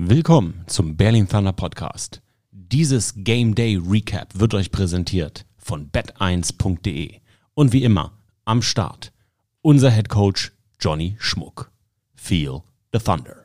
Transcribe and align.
Willkommen 0.00 0.62
zum 0.68 0.96
Berlin 0.96 1.26
Thunder 1.28 1.52
Podcast. 1.52 2.22
Dieses 2.52 3.14
Game 3.16 3.56
Day 3.56 3.76
Recap 3.84 4.38
wird 4.38 4.54
euch 4.54 4.70
präsentiert 4.70 5.44
von 5.56 5.90
bet1.de 5.90 7.16
und 7.54 7.72
wie 7.72 7.82
immer 7.82 8.12
am 8.44 8.62
Start 8.62 9.12
unser 9.60 9.90
Head 9.90 10.08
Coach 10.08 10.52
Johnny 10.78 11.16
Schmuck. 11.18 11.72
Feel 12.14 12.60
the 12.92 13.00
Thunder. 13.00 13.44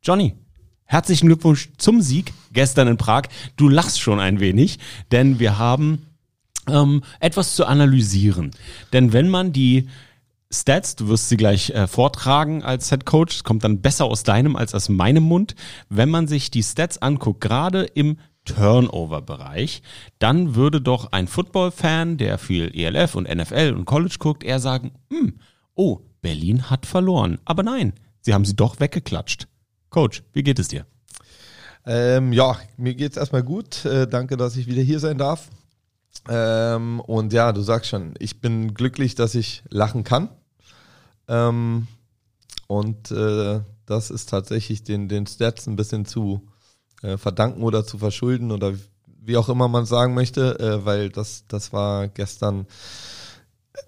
Johnny, 0.00 0.36
herzlichen 0.84 1.26
Glückwunsch 1.26 1.70
zum 1.76 2.00
Sieg 2.02 2.32
gestern 2.52 2.86
in 2.86 2.96
Prag. 2.96 3.22
Du 3.56 3.68
lachst 3.68 4.00
schon 4.00 4.20
ein 4.20 4.38
wenig, 4.38 4.78
denn 5.10 5.40
wir 5.40 5.58
haben 5.58 6.06
ähm, 6.68 7.02
etwas 7.18 7.56
zu 7.56 7.66
analysieren. 7.66 8.52
Denn 8.92 9.12
wenn 9.12 9.28
man 9.28 9.52
die 9.52 9.88
Stats, 10.60 10.96
du 10.96 11.08
wirst 11.08 11.28
sie 11.28 11.36
gleich 11.36 11.70
äh, 11.70 11.86
vortragen 11.86 12.62
als 12.62 12.88
Head 12.88 13.04
Coach, 13.04 13.36
es 13.36 13.44
kommt 13.44 13.64
dann 13.64 13.80
besser 13.80 14.06
aus 14.06 14.22
deinem 14.22 14.56
als 14.56 14.74
aus 14.74 14.88
meinem 14.88 15.24
Mund. 15.24 15.54
Wenn 15.88 16.08
man 16.08 16.28
sich 16.28 16.50
die 16.50 16.62
Stats 16.62 16.98
anguckt, 16.98 17.40
gerade 17.40 17.84
im 17.84 18.18
Turnover-Bereich, 18.44 19.82
dann 20.18 20.54
würde 20.54 20.80
doch 20.80 21.12
ein 21.12 21.28
Football-Fan, 21.28 22.18
der 22.18 22.38
viel 22.38 22.70
ELF 22.74 23.14
und 23.14 23.28
NFL 23.28 23.74
und 23.76 23.84
College 23.84 24.16
guckt, 24.18 24.44
eher 24.44 24.60
sagen, 24.60 24.92
hm, 25.10 25.38
oh, 25.74 26.00
Berlin 26.20 26.70
hat 26.70 26.86
verloren. 26.86 27.38
Aber 27.44 27.62
nein, 27.62 27.92
sie 28.20 28.34
haben 28.34 28.44
sie 28.44 28.56
doch 28.56 28.80
weggeklatscht. 28.80 29.48
Coach, 29.90 30.22
wie 30.32 30.42
geht 30.42 30.58
es 30.58 30.68
dir? 30.68 30.86
Ähm, 31.86 32.32
ja, 32.32 32.58
mir 32.76 32.94
geht 32.94 33.12
es 33.12 33.16
erstmal 33.16 33.42
gut. 33.42 33.84
Äh, 33.84 34.06
danke, 34.06 34.36
dass 34.36 34.56
ich 34.56 34.66
wieder 34.66 34.82
hier 34.82 35.00
sein 35.00 35.18
darf. 35.18 35.50
Ähm, 36.28 37.00
und 37.00 37.32
ja, 37.32 37.52
du 37.52 37.60
sagst 37.60 37.90
schon, 37.90 38.14
ich 38.18 38.40
bin 38.40 38.74
glücklich, 38.74 39.14
dass 39.14 39.34
ich 39.34 39.62
lachen 39.68 40.04
kann. 40.04 40.30
Ähm, 41.28 41.86
und 42.66 43.10
äh, 43.10 43.60
das 43.86 44.10
ist 44.10 44.28
tatsächlich 44.28 44.82
den, 44.82 45.08
den 45.08 45.26
Stats 45.26 45.66
ein 45.66 45.76
bisschen 45.76 46.06
zu 46.06 46.42
äh, 47.02 47.18
verdanken 47.18 47.62
oder 47.62 47.84
zu 47.84 47.98
verschulden 47.98 48.50
oder 48.50 48.72
wie 49.20 49.36
auch 49.36 49.48
immer 49.48 49.68
man 49.68 49.86
sagen 49.86 50.14
möchte, 50.14 50.58
äh, 50.58 50.84
weil 50.84 51.10
das, 51.10 51.44
das 51.48 51.72
war 51.72 52.08
gestern 52.08 52.66
äh, 53.72 53.78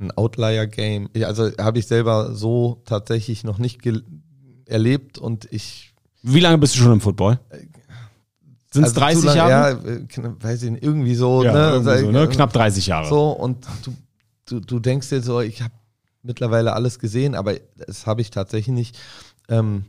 ein 0.00 0.10
Outlier-Game. 0.12 1.10
Also 1.24 1.50
habe 1.58 1.78
ich 1.78 1.86
selber 1.86 2.34
so 2.34 2.82
tatsächlich 2.84 3.44
noch 3.44 3.58
nicht 3.58 3.80
erlebt 4.66 5.18
und 5.18 5.48
ich. 5.50 5.94
Wie 6.22 6.40
lange 6.40 6.58
bist 6.58 6.74
du 6.74 6.80
schon 6.80 6.92
im 6.92 7.00
Football? 7.00 7.38
Sind 8.70 8.84
es 8.84 8.90
also 8.90 9.00
30 9.00 9.24
lang, 9.24 9.36
Jahre? 9.36 9.50
Ja, 9.52 10.24
äh, 10.24 10.42
weiß 10.42 10.62
ich 10.64 10.70
nicht, 10.70 10.82
irgendwie 10.82 11.14
so. 11.14 11.42
Ja, 11.44 11.52
ne? 11.52 11.70
Irgendwie 11.74 11.98
so 12.00 12.10
ne? 12.10 12.28
Knapp 12.28 12.52
30 12.52 12.86
Jahre. 12.88 13.08
So, 13.08 13.30
und 13.30 13.66
du, 13.84 13.94
du, 14.46 14.60
du 14.60 14.78
denkst 14.80 15.08
dir 15.08 15.22
so, 15.22 15.40
ich 15.40 15.62
habe 15.62 15.72
mittlerweile 16.26 16.72
alles 16.74 16.98
gesehen, 16.98 17.34
aber 17.34 17.54
das 17.76 18.06
habe 18.06 18.20
ich 18.20 18.30
tatsächlich 18.30 18.74
nicht. 18.74 18.98
Ähm, 19.48 19.84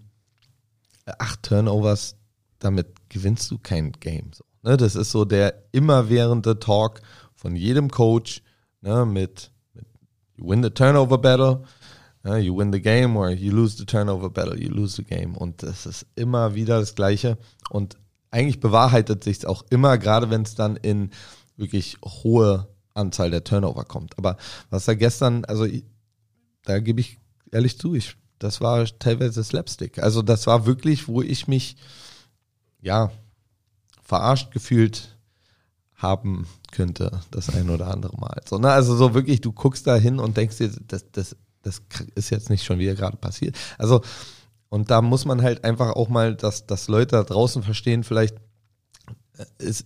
acht 1.20 1.44
Turnovers, 1.44 2.16
damit 2.60 2.88
gewinnst 3.10 3.50
du 3.52 3.58
kein 3.58 3.92
Game. 3.94 4.32
So, 4.34 4.44
ne? 4.64 4.78
Das 4.78 4.96
ist 4.96 5.12
so 5.12 5.26
der 5.26 5.64
immerwährende 5.72 6.60
Talk 6.60 7.02
von 7.36 7.56
jedem 7.56 7.90
Coach 7.90 8.42
ne? 8.82 9.06
mit, 9.06 9.52
mit 9.74 9.88
You 10.36 10.50
win 10.50 10.64
the 10.64 10.70
turnover 10.70 11.18
battle, 11.18 11.64
ne? 12.24 12.40
you 12.40 12.58
win 12.58 12.72
the 12.72 12.82
game, 12.82 13.16
or 13.16 13.30
you 13.30 13.52
lose 13.52 13.78
the 13.78 13.86
turnover 13.86 14.30
battle, 14.30 14.60
you 14.60 14.70
lose 14.70 14.96
the 14.96 15.04
game. 15.04 15.36
Und 15.36 15.64
das 15.64 15.86
ist 15.86 16.06
immer 16.16 16.56
wieder 16.56 16.80
das 16.80 16.96
Gleiche. 16.96 17.38
Und 17.70 17.98
eigentlich 18.32 18.60
bewahrheitet 18.60 19.24
sich 19.24 19.38
es 19.38 19.46
auch 19.46 19.64
immer, 19.70 19.98
gerade 19.98 20.30
wenn 20.30 20.42
es 20.42 20.56
dann 20.56 20.76
in 20.76 21.12
wirklich 21.56 21.98
hohe 22.04 22.68
Anzahl 22.94 23.32
der 23.32 23.44
Turnover 23.44 23.86
kommt. 23.86 24.18
Aber 24.18 24.38
was 24.70 24.86
da 24.86 24.94
gestern, 24.94 25.46
also 25.46 25.66
da 26.68 26.80
gebe 26.80 27.00
ich 27.00 27.18
ehrlich 27.52 27.78
zu, 27.80 27.96
ich 27.96 28.16
das 28.40 28.62
war 28.62 28.86
teilweise 29.00 29.44
Slapstick. 29.44 30.00
Also 30.00 30.22
das 30.22 30.46
war 30.48 30.66
wirklich, 30.66 31.08
wo 31.08 31.22
ich 31.22 31.48
mich 31.48 31.76
ja 32.82 33.12
verarscht 34.04 34.52
gefühlt 34.52 35.18
haben 35.96 36.48
könnte, 36.72 37.22
das 37.32 37.50
ein 37.50 37.70
oder 37.70 37.88
andere 37.88 38.18
Mal. 38.18 38.42
So, 38.48 38.60
ne? 38.60 38.70
Also 38.70 38.96
so 38.96 39.14
wirklich, 39.14 39.42
du 39.42 39.52
guckst 39.52 39.88
da 39.88 39.96
hin 39.96 40.20
und 40.20 40.38
denkst 40.38 40.58
dir, 40.58 40.70
das, 40.88 41.06
das, 41.12 41.36
das 41.64 41.82
ist 42.14 42.30
jetzt 42.30 42.50
nicht 42.50 42.64
schon 42.64 42.78
wieder 42.78 42.94
gerade 42.94 43.18
passiert. 43.18 43.58
Also, 43.80 44.02
und 44.70 44.92
da 44.92 45.02
muss 45.02 45.26
man 45.26 45.42
halt 45.42 45.64
einfach 45.64 45.96
auch 45.96 46.10
mal, 46.10 46.36
dass, 46.36 46.68
dass 46.68 46.88
Leute 46.88 47.16
da 47.16 47.24
draußen 47.24 47.64
verstehen, 47.64 48.04
vielleicht 48.04 48.36
äh, 49.38 49.46
ist, 49.58 49.86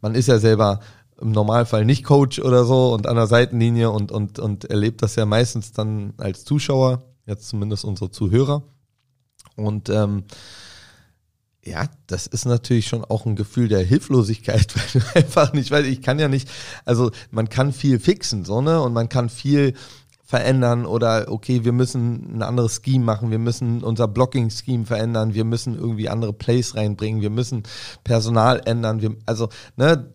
man 0.00 0.16
ist 0.16 0.26
ja 0.26 0.38
selber 0.40 0.80
im 1.22 1.30
Normalfall 1.30 1.84
nicht 1.84 2.04
Coach 2.04 2.38
oder 2.40 2.64
so 2.64 2.92
und 2.92 3.06
an 3.06 3.16
der 3.16 3.26
Seitenlinie 3.26 3.90
und, 3.90 4.12
und, 4.12 4.38
und 4.38 4.66
erlebt 4.66 5.02
das 5.02 5.16
ja 5.16 5.24
meistens 5.24 5.72
dann 5.72 6.14
als 6.18 6.44
Zuschauer 6.44 7.02
jetzt 7.26 7.48
zumindest 7.48 7.84
unsere 7.84 8.10
Zuhörer. 8.10 8.62
Und 9.56 9.88
ähm, 9.88 10.24
ja, 11.64 11.86
das 12.08 12.26
ist 12.26 12.44
natürlich 12.44 12.88
schon 12.88 13.04
auch 13.04 13.24
ein 13.24 13.36
Gefühl 13.36 13.68
der 13.68 13.84
Hilflosigkeit, 13.84 14.74
weil 14.94 15.00
du 15.00 15.16
einfach 15.16 15.52
nicht, 15.52 15.70
weil 15.70 15.86
ich 15.86 16.02
kann 16.02 16.18
ja 16.18 16.28
nicht, 16.28 16.48
also 16.84 17.10
man 17.30 17.48
kann 17.48 17.72
viel 17.72 18.00
fixen, 18.00 18.44
so, 18.44 18.60
ne? 18.60 18.80
Und 18.80 18.92
man 18.92 19.08
kann 19.08 19.28
viel 19.28 19.74
verändern 20.32 20.86
oder 20.86 21.26
okay, 21.28 21.62
wir 21.62 21.72
müssen 21.72 22.36
ein 22.36 22.42
anderes 22.42 22.80
Scheme 22.82 23.04
machen, 23.04 23.30
wir 23.30 23.38
müssen 23.38 23.84
unser 23.84 24.08
Blocking-Scheme 24.08 24.86
verändern, 24.86 25.34
wir 25.34 25.44
müssen 25.44 25.74
irgendwie 25.74 26.08
andere 26.08 26.32
Plays 26.32 26.74
reinbringen, 26.74 27.20
wir 27.20 27.28
müssen 27.28 27.64
Personal 28.02 28.62
ändern, 28.64 29.02
wir, 29.02 29.14
also 29.26 29.50
ne, 29.76 30.10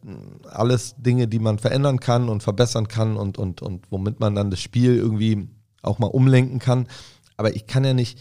alles 0.49 0.95
Dinge, 0.97 1.27
die 1.27 1.37
man 1.37 1.59
verändern 1.59 1.99
kann 1.99 2.29
und 2.29 2.41
verbessern 2.41 2.87
kann 2.87 3.15
und, 3.15 3.37
und, 3.37 3.61
und 3.61 3.85
womit 3.91 4.19
man 4.19 4.33
dann 4.33 4.49
das 4.49 4.59
Spiel 4.59 4.95
irgendwie 4.95 5.49
auch 5.83 5.99
mal 5.99 6.07
umlenken 6.07 6.57
kann. 6.57 6.87
Aber 7.35 7.55
ich 7.55 7.67
kann 7.67 7.85
ja 7.85 7.93
nicht, 7.93 8.17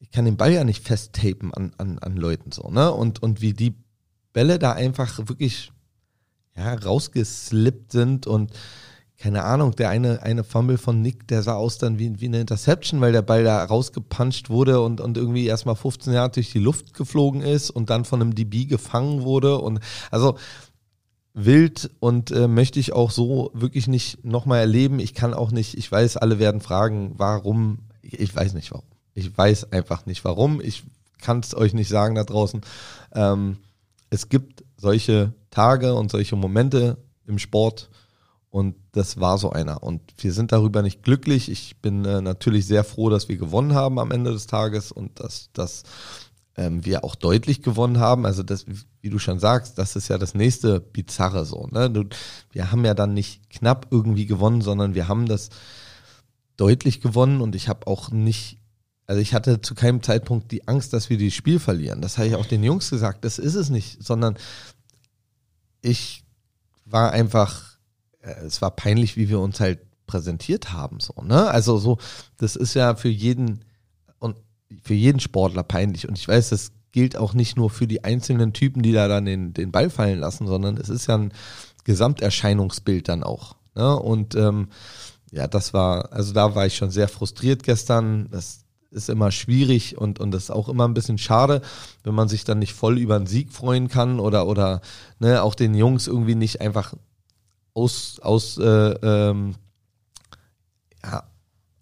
ich 0.00 0.10
kann 0.10 0.24
den 0.24 0.36
Ball 0.36 0.50
ja 0.50 0.64
nicht 0.64 0.84
festtapen 0.84 1.54
an, 1.54 1.70
an, 1.78 2.00
an 2.00 2.16
Leuten 2.16 2.50
so, 2.50 2.68
ne? 2.68 2.90
Und, 2.90 3.22
und 3.22 3.40
wie 3.40 3.52
die 3.52 3.76
Bälle 4.32 4.58
da 4.58 4.72
einfach 4.72 5.18
wirklich 5.28 5.70
ja, 6.56 6.74
rausgeslippt 6.74 7.92
sind 7.92 8.26
und 8.26 8.50
keine 9.18 9.42
Ahnung, 9.42 9.74
der 9.74 9.90
eine, 9.90 10.22
eine 10.22 10.44
Fumble 10.44 10.78
von 10.78 11.02
Nick, 11.02 11.26
der 11.26 11.42
sah 11.42 11.54
aus 11.54 11.78
dann 11.78 11.98
wie, 11.98 12.20
wie 12.20 12.26
eine 12.26 12.40
Interception, 12.40 13.00
weil 13.00 13.10
der 13.10 13.22
Ball 13.22 13.42
da 13.42 13.64
rausgepuncht 13.64 14.48
wurde 14.48 14.80
und, 14.80 15.00
und 15.00 15.16
irgendwie 15.16 15.46
erstmal 15.46 15.74
15 15.74 16.12
Jahre 16.12 16.30
durch 16.30 16.52
die 16.52 16.60
Luft 16.60 16.94
geflogen 16.94 17.42
ist 17.42 17.70
und 17.70 17.90
dann 17.90 18.04
von 18.04 18.22
einem 18.22 18.36
DB 18.36 18.66
gefangen 18.66 19.22
wurde. 19.22 19.58
Und 19.58 19.80
also 20.12 20.38
wild 21.34 21.90
und 21.98 22.30
äh, 22.30 22.46
möchte 22.46 22.78
ich 22.78 22.92
auch 22.92 23.10
so 23.10 23.50
wirklich 23.54 23.88
nicht 23.88 24.24
nochmal 24.24 24.60
erleben. 24.60 25.00
Ich 25.00 25.14
kann 25.14 25.34
auch 25.34 25.50
nicht, 25.50 25.76
ich 25.76 25.90
weiß, 25.90 26.16
alle 26.16 26.38
werden 26.38 26.60
fragen, 26.60 27.14
warum. 27.16 27.78
Ich 28.02 28.34
weiß 28.34 28.54
nicht 28.54 28.70
warum. 28.70 28.86
Ich 29.14 29.36
weiß 29.36 29.72
einfach 29.72 30.06
nicht 30.06 30.24
warum. 30.24 30.60
Ich 30.60 30.84
kann 31.20 31.40
es 31.40 31.56
euch 31.56 31.74
nicht 31.74 31.88
sagen 31.88 32.14
da 32.14 32.22
draußen. 32.22 32.60
Ähm, 33.14 33.56
es 34.10 34.28
gibt 34.28 34.62
solche 34.76 35.32
Tage 35.50 35.96
und 35.96 36.12
solche 36.12 36.36
Momente 36.36 36.98
im 37.26 37.40
Sport 37.40 37.90
und 38.50 38.76
das 38.92 39.20
war 39.20 39.38
so 39.38 39.50
einer. 39.50 39.82
Und 39.82 40.00
wir 40.18 40.32
sind 40.32 40.52
darüber 40.52 40.82
nicht 40.82 41.02
glücklich. 41.02 41.50
Ich 41.50 41.80
bin 41.80 42.04
äh, 42.04 42.20
natürlich 42.20 42.66
sehr 42.66 42.84
froh, 42.84 43.10
dass 43.10 43.28
wir 43.28 43.36
gewonnen 43.36 43.74
haben 43.74 43.98
am 43.98 44.10
Ende 44.10 44.32
des 44.32 44.46
Tages 44.46 44.90
und 44.90 45.20
dass 45.20 45.50
das 45.52 45.82
ähm, 46.56 46.84
wir 46.84 47.04
auch 47.04 47.14
deutlich 47.14 47.62
gewonnen 47.62 47.98
haben. 47.98 48.26
Also 48.26 48.42
das, 48.42 48.66
wie 49.00 49.10
du 49.10 49.18
schon 49.18 49.38
sagst, 49.38 49.78
das 49.78 49.96
ist 49.96 50.08
ja 50.08 50.18
das 50.18 50.34
nächste 50.34 50.80
Bizarre 50.80 51.44
so. 51.44 51.68
Ne? 51.70 51.90
Du, 51.90 52.04
wir 52.50 52.72
haben 52.72 52.84
ja 52.84 52.94
dann 52.94 53.14
nicht 53.14 53.48
knapp 53.50 53.86
irgendwie 53.90 54.26
gewonnen, 54.26 54.60
sondern 54.60 54.94
wir 54.94 55.08
haben 55.08 55.26
das 55.26 55.50
deutlich 56.56 57.00
gewonnen 57.00 57.40
und 57.40 57.54
ich 57.54 57.68
habe 57.68 57.86
auch 57.86 58.10
nicht, 58.10 58.58
also 59.06 59.20
ich 59.20 59.34
hatte 59.34 59.60
zu 59.60 59.74
keinem 59.74 60.02
Zeitpunkt 60.02 60.50
die 60.50 60.66
Angst, 60.66 60.92
dass 60.92 61.10
wir 61.10 61.18
das 61.18 61.32
Spiel 61.32 61.60
verlieren. 61.60 62.02
Das 62.02 62.18
habe 62.18 62.28
ich 62.28 62.34
auch 62.34 62.46
den 62.46 62.64
Jungs 62.64 62.90
gesagt, 62.90 63.24
das 63.24 63.38
ist 63.38 63.54
es 63.54 63.70
nicht, 63.70 64.02
sondern 64.02 64.36
ich 65.80 66.24
war 66.84 67.12
einfach, 67.12 67.77
es 68.20 68.60
war 68.60 68.70
peinlich, 68.70 69.16
wie 69.16 69.28
wir 69.28 69.40
uns 69.40 69.60
halt 69.60 69.80
präsentiert 70.06 70.72
haben, 70.72 71.00
so, 71.00 71.14
ne? 71.22 71.48
Also 71.48 71.78
so, 71.78 71.98
das 72.38 72.56
ist 72.56 72.74
ja 72.74 72.96
für 72.96 73.08
jeden 73.08 73.64
für 74.82 74.94
jeden 74.94 75.20
Sportler 75.20 75.62
peinlich. 75.62 76.08
Und 76.08 76.18
ich 76.18 76.26
weiß, 76.26 76.50
das 76.50 76.72
gilt 76.92 77.16
auch 77.16 77.34
nicht 77.34 77.56
nur 77.56 77.70
für 77.70 77.86
die 77.86 78.04
einzelnen 78.04 78.52
Typen, 78.52 78.82
die 78.82 78.92
da 78.92 79.08
dann 79.08 79.24
den, 79.24 79.52
den 79.52 79.72
Ball 79.72 79.90
fallen 79.90 80.18
lassen, 80.18 80.46
sondern 80.46 80.76
es 80.76 80.88
ist 80.88 81.06
ja 81.06 81.16
ein 81.16 81.32
Gesamterscheinungsbild 81.84 83.08
dann 83.08 83.22
auch. 83.22 83.56
Ne? 83.74 83.98
Und 83.98 84.34
ähm, 84.34 84.68
ja, 85.30 85.46
das 85.46 85.74
war, 85.74 86.12
also 86.12 86.32
da 86.32 86.54
war 86.54 86.66
ich 86.66 86.76
schon 86.76 86.90
sehr 86.90 87.08
frustriert 87.08 87.62
gestern. 87.62 88.28
Das 88.30 88.64
ist 88.90 89.10
immer 89.10 89.30
schwierig 89.30 89.98
und, 89.98 90.18
und 90.18 90.30
das 90.30 90.44
ist 90.44 90.50
auch 90.50 90.70
immer 90.70 90.88
ein 90.88 90.94
bisschen 90.94 91.18
schade, 91.18 91.60
wenn 92.04 92.14
man 92.14 92.28
sich 92.28 92.44
dann 92.44 92.58
nicht 92.58 92.72
voll 92.72 92.98
über 92.98 93.16
einen 93.16 93.26
Sieg 93.26 93.52
freuen 93.52 93.88
kann 93.88 94.18
oder, 94.18 94.46
oder 94.46 94.80
ne, 95.18 95.42
auch 95.42 95.54
den 95.54 95.74
Jungs 95.74 96.06
irgendwie 96.06 96.34
nicht 96.34 96.62
einfach 96.62 96.94
aus, 97.78 98.18
aus 98.20 98.58
äh, 98.58 98.62
ähm, 98.64 99.54
ja, 101.04 101.22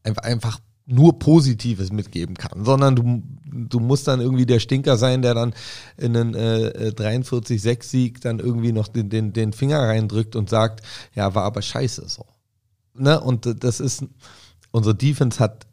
einfach, 0.02 0.60
nur 0.88 1.18
Positives 1.18 1.90
mitgeben 1.90 2.36
kann, 2.36 2.64
sondern 2.64 2.94
du, 2.94 3.20
du 3.44 3.80
musst 3.80 4.06
dann 4.06 4.20
irgendwie 4.20 4.46
der 4.46 4.60
Stinker 4.60 4.96
sein, 4.96 5.20
der 5.20 5.34
dann 5.34 5.52
in 5.96 6.16
einen 6.16 6.34
äh, 6.34 6.92
43-6-Sieg 6.96 8.20
dann 8.20 8.38
irgendwie 8.38 8.70
noch 8.70 8.86
den, 8.86 9.08
den, 9.08 9.32
den 9.32 9.52
Finger 9.52 9.80
reindrückt 9.80 10.36
und 10.36 10.48
sagt, 10.48 10.82
ja, 11.12 11.34
war 11.34 11.42
aber 11.42 11.60
scheiße 11.60 12.08
so. 12.08 12.24
Ne? 12.94 13.20
Und 13.20 13.64
das 13.64 13.80
ist, 13.80 14.04
unsere 14.70 14.94
Defense 14.94 15.40
hat 15.40 15.66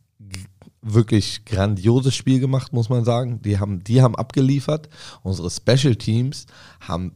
wirklich 0.82 1.46
grandioses 1.46 2.16
Spiel 2.16 2.40
gemacht, 2.40 2.74
muss 2.74 2.90
man 2.90 3.06
sagen. 3.06 3.40
Die 3.44 3.60
haben, 3.60 3.84
die 3.84 4.02
haben 4.02 4.16
abgeliefert. 4.16 4.90
Unsere 5.22 5.52
Special 5.52 5.96
Teams 5.96 6.48
haben 6.80 7.14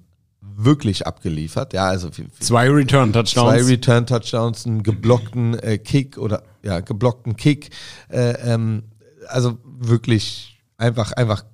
wirklich 0.57 1.05
abgeliefert. 1.05 1.73
Ja, 1.73 1.85
also 1.85 2.09
zwei 2.39 2.69
Return 2.69 3.13
Touchdowns, 3.13 3.31
zwei 3.31 3.63
Return 3.63 4.05
Touchdowns, 4.07 4.65
einen 4.65 4.83
geblockten 4.83 5.57
äh, 5.59 5.77
Kick 5.77 6.17
oder 6.17 6.43
ja 6.63 6.79
geblockten 6.79 7.35
Kick. 7.35 7.69
Äh, 8.09 8.31
ähm, 8.53 8.83
also 9.27 9.59
wirklich 9.63 10.57
einfach 10.77 11.11
einfach 11.13 11.45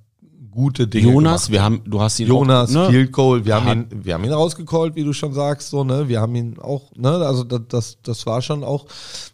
gute 0.51 0.87
Dinge. 0.87 1.11
Jonas, 1.11 1.47
gemacht. 1.47 1.51
wir 1.51 1.63
haben, 1.63 1.81
du 1.85 2.01
hast 2.01 2.19
ihn 2.19 2.27
Jonas, 2.27 2.75
auch, 2.75 2.85
ne? 2.85 2.89
Field 2.91 3.11
Goal, 3.11 3.45
wir 3.45 3.55
haben 3.55 3.87
ihn, 3.91 4.05
wir 4.05 4.13
haben 4.13 4.23
ihn 4.23 4.31
rausgecallt, 4.31 4.95
wie 4.95 5.03
du 5.03 5.11
schon 5.11 5.33
sagst, 5.33 5.69
so 5.69 5.83
ne, 5.83 6.07
wir 6.07 6.21
haben 6.21 6.35
ihn 6.35 6.59
auch, 6.59 6.91
ne, 6.95 7.09
also 7.09 7.43
das, 7.43 7.61
das, 7.67 7.97
das 8.03 8.25
war 8.25 8.41
schon 8.41 8.63
auch 8.63 8.85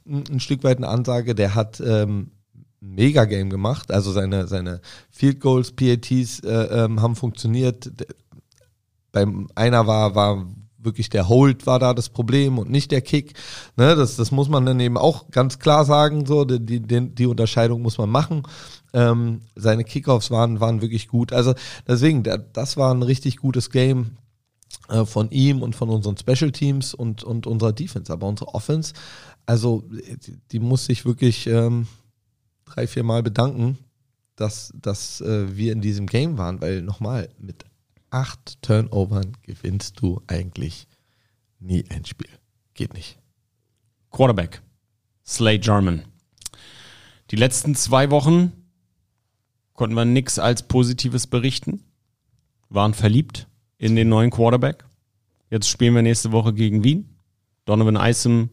ein, 0.07 0.23
ein 0.31 0.39
Stück 0.39 0.63
weit 0.63 0.77
eine 0.77 0.87
Ansage. 0.87 1.35
Der 1.35 1.55
hat 1.55 1.79
ähm, 1.85 2.31
Mega 2.81 3.25
Game 3.25 3.49
gemacht, 3.49 3.91
also 3.91 4.11
seine 4.11 4.47
seine 4.47 4.79
Field 5.11 5.41
Goals, 5.41 5.73
PATs 5.73 6.39
äh, 6.39 6.85
ähm, 6.85 7.01
haben 7.01 7.15
funktioniert. 7.15 7.91
Beim 9.11 9.49
einer 9.55 9.87
war 9.87 10.15
war 10.15 10.45
wirklich 10.81 11.09
der 11.09 11.27
Hold 11.27 11.65
war 11.65 11.79
da 11.79 11.93
das 11.93 12.09
Problem 12.09 12.57
und 12.57 12.69
nicht 12.69 12.91
der 12.91 13.01
Kick. 13.01 13.33
Ne, 13.75 13.95
das, 13.95 14.15
das 14.15 14.31
muss 14.31 14.49
man 14.49 14.65
dann 14.65 14.79
eben 14.79 14.97
auch 14.97 15.29
ganz 15.29 15.59
klar 15.59 15.85
sagen. 15.85 16.25
So, 16.25 16.45
die, 16.45 16.79
die, 16.79 17.09
die 17.09 17.25
Unterscheidung 17.25 17.81
muss 17.81 17.97
man 17.97 18.09
machen. 18.09 18.43
Ähm, 18.93 19.41
seine 19.55 19.83
Kickoffs 19.83 20.31
waren, 20.31 20.59
waren 20.59 20.81
wirklich 20.81 21.07
gut. 21.07 21.33
Also 21.33 21.53
deswegen, 21.87 22.23
das 22.23 22.77
war 22.77 22.93
ein 22.93 23.03
richtig 23.03 23.37
gutes 23.37 23.69
Game 23.69 24.17
äh, 24.87 25.05
von 25.05 25.29
ihm 25.31 25.61
und 25.61 25.75
von 25.75 25.89
unseren 25.89 26.17
Special 26.17 26.51
Teams 26.51 26.93
und, 26.93 27.23
und 27.23 27.45
unserer 27.45 27.73
Defense. 27.73 28.11
Aber 28.11 28.27
unsere 28.27 28.53
Offense, 28.53 28.93
also 29.45 29.83
die, 29.89 30.39
die 30.51 30.59
muss 30.59 30.85
sich 30.85 31.05
wirklich 31.05 31.45
ähm, 31.47 31.87
drei, 32.65 32.87
vier 32.87 33.03
Mal 33.03 33.21
bedanken, 33.21 33.77
dass, 34.35 34.73
dass 34.79 35.19
äh, 35.21 35.55
wir 35.55 35.73
in 35.73 35.81
diesem 35.81 36.07
Game 36.07 36.37
waren, 36.37 36.61
weil 36.61 36.81
nochmal, 36.81 37.29
mit 37.39 37.65
acht 38.11 38.61
Turnovern 38.61 39.33
gewinnst 39.43 39.99
du 40.01 40.21
eigentlich 40.27 40.87
nie 41.59 41.85
ein 41.89 42.05
Spiel. 42.05 42.29
Geht 42.73 42.93
nicht. 42.93 43.19
Quarterback. 44.11 44.61
Slade 45.25 45.61
Jarman. 45.61 46.05
Die 47.31 47.35
letzten 47.35 47.75
zwei 47.75 48.09
Wochen 48.09 48.51
konnten 49.73 49.95
wir 49.95 50.05
nichts 50.05 50.39
als 50.39 50.67
Positives 50.67 51.27
berichten. 51.27 51.83
Waren 52.69 52.93
verliebt 52.93 53.47
in 53.77 53.95
den 53.95 54.09
neuen 54.09 54.31
Quarterback. 54.31 54.85
Jetzt 55.49 55.69
spielen 55.69 55.95
wir 55.95 56.01
nächste 56.01 56.31
Woche 56.31 56.53
gegen 56.53 56.83
Wien. 56.83 57.17
Donovan 57.65 57.95
Isom 57.95 58.49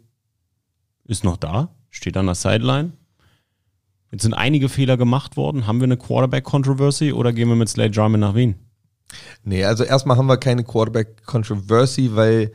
ist 1.04 1.24
noch 1.24 1.36
da, 1.36 1.74
steht 1.90 2.16
an 2.16 2.26
der 2.26 2.34
Sideline. 2.34 2.92
Jetzt 4.10 4.22
sind 4.22 4.34
einige 4.34 4.68
Fehler 4.68 4.96
gemacht 4.96 5.36
worden. 5.36 5.66
Haben 5.66 5.80
wir 5.80 5.84
eine 5.84 5.96
Quarterback-Controversy 5.96 7.12
oder 7.12 7.32
gehen 7.32 7.48
wir 7.48 7.56
mit 7.56 7.68
Slade 7.68 7.92
Jarman 7.92 8.20
nach 8.20 8.34
Wien? 8.34 8.56
Nee, 9.44 9.64
also 9.64 9.84
erstmal 9.84 10.16
haben 10.16 10.26
wir 10.26 10.36
keine 10.36 10.64
Quarterback-Controversy, 10.64 12.10
weil 12.14 12.52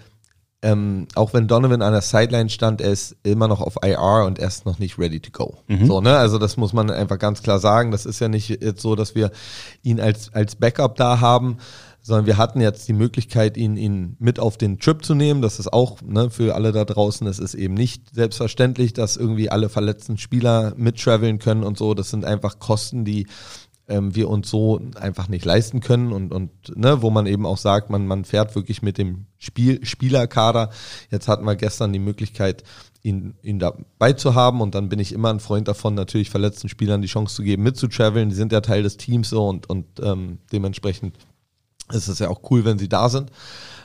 ähm, 0.64 1.08
auch 1.16 1.34
wenn 1.34 1.48
Donovan 1.48 1.82
an 1.82 1.94
der 1.94 2.02
Sideline 2.02 2.50
stand, 2.50 2.82
er 2.82 2.92
ist 2.92 3.16
immer 3.24 3.48
noch 3.48 3.62
auf 3.62 3.78
IR 3.84 4.26
und 4.28 4.38
er 4.38 4.48
ist 4.48 4.66
noch 4.66 4.78
nicht 4.78 5.00
ready 5.00 5.20
to 5.20 5.32
go. 5.32 5.58
Mhm. 5.68 5.88
So, 5.88 6.02
ne? 6.02 6.18
Also 6.18 6.38
das 6.38 6.56
muss 6.56 6.72
man 6.72 6.92
einfach 6.92 7.18
ganz 7.18 7.42
klar 7.42 7.60
sagen. 7.60 7.92
Das 7.92 8.06
ist 8.06 8.20
ja 8.20 8.28
nicht 8.28 8.50
jetzt 8.50 8.82
so, 8.82 8.96
dass 8.96 9.16
wir 9.16 9.32
ihn 9.82 10.00
als, 10.00 10.32
als 10.34 10.56
Backup 10.56 10.96
da 10.98 11.20
haben, 11.20 11.58
sondern 12.04 12.28
wir 12.28 12.38
hatten 12.38 12.62
jetzt 12.62 12.88
die 12.88 12.94
Möglichkeit, 12.94 13.58
ihn, 13.58 13.76
ihn 13.76 14.16
mit 14.20 14.40
auf 14.40 14.58
den 14.58 14.80
Trip 14.80 15.04
zu 15.04 15.16
nehmen. 15.16 15.42
Das 15.42 15.60
ist 15.60 15.72
auch 15.72 16.02
ne, 16.04 16.30
für 16.30 16.54
alle 16.54 16.72
da 16.72 16.86
draußen, 16.86 17.26
es 17.26 17.40
ist 17.40 17.56
eben 17.56 17.74
nicht 17.74 18.14
selbstverständlich, 18.14 18.94
dass 18.94 19.18
irgendwie 19.18 19.50
alle 19.50 19.70
verletzten 19.70 20.20
Spieler 20.20 20.74
mittraveln 20.78 21.40
können 21.40 21.64
und 21.64 21.78
so. 21.78 21.96
Das 21.96 22.12
sind 22.12 22.24
einfach 22.24 22.60
Kosten, 22.60 23.04
die 23.04 23.26
ähm, 23.92 24.16
wir 24.16 24.30
uns 24.30 24.50
so 24.50 24.82
einfach 24.96 25.28
nicht 25.28 25.46
leisten 25.46 25.82
können 25.82 26.12
und, 26.12 26.32
und 26.32 26.52
ne, 26.76 27.02
wo 27.02 27.10
man 27.10 27.28
eben 27.28 27.46
auch 27.46 27.58
sagt, 27.58 27.90
man, 27.90 28.08
man 28.08 28.26
fährt 28.26 28.56
wirklich 28.56 28.82
mit 28.82 28.98
dem 28.98 29.26
Spiel, 29.38 29.86
Spielerkader. 29.86 30.70
Jetzt 31.10 31.28
hatten 31.28 31.46
wir 31.46 31.56
gestern 31.56 31.94
die 31.94 32.00
Möglichkeit, 32.00 32.64
ihn, 33.04 33.36
ihn 33.42 33.60
dabei 33.60 34.14
zu 34.14 34.36
haben 34.36 34.62
und 34.62 34.76
dann 34.76 34.90
bin 34.90 35.00
ich 35.00 35.14
immer 35.14 35.30
ein 35.30 35.40
Freund 35.40 35.68
davon, 35.68 35.94
natürlich 35.94 36.30
verletzten 36.30 36.70
Spielern 36.70 37.02
die 37.02 37.08
Chance 37.08 37.36
zu 37.36 37.44
geben, 37.44 37.64
mitzutraveln. 37.64 38.30
Die 38.30 38.36
sind 38.36 38.52
ja 38.52 38.62
Teil 38.62 38.84
des 38.84 38.98
Teams 38.98 39.30
so 39.30 39.48
und, 39.48 39.70
und 39.70 39.86
ähm, 40.02 40.40
dementsprechend 40.52 41.18
ist 41.92 42.08
es 42.08 42.20
ja 42.20 42.30
auch 42.30 42.42
cool, 42.50 42.66
wenn 42.66 42.80
sie 42.80 42.90
da 42.90 43.10
sind. 43.10 43.32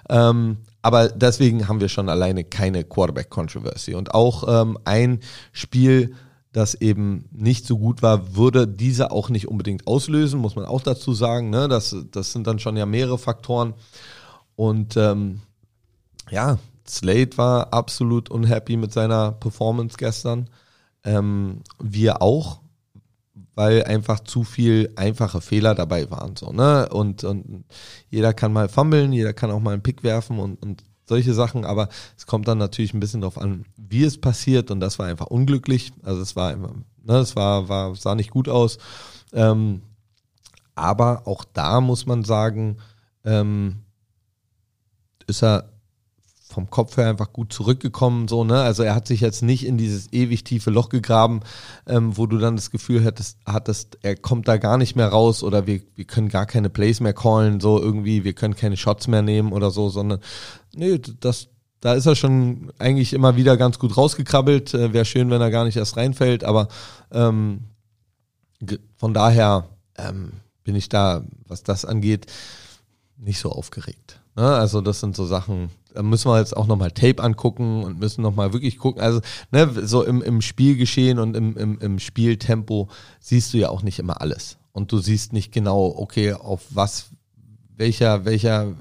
Ähm, 0.08 0.58
aber 0.82 1.08
deswegen 1.08 1.66
haben 1.66 1.80
wir 1.80 1.88
schon 1.88 2.08
alleine 2.08 2.44
keine 2.44 2.84
Quarterback-Controversy. 2.84 3.94
Und 3.94 4.14
auch 4.14 4.44
ähm, 4.46 4.78
ein 4.84 5.20
Spiel, 5.52 6.14
das 6.56 6.74
eben 6.74 7.28
nicht 7.32 7.66
so 7.66 7.76
gut 7.76 8.00
war, 8.00 8.34
würde 8.34 8.66
diese 8.66 9.10
auch 9.10 9.28
nicht 9.28 9.46
unbedingt 9.46 9.86
auslösen, 9.86 10.40
muss 10.40 10.56
man 10.56 10.64
auch 10.64 10.80
dazu 10.80 11.12
sagen. 11.12 11.50
Ne? 11.50 11.68
Das, 11.68 11.94
das 12.12 12.32
sind 12.32 12.46
dann 12.46 12.58
schon 12.58 12.78
ja 12.78 12.86
mehrere 12.86 13.18
Faktoren. 13.18 13.74
Und 14.54 14.96
ähm, 14.96 15.42
ja, 16.30 16.58
Slade 16.88 17.36
war 17.36 17.74
absolut 17.74 18.30
unhappy 18.30 18.78
mit 18.78 18.90
seiner 18.90 19.32
Performance 19.32 19.98
gestern. 19.98 20.48
Ähm, 21.04 21.60
wir 21.78 22.22
auch, 22.22 22.60
weil 23.54 23.84
einfach 23.84 24.20
zu 24.20 24.42
viel 24.42 24.94
einfache 24.96 25.42
Fehler 25.42 25.74
dabei 25.74 26.10
waren. 26.10 26.36
So, 26.36 26.52
ne? 26.52 26.88
und, 26.88 27.22
und 27.22 27.64
jeder 28.08 28.32
kann 28.32 28.54
mal 28.54 28.70
fummeln, 28.70 29.12
jeder 29.12 29.34
kann 29.34 29.50
auch 29.50 29.60
mal 29.60 29.74
einen 29.74 29.82
Pick 29.82 30.02
werfen 30.02 30.38
und, 30.38 30.62
und 30.62 30.82
solche 31.06 31.34
Sachen, 31.34 31.64
aber 31.64 31.88
es 32.16 32.26
kommt 32.26 32.48
dann 32.48 32.58
natürlich 32.58 32.92
ein 32.92 33.00
bisschen 33.00 33.20
darauf 33.20 33.38
an, 33.38 33.64
wie 33.76 34.04
es 34.04 34.20
passiert 34.20 34.70
und 34.70 34.80
das 34.80 34.98
war 34.98 35.06
einfach 35.06 35.26
unglücklich. 35.26 35.92
Also 36.02 36.20
es 36.20 36.36
war 36.36 36.50
einfach, 36.50 36.72
ne, 37.02 37.14
es 37.18 37.36
war, 37.36 37.68
war, 37.68 37.94
sah 37.94 38.14
nicht 38.14 38.30
gut 38.30 38.48
aus. 38.48 38.78
Ähm, 39.32 39.82
aber 40.74 41.26
auch 41.26 41.44
da 41.44 41.80
muss 41.80 42.06
man 42.06 42.24
sagen, 42.24 42.78
ähm, 43.24 43.82
ist 45.26 45.42
er 45.42 45.70
vom 46.56 46.70
Kopf 46.70 46.96
her 46.96 47.10
einfach 47.10 47.34
gut 47.34 47.52
zurückgekommen, 47.52 48.28
so, 48.28 48.42
ne? 48.42 48.62
Also 48.62 48.82
er 48.82 48.94
hat 48.94 49.06
sich 49.06 49.20
jetzt 49.20 49.42
nicht 49.42 49.66
in 49.66 49.76
dieses 49.76 50.10
ewig 50.14 50.42
tiefe 50.42 50.70
Loch 50.70 50.88
gegraben, 50.88 51.40
ähm, 51.86 52.16
wo 52.16 52.24
du 52.24 52.38
dann 52.38 52.56
das 52.56 52.70
Gefühl 52.70 53.04
hattest, 53.04 53.36
hattest, 53.44 53.98
er 54.00 54.16
kommt 54.16 54.48
da 54.48 54.56
gar 54.56 54.78
nicht 54.78 54.96
mehr 54.96 55.08
raus 55.08 55.42
oder 55.42 55.66
wir, 55.66 55.82
wir 55.96 56.06
können 56.06 56.30
gar 56.30 56.46
keine 56.46 56.70
Plays 56.70 57.00
mehr 57.00 57.12
callen, 57.12 57.60
so 57.60 57.78
irgendwie, 57.78 58.24
wir 58.24 58.32
können 58.32 58.56
keine 58.56 58.78
Shots 58.78 59.06
mehr 59.06 59.20
nehmen 59.20 59.52
oder 59.52 59.70
so, 59.70 59.90
sondern 59.90 60.20
nee, 60.74 60.98
das, 61.20 61.48
da 61.80 61.92
ist 61.92 62.06
er 62.06 62.16
schon 62.16 62.72
eigentlich 62.78 63.12
immer 63.12 63.36
wieder 63.36 63.58
ganz 63.58 63.78
gut 63.78 63.94
rausgekrabbelt. 63.94 64.72
Äh, 64.72 64.94
Wäre 64.94 65.04
schön, 65.04 65.28
wenn 65.28 65.42
er 65.42 65.50
gar 65.50 65.66
nicht 65.66 65.76
erst 65.76 65.98
reinfällt, 65.98 66.42
aber 66.42 66.68
ähm, 67.12 67.64
von 68.96 69.12
daher 69.12 69.68
ähm, 69.98 70.32
bin 70.64 70.74
ich 70.74 70.88
da, 70.88 71.22
was 71.46 71.64
das 71.64 71.84
angeht, 71.84 72.32
nicht 73.18 73.40
so 73.40 73.52
aufgeregt. 73.52 74.22
Ne? 74.36 74.44
Also 74.44 74.80
das 74.80 75.00
sind 75.00 75.16
so 75.16 75.24
Sachen, 75.24 75.70
da 75.94 76.02
müssen 76.02 76.30
wir 76.30 76.38
jetzt 76.38 76.56
auch 76.56 76.66
nochmal 76.66 76.90
Tape 76.90 77.22
angucken 77.22 77.82
und 77.82 77.98
müssen 77.98 78.20
nochmal 78.22 78.52
wirklich 78.52 78.78
gucken. 78.78 79.00
Also, 79.00 79.20
ne, 79.50 79.68
so 79.86 80.04
im, 80.04 80.22
im 80.22 80.42
Spielgeschehen 80.42 81.18
und 81.18 81.34
im, 81.34 81.56
im, 81.56 81.78
im 81.78 81.98
Spieltempo 81.98 82.88
siehst 83.18 83.54
du 83.54 83.58
ja 83.58 83.70
auch 83.70 83.82
nicht 83.82 83.98
immer 83.98 84.20
alles. 84.20 84.58
Und 84.72 84.92
du 84.92 84.98
siehst 84.98 85.32
nicht 85.32 85.52
genau, 85.52 85.86
okay, 85.96 86.34
auf 86.34 86.66
was, 86.68 87.06
welcher, 87.76 88.26
welcher 88.26 88.74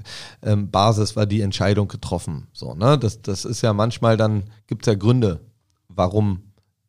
ähm, 0.43 0.69
Basis 0.69 1.15
war 1.15 1.25
die 1.25 1.39
Entscheidung 1.39 1.87
getroffen. 1.87 2.47
So, 2.51 2.73
ne? 2.73 2.99
Das, 2.99 3.21
das 3.21 3.45
ist 3.45 3.61
ja 3.61 3.71
manchmal 3.71 4.17
dann, 4.17 4.43
gibt 4.67 4.85
es 4.85 4.91
ja 4.91 4.99
Gründe, 4.99 5.39
warum 5.87 6.41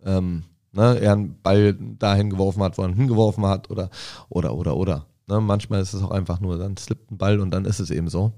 ähm, 0.04 0.42
ne, 0.73 0.99
er 0.99 1.12
einen 1.12 1.40
Ball 1.40 1.75
dahin 1.75 2.30
geworfen 2.30 2.64
hat, 2.64 2.78
wo 2.78 2.82
er 2.82 2.88
ihn 2.88 2.96
hingeworfen 2.96 3.46
hat 3.46 3.70
oder, 3.70 3.90
oder, 4.28 4.54
oder, 4.54 4.76
oder. 4.76 5.06
Ne? 5.28 5.40
Manchmal 5.40 5.82
ist 5.82 5.94
es 5.94 6.02
auch 6.02 6.11
einfach 6.11 6.40
nur, 6.40 6.58
dann 6.58 6.76
slippt 6.76 7.12
ein 7.12 7.18
Ball 7.18 7.38
und 7.38 7.52
dann 7.52 7.64
ist 7.64 7.78
es 7.78 7.90
eben 7.90 8.08
so. 8.08 8.32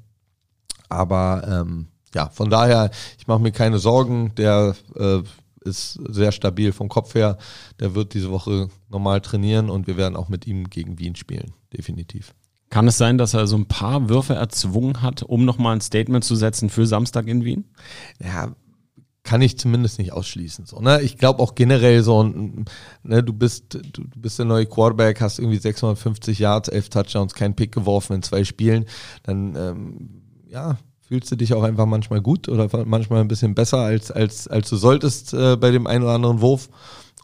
Aber 0.89 1.47
ähm, 1.47 1.89
ja, 2.15 2.29
von 2.29 2.51
daher, 2.51 2.91
ich 3.19 3.27
mache 3.27 3.41
mir 3.41 3.53
keine 3.53 3.79
Sorgen. 3.79 4.35
Der 4.37 4.75
äh, 4.97 5.23
ist 5.65 6.01
sehr 6.09 6.33
stabil 6.33 6.73
vom 6.73 6.89
Kopf 6.89 7.15
her. 7.15 7.39
Der 7.81 7.95
wird 7.95 8.15
diese 8.15 8.31
Woche 8.31 8.69
normal 8.89 9.21
trainieren 9.21 9.71
und 9.71 9.87
wir 9.87 9.97
werden 9.97 10.17
auch 10.17 10.29
mit 10.29 10.47
ihm 10.47 10.71
gegen 10.71 10.99
Wien 10.99 11.17
spielen, 11.17 11.53
definitiv. 11.77 12.35
Kann 12.71 12.87
es 12.87 12.99
sein, 12.99 13.17
dass 13.17 13.35
er 13.35 13.47
so 13.47 13.57
ein 13.57 13.67
paar 13.67 14.09
Würfe 14.09 14.35
erzwungen 14.35 15.01
hat, 15.01 15.23
um 15.23 15.45
nochmal 15.45 15.77
ein 15.77 15.81
Statement 15.81 16.25
zu 16.25 16.37
setzen 16.37 16.69
für 16.69 16.87
Samstag 16.87 17.27
in 17.27 17.45
Wien? 17.45 17.65
Ja, 18.23 18.55
kann 19.23 19.43
ich 19.43 19.59
zumindest 19.59 19.99
nicht 19.99 20.13
ausschließen. 20.13 20.67
So, 20.67 20.81
ne? 20.81 21.03
Ich 21.03 21.19
glaube 21.19 21.43
auch 21.43 21.55
generell 21.55 22.03
so, 22.03 22.23
ne, 22.23 23.23
du 23.23 23.33
bist, 23.33 23.75
du, 23.75 24.05
bist 24.17 24.39
der 24.39 24.47
neue 24.47 24.67
Quarterback, 24.67 25.21
hast 25.21 25.39
irgendwie 25.39 25.59
650 25.59 26.39
Yards, 26.39 26.69
11 26.69 26.89
Touchdowns, 26.91 27.35
kein 27.35 27.55
Pick 27.55 27.73
geworfen 27.73 28.15
in 28.15 28.23
zwei 28.23 28.45
Spielen, 28.45 28.87
dann 29.23 29.55
ähm, 29.57 30.23
ja, 30.51 30.79
fühlst 31.07 31.31
du 31.31 31.37
dich 31.37 31.55
auch 31.55 31.63
einfach 31.63 31.87
manchmal 31.87 32.21
gut 32.21 32.49
oder 32.49 32.69
manchmal 32.85 33.21
ein 33.21 33.29
bisschen 33.29 33.55
besser, 33.55 33.79
als, 33.79 34.11
als, 34.11 34.49
als 34.49 34.69
du 34.69 34.77
solltest 34.77 35.33
äh, 35.33 35.57
bei 35.57 35.71
dem 35.71 35.87
einen 35.87 36.05
oder 36.05 36.15
anderen 36.15 36.41
Wurf. 36.41 36.69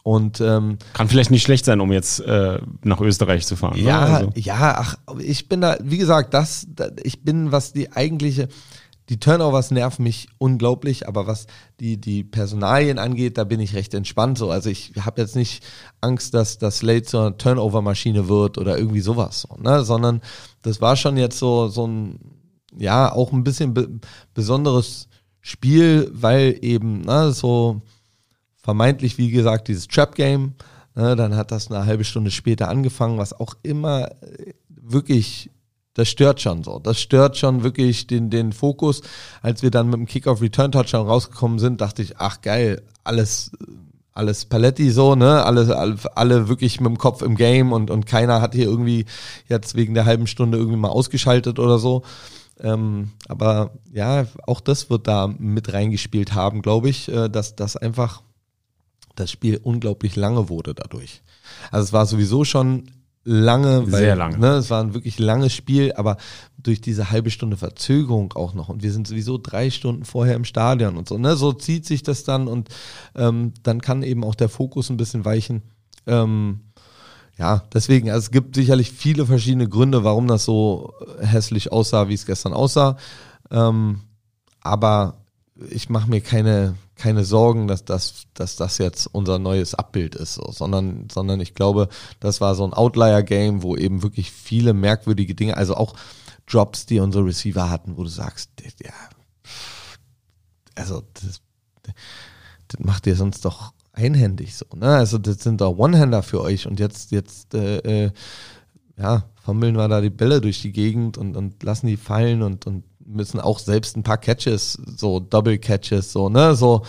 Und 0.03 0.39
ähm, 0.39 0.77
kann 0.93 1.09
vielleicht 1.09 1.31
nicht 1.31 1.41
schlecht 1.41 1.65
sein, 1.65 1.81
um 1.81 1.91
jetzt 1.91 2.19
äh, 2.19 2.59
nach 2.83 3.01
Österreich 3.01 3.47
zu 3.47 3.55
fahren. 3.55 3.75
Ja, 3.77 4.01
also. 4.01 4.31
ja, 4.35 4.75
ach, 4.77 4.97
ich 5.19 5.49
bin 5.49 5.61
da, 5.61 5.77
wie 5.81 5.97
gesagt, 5.97 6.35
das, 6.35 6.67
ich 7.01 7.23
bin, 7.23 7.51
was 7.51 7.73
die 7.73 7.91
eigentliche, 7.91 8.47
die 9.09 9.19
Turnovers 9.19 9.71
nerven 9.71 10.03
mich 10.03 10.29
unglaublich, 10.37 11.07
aber 11.07 11.25
was 11.25 11.47
die, 11.79 11.99
die 11.99 12.23
Personalien 12.23 12.99
angeht, 12.99 13.39
da 13.39 13.43
bin 13.45 13.59
ich 13.59 13.73
recht 13.73 13.95
entspannt. 13.95 14.37
So. 14.37 14.51
Also 14.51 14.69
ich 14.69 14.93
habe 14.99 15.21
jetzt 15.21 15.35
nicht 15.35 15.63
Angst, 16.01 16.35
dass 16.35 16.59
das 16.59 16.77
Slate 16.77 17.03
zur 17.03 17.37
Turnover-Maschine 17.37 18.27
wird 18.27 18.59
oder 18.59 18.77
irgendwie 18.77 19.01
sowas, 19.01 19.47
so, 19.47 19.55
ne? 19.59 19.83
sondern 19.83 20.21
das 20.61 20.81
war 20.81 20.95
schon 20.95 21.17
jetzt 21.17 21.39
so, 21.39 21.67
so 21.67 21.87
ein, 21.87 22.19
ja, 22.77 23.11
auch 23.11 23.31
ein 23.31 23.43
bisschen 23.43 23.73
be 23.73 23.89
besonderes 24.33 25.07
Spiel, 25.41 26.09
weil 26.13 26.57
eben 26.61 27.01
ne, 27.01 27.31
so 27.31 27.81
vermeintlich, 28.57 29.17
wie 29.17 29.29
gesagt, 29.29 29.67
dieses 29.67 29.87
Trap-Game, 29.87 30.53
ne, 30.95 31.15
dann 31.15 31.35
hat 31.35 31.51
das 31.51 31.69
eine 31.69 31.85
halbe 31.85 32.03
Stunde 32.03 32.31
später 32.31 32.67
angefangen, 32.67 33.17
was 33.17 33.39
auch 33.39 33.55
immer 33.61 34.11
äh, 34.21 34.53
wirklich 34.67 35.51
das 35.95 36.09
stört 36.09 36.41
schon 36.41 36.63
so. 36.63 36.79
Das 36.79 36.99
stört 36.99 37.37
schon 37.37 37.63
wirklich 37.63 38.05
den, 38.05 38.29
den 38.29 38.51
Fokus. 38.51 39.01
Als 39.41 39.63
wir 39.63 39.71
dann 39.71 39.87
mit 39.87 39.95
dem 39.95 40.05
Kickoff 40.05 40.41
Return 40.41 40.71
Touchdown 40.71 41.07
rausgekommen 41.07 41.57
sind, 41.57 41.81
dachte 41.81 42.01
ich, 42.01 42.17
ach 42.17 42.41
geil, 42.41 42.83
alles, 43.05 43.51
alles 44.11 44.45
Paletti 44.45 44.91
so, 44.91 45.15
ne? 45.15 45.43
Alle, 45.45 45.75
alle, 45.75 45.95
alle 46.15 46.49
wirklich 46.49 46.81
mit 46.81 46.89
dem 46.89 46.97
Kopf 46.97 47.21
im 47.21 47.35
Game 47.35 47.71
und, 47.71 47.89
und 47.89 48.05
keiner 48.05 48.41
hat 48.41 48.53
hier 48.53 48.65
irgendwie 48.65 49.05
jetzt 49.47 49.75
wegen 49.75 49.93
der 49.93 50.05
halben 50.05 50.27
Stunde 50.27 50.57
irgendwie 50.57 50.77
mal 50.77 50.89
ausgeschaltet 50.89 51.59
oder 51.59 51.79
so. 51.79 52.03
Ähm, 52.59 53.11
aber 53.27 53.71
ja, 53.91 54.25
auch 54.47 54.61
das 54.61 54.89
wird 54.89 55.07
da 55.07 55.27
mit 55.27 55.73
reingespielt 55.73 56.33
haben, 56.33 56.61
glaube 56.61 56.89
ich, 56.89 57.09
äh, 57.09 57.29
dass 57.29 57.55
das 57.55 57.75
einfach 57.75 58.21
das 59.15 59.31
Spiel 59.31 59.59
unglaublich 59.61 60.15
lange 60.15 60.49
wurde 60.49 60.73
dadurch. 60.73 61.21
Also 61.71 61.85
es 61.85 61.93
war 61.93 62.05
sowieso 62.05 62.43
schon 62.43 62.85
lange, 63.25 63.91
weil, 63.91 64.01
Sehr 64.01 64.15
lange. 64.15 64.37
Ne, 64.37 64.49
es 64.55 64.69
war 64.69 64.81
ein 64.81 64.93
wirklich 64.93 65.19
langes 65.19 65.53
Spiel, 65.53 65.93
aber 65.93 66.17
durch 66.57 66.79
diese 66.79 67.09
halbe 67.09 67.31
Stunde 67.31 67.57
Verzögerung 67.57 68.33
auch 68.33 68.53
noch 68.53 68.69
und 68.69 68.83
wir 68.83 68.91
sind 68.91 69.07
sowieso 69.07 69.37
drei 69.37 69.71
Stunden 69.71 70.05
vorher 70.05 70.35
im 70.35 70.45
Stadion 70.45 70.95
und 70.95 71.09
so, 71.09 71.17
ne, 71.17 71.35
so 71.35 71.51
zieht 71.51 71.85
sich 71.85 72.03
das 72.03 72.23
dann 72.23 72.47
und 72.47 72.69
ähm, 73.15 73.53
dann 73.63 73.81
kann 73.81 74.03
eben 74.03 74.23
auch 74.23 74.35
der 74.35 74.49
Fokus 74.49 74.89
ein 74.89 74.97
bisschen 74.97 75.25
weichen. 75.25 75.63
Ähm, 76.05 76.61
ja, 77.37 77.63
deswegen, 77.73 78.09
also 78.09 78.25
es 78.25 78.31
gibt 78.31 78.55
sicherlich 78.55 78.91
viele 78.91 79.25
verschiedene 79.25 79.67
Gründe, 79.67 80.03
warum 80.03 80.27
das 80.27 80.45
so 80.45 80.93
hässlich 81.19 81.71
aussah, 81.71 82.07
wie 82.07 82.13
es 82.13 82.25
gestern 82.25 82.53
aussah. 82.53 82.97
Ähm, 83.51 84.01
aber 84.61 85.17
ich 85.69 85.89
mache 85.89 86.09
mir 86.09 86.21
keine, 86.21 86.75
keine 86.95 87.25
Sorgen, 87.25 87.67
dass 87.67 87.83
das, 87.83 88.25
dass 88.33 88.55
das 88.55 88.77
jetzt 88.77 89.07
unser 89.07 89.37
neues 89.37 89.75
Abbild 89.75 90.15
ist, 90.15 90.35
so, 90.35 90.49
sondern, 90.51 91.07
sondern 91.11 91.41
ich 91.41 91.53
glaube, 91.53 91.89
das 92.19 92.39
war 92.39 92.55
so 92.55 92.65
ein 92.65 92.73
Outlier-Game, 92.73 93.63
wo 93.63 93.75
eben 93.75 94.01
wirklich 94.01 94.31
viele 94.31 94.73
merkwürdige 94.73 95.35
Dinge, 95.35 95.57
also 95.57 95.75
auch 95.75 95.93
Drops, 96.47 96.85
die 96.85 96.99
unsere 96.99 97.25
Receiver 97.25 97.69
hatten, 97.69 97.97
wo 97.97 98.03
du 98.03 98.09
sagst, 98.09 98.49
ja, 98.81 98.93
also 100.75 101.03
das, 101.13 101.41
das 102.67 102.79
macht 102.79 103.07
ihr 103.07 103.15
sonst 103.15 103.43
doch 103.43 103.73
einhändig 103.95 104.55
so, 104.55 104.65
ne? 104.75 104.87
Also 104.87 105.17
das 105.17 105.39
sind 105.39 105.61
doch 105.61 105.77
One-Hander 105.77 106.23
für 106.23 106.41
euch 106.41 106.67
und 106.67 106.79
jetzt, 106.79 107.11
jetzt, 107.11 107.53
äh, 107.53 108.05
äh, 108.05 108.11
ja, 108.97 109.23
fummeln 109.43 109.75
wir 109.75 109.87
da 109.87 110.01
die 110.01 110.09
Bälle 110.09 110.41
durch 110.41 110.61
die 110.61 110.71
Gegend 110.71 111.17
und, 111.17 111.35
und 111.35 111.63
lassen 111.63 111.87
die 111.87 111.97
fallen 111.97 112.41
und, 112.41 112.65
und 112.67 112.83
müssen 113.05 113.39
auch 113.39 113.59
selbst 113.59 113.95
ein 113.95 114.03
paar 114.03 114.17
Catches, 114.17 114.79
so 114.97 115.19
Double 115.19 115.57
Catches, 115.57 116.11
so, 116.11 116.29
ne, 116.29 116.55
so, 116.55 116.83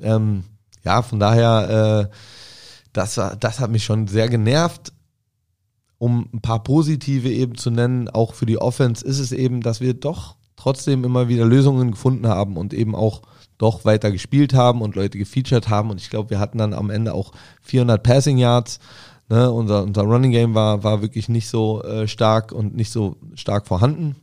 ähm, 0.00 0.44
ja, 0.84 1.02
von 1.02 1.20
daher, 1.20 2.08
äh, 2.10 2.16
das, 2.92 3.16
war, 3.16 3.36
das 3.36 3.60
hat 3.60 3.70
mich 3.70 3.84
schon 3.84 4.06
sehr 4.06 4.28
genervt. 4.28 4.92
Um 5.98 6.30
ein 6.32 6.40
paar 6.40 6.62
positive 6.62 7.30
eben 7.30 7.56
zu 7.56 7.70
nennen, 7.70 8.08
auch 8.08 8.32
für 8.32 8.46
die 8.46 8.56
Offense 8.56 9.04
ist 9.04 9.18
es 9.18 9.32
eben, 9.32 9.60
dass 9.60 9.82
wir 9.82 9.92
doch 9.92 10.36
trotzdem 10.56 11.04
immer 11.04 11.28
wieder 11.28 11.44
Lösungen 11.44 11.90
gefunden 11.90 12.26
haben 12.26 12.56
und 12.56 12.72
eben 12.72 12.94
auch 12.94 13.20
doch 13.60 13.84
weiter 13.84 14.10
gespielt 14.10 14.54
haben 14.54 14.80
und 14.80 14.94
Leute 14.94 15.18
gefeatured 15.18 15.68
haben. 15.68 15.90
Und 15.90 16.00
ich 16.00 16.08
glaube, 16.08 16.30
wir 16.30 16.38
hatten 16.38 16.56
dann 16.56 16.72
am 16.72 16.88
Ende 16.88 17.12
auch 17.12 17.32
400 17.60 18.02
Passing 18.02 18.38
Yards. 18.38 18.80
Ne? 19.28 19.52
Unser, 19.52 19.82
unser 19.82 20.02
Running 20.02 20.30
Game 20.30 20.54
war, 20.54 20.82
war 20.82 21.02
wirklich 21.02 21.28
nicht 21.28 21.48
so 21.48 21.82
äh, 21.82 22.08
stark 22.08 22.52
und 22.52 22.74
nicht 22.74 22.90
so 22.90 23.16
stark 23.34 23.66
vorhanden. 23.66 24.16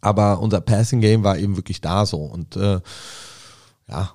Aber 0.00 0.40
unser 0.40 0.60
Passing 0.60 1.00
Game 1.00 1.22
war 1.22 1.38
eben 1.38 1.56
wirklich 1.56 1.80
da 1.80 2.04
so. 2.04 2.18
Und 2.18 2.56
äh, 2.56 2.80
ja, 3.88 4.10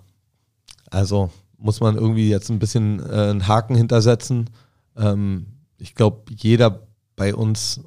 also 0.92 1.32
muss 1.58 1.80
man 1.80 1.96
irgendwie 1.96 2.30
jetzt 2.30 2.50
ein 2.50 2.60
bisschen 2.60 3.00
äh, 3.00 3.30
einen 3.30 3.48
Haken 3.48 3.76
hintersetzen. 3.76 4.50
Ähm, 4.98 5.48
ich 5.78 5.96
glaube, 5.96 6.34
jeder 6.36 6.86
bei 7.16 7.34
uns 7.34 7.80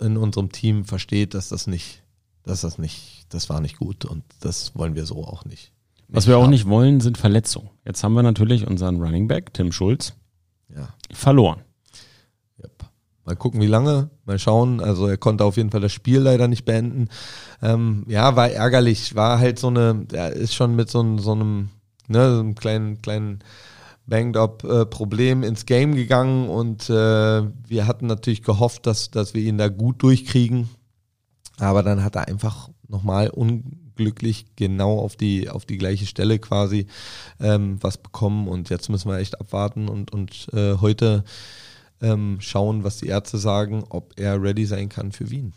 in 0.00 0.16
unserem 0.16 0.52
Team 0.52 0.84
versteht, 0.84 1.34
dass 1.34 1.48
das 1.48 1.66
nicht, 1.66 2.04
dass 2.44 2.60
das 2.60 2.78
nicht, 2.78 3.26
das 3.30 3.48
war 3.48 3.60
nicht 3.60 3.76
gut 3.78 4.04
und 4.04 4.22
das 4.40 4.76
wollen 4.76 4.94
wir 4.94 5.04
so 5.04 5.24
auch 5.24 5.44
nicht. 5.44 5.72
Was 6.08 6.26
wir 6.26 6.38
auch 6.38 6.46
nicht 6.48 6.68
wollen, 6.68 7.00
sind 7.00 7.18
Verletzungen. 7.18 7.70
Jetzt 7.84 8.02
haben 8.04 8.14
wir 8.14 8.22
natürlich 8.22 8.66
unseren 8.66 9.00
Running 9.02 9.26
Back, 9.28 9.52
Tim 9.54 9.72
Schulz, 9.72 10.14
Ja. 10.74 10.88
verloren. 11.12 11.60
Yep. 12.62 12.72
Mal 13.24 13.36
gucken, 13.36 13.60
wie 13.60 13.66
lange. 13.66 14.10
Mal 14.24 14.38
schauen. 14.38 14.80
Also 14.80 15.06
er 15.06 15.16
konnte 15.16 15.44
auf 15.44 15.56
jeden 15.56 15.70
Fall 15.70 15.80
das 15.80 15.92
Spiel 15.92 16.20
leider 16.20 16.46
nicht 16.48 16.64
beenden. 16.64 17.08
Ähm, 17.60 18.04
ja, 18.08 18.36
war 18.36 18.48
ärgerlich. 18.50 19.14
War 19.16 19.38
halt 19.40 19.58
so 19.58 19.66
eine, 19.68 20.06
er 20.12 20.32
ist 20.32 20.54
schon 20.54 20.76
mit 20.76 20.90
so, 20.90 21.00
einem- 21.00 21.18
so 21.18 21.32
einem, 21.32 21.70
ne, 22.08 22.34
so 22.34 22.40
einem 22.40 22.54
kleinen, 22.54 23.02
kleinen 23.02 23.40
banged 24.06 24.36
up 24.36 24.62
äh, 24.62 24.86
Problem 24.86 25.42
ins 25.42 25.66
Game 25.66 25.96
gegangen 25.96 26.48
und 26.48 26.88
äh, 26.88 26.92
wir 26.92 27.86
hatten 27.88 28.06
natürlich 28.06 28.44
gehofft, 28.44 28.86
dass, 28.86 29.10
dass 29.10 29.34
wir 29.34 29.42
ihn 29.42 29.58
da 29.58 29.66
gut 29.68 30.00
durchkriegen. 30.04 30.68
Aber 31.58 31.82
dann 31.82 32.04
hat 32.04 32.14
er 32.14 32.28
einfach 32.28 32.68
nochmal 32.86 33.30
unglücklich 33.96 34.46
genau 34.56 34.98
auf 34.98 35.16
die, 35.16 35.48
auf 35.48 35.64
die 35.64 35.78
gleiche 35.78 36.06
Stelle 36.06 36.38
quasi 36.38 36.86
ähm, 37.40 37.78
was 37.80 37.98
bekommen 37.98 38.48
und 38.48 38.70
jetzt 38.70 38.88
müssen 38.88 39.10
wir 39.10 39.18
echt 39.18 39.40
abwarten 39.40 39.88
und, 39.88 40.12
und 40.12 40.48
äh, 40.52 40.76
heute 40.80 41.24
ähm, 42.00 42.38
schauen, 42.40 42.84
was 42.84 42.98
die 42.98 43.08
Ärzte 43.08 43.38
sagen, 43.38 43.84
ob 43.88 44.12
er 44.18 44.42
ready 44.42 44.66
sein 44.66 44.88
kann 44.88 45.12
für 45.12 45.30
Wien. 45.30 45.54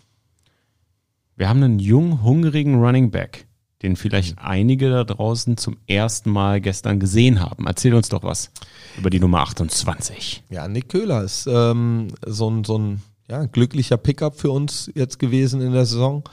Wir 1.36 1.50
haben 1.50 1.64
einen 1.64 1.80
jungen, 1.80 2.24
hungrigen 2.24 2.76
Running 2.76 3.12
Back, 3.12 3.46
den 3.82 3.96
vielleicht 3.96 4.38
einige 4.40 4.90
da 4.90 5.04
draußen 5.04 5.58
zum 5.58 5.78
ersten 5.88 6.32
Mal 6.32 6.62
gestern 6.62 7.00
gesehen 7.00 7.42
haben. 7.42 7.68
Erzähl 7.68 7.94
uns 7.94 8.10
doch 8.10 8.24
was 8.24 8.52
über 8.98 9.10
die 9.10 9.20
Nummer 9.20 9.40
28. 9.40 10.44
Ja, 10.50 10.68
Nick 10.68 10.90
Köhler 10.90 11.24
ist 11.24 11.48
ähm, 11.48 12.08
so 12.26 12.50
ein, 12.50 12.64
so 12.64 12.78
ein 12.78 13.02
ja, 13.30 13.46
glücklicher 13.46 13.98
Pickup 13.98 14.40
für 14.40 14.52
uns 14.52 14.92
jetzt 14.96 15.20
gewesen 15.20 15.62
in 15.62 15.72
der 15.72 15.86
Saison. 15.86 16.24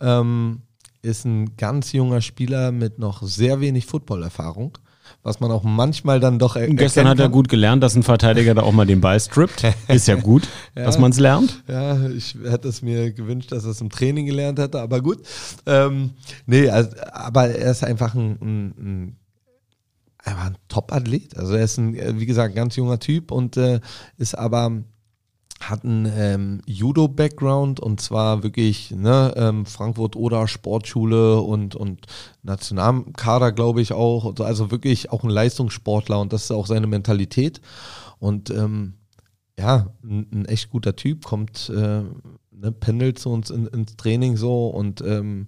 Ähm, 0.00 0.62
ist 1.02 1.24
ein 1.24 1.56
ganz 1.56 1.92
junger 1.92 2.20
Spieler 2.20 2.72
mit 2.72 2.98
noch 2.98 3.22
sehr 3.22 3.60
wenig 3.60 3.86
Footballerfahrung, 3.86 4.78
was 5.24 5.40
man 5.40 5.50
auch 5.50 5.64
manchmal 5.64 6.20
dann 6.20 6.38
doch 6.38 6.54
er 6.56 6.68
Und 6.68 6.76
gestern 6.76 7.08
hat 7.08 7.18
er 7.18 7.28
gut 7.28 7.48
gelernt, 7.48 7.82
dass 7.82 7.96
ein 7.96 8.04
Verteidiger 8.04 8.54
da 8.54 8.62
auch 8.62 8.72
mal 8.72 8.86
den 8.86 9.00
Ball 9.00 9.18
strippt. 9.18 9.64
Ist 9.88 10.06
ja 10.08 10.14
gut, 10.14 10.48
dass 10.74 10.94
Ja. 10.94 11.00
man 11.00 11.10
es 11.10 11.18
lernt. 11.18 11.62
Ja, 11.68 12.08
ich 12.08 12.36
hätte 12.44 12.68
es 12.68 12.82
mir 12.82 13.12
gewünscht, 13.12 13.50
dass 13.50 13.64
er 13.64 13.70
es 13.72 13.80
im 13.80 13.90
Training 13.90 14.26
gelernt 14.26 14.58
hätte, 14.60 14.80
aber 14.80 15.00
gut. 15.00 15.18
Ähm, 15.66 16.10
nee, 16.46 16.68
also, 16.70 16.90
aber 17.12 17.48
er 17.48 17.72
ist 17.72 17.82
einfach 17.84 18.14
ein, 18.14 18.38
ein, 18.40 18.66
ein, 18.78 19.16
ein 20.24 20.56
Top-Athlet. 20.68 21.36
Also 21.36 21.54
er 21.54 21.64
ist 21.64 21.78
ein, 21.78 22.20
wie 22.20 22.26
gesagt, 22.26 22.54
ganz 22.54 22.76
junger 22.76 23.00
Typ 23.00 23.32
und 23.32 23.56
äh, 23.56 23.80
ist 24.18 24.38
aber 24.38 24.82
hat 25.70 25.84
einen 25.84 26.10
ähm, 26.14 26.60
Judo-Background 26.66 27.80
und 27.80 28.00
zwar 28.00 28.42
wirklich 28.42 28.90
ne, 28.90 29.32
ähm, 29.36 29.66
Frankfurt-Oder 29.66 30.48
Sportschule 30.48 31.40
und, 31.40 31.74
und 31.74 32.06
Nationalkader, 32.42 33.52
glaube 33.52 33.80
ich, 33.80 33.92
auch. 33.92 34.34
Also 34.40 34.70
wirklich 34.70 35.10
auch 35.10 35.24
ein 35.24 35.30
Leistungssportler 35.30 36.20
und 36.20 36.32
das 36.32 36.44
ist 36.44 36.50
auch 36.50 36.66
seine 36.66 36.86
Mentalität. 36.86 37.60
Und 38.18 38.50
ähm, 38.50 38.94
ja, 39.58 39.88
ein, 40.02 40.26
ein 40.32 40.44
echt 40.46 40.70
guter 40.70 40.96
Typ, 40.96 41.24
kommt, 41.24 41.70
äh, 41.70 42.02
ne, 42.02 42.72
pendelt 42.78 43.18
zu 43.18 43.30
uns 43.30 43.50
in, 43.50 43.66
ins 43.66 43.96
Training 43.96 44.36
so 44.36 44.68
und 44.68 45.00
ähm, 45.02 45.46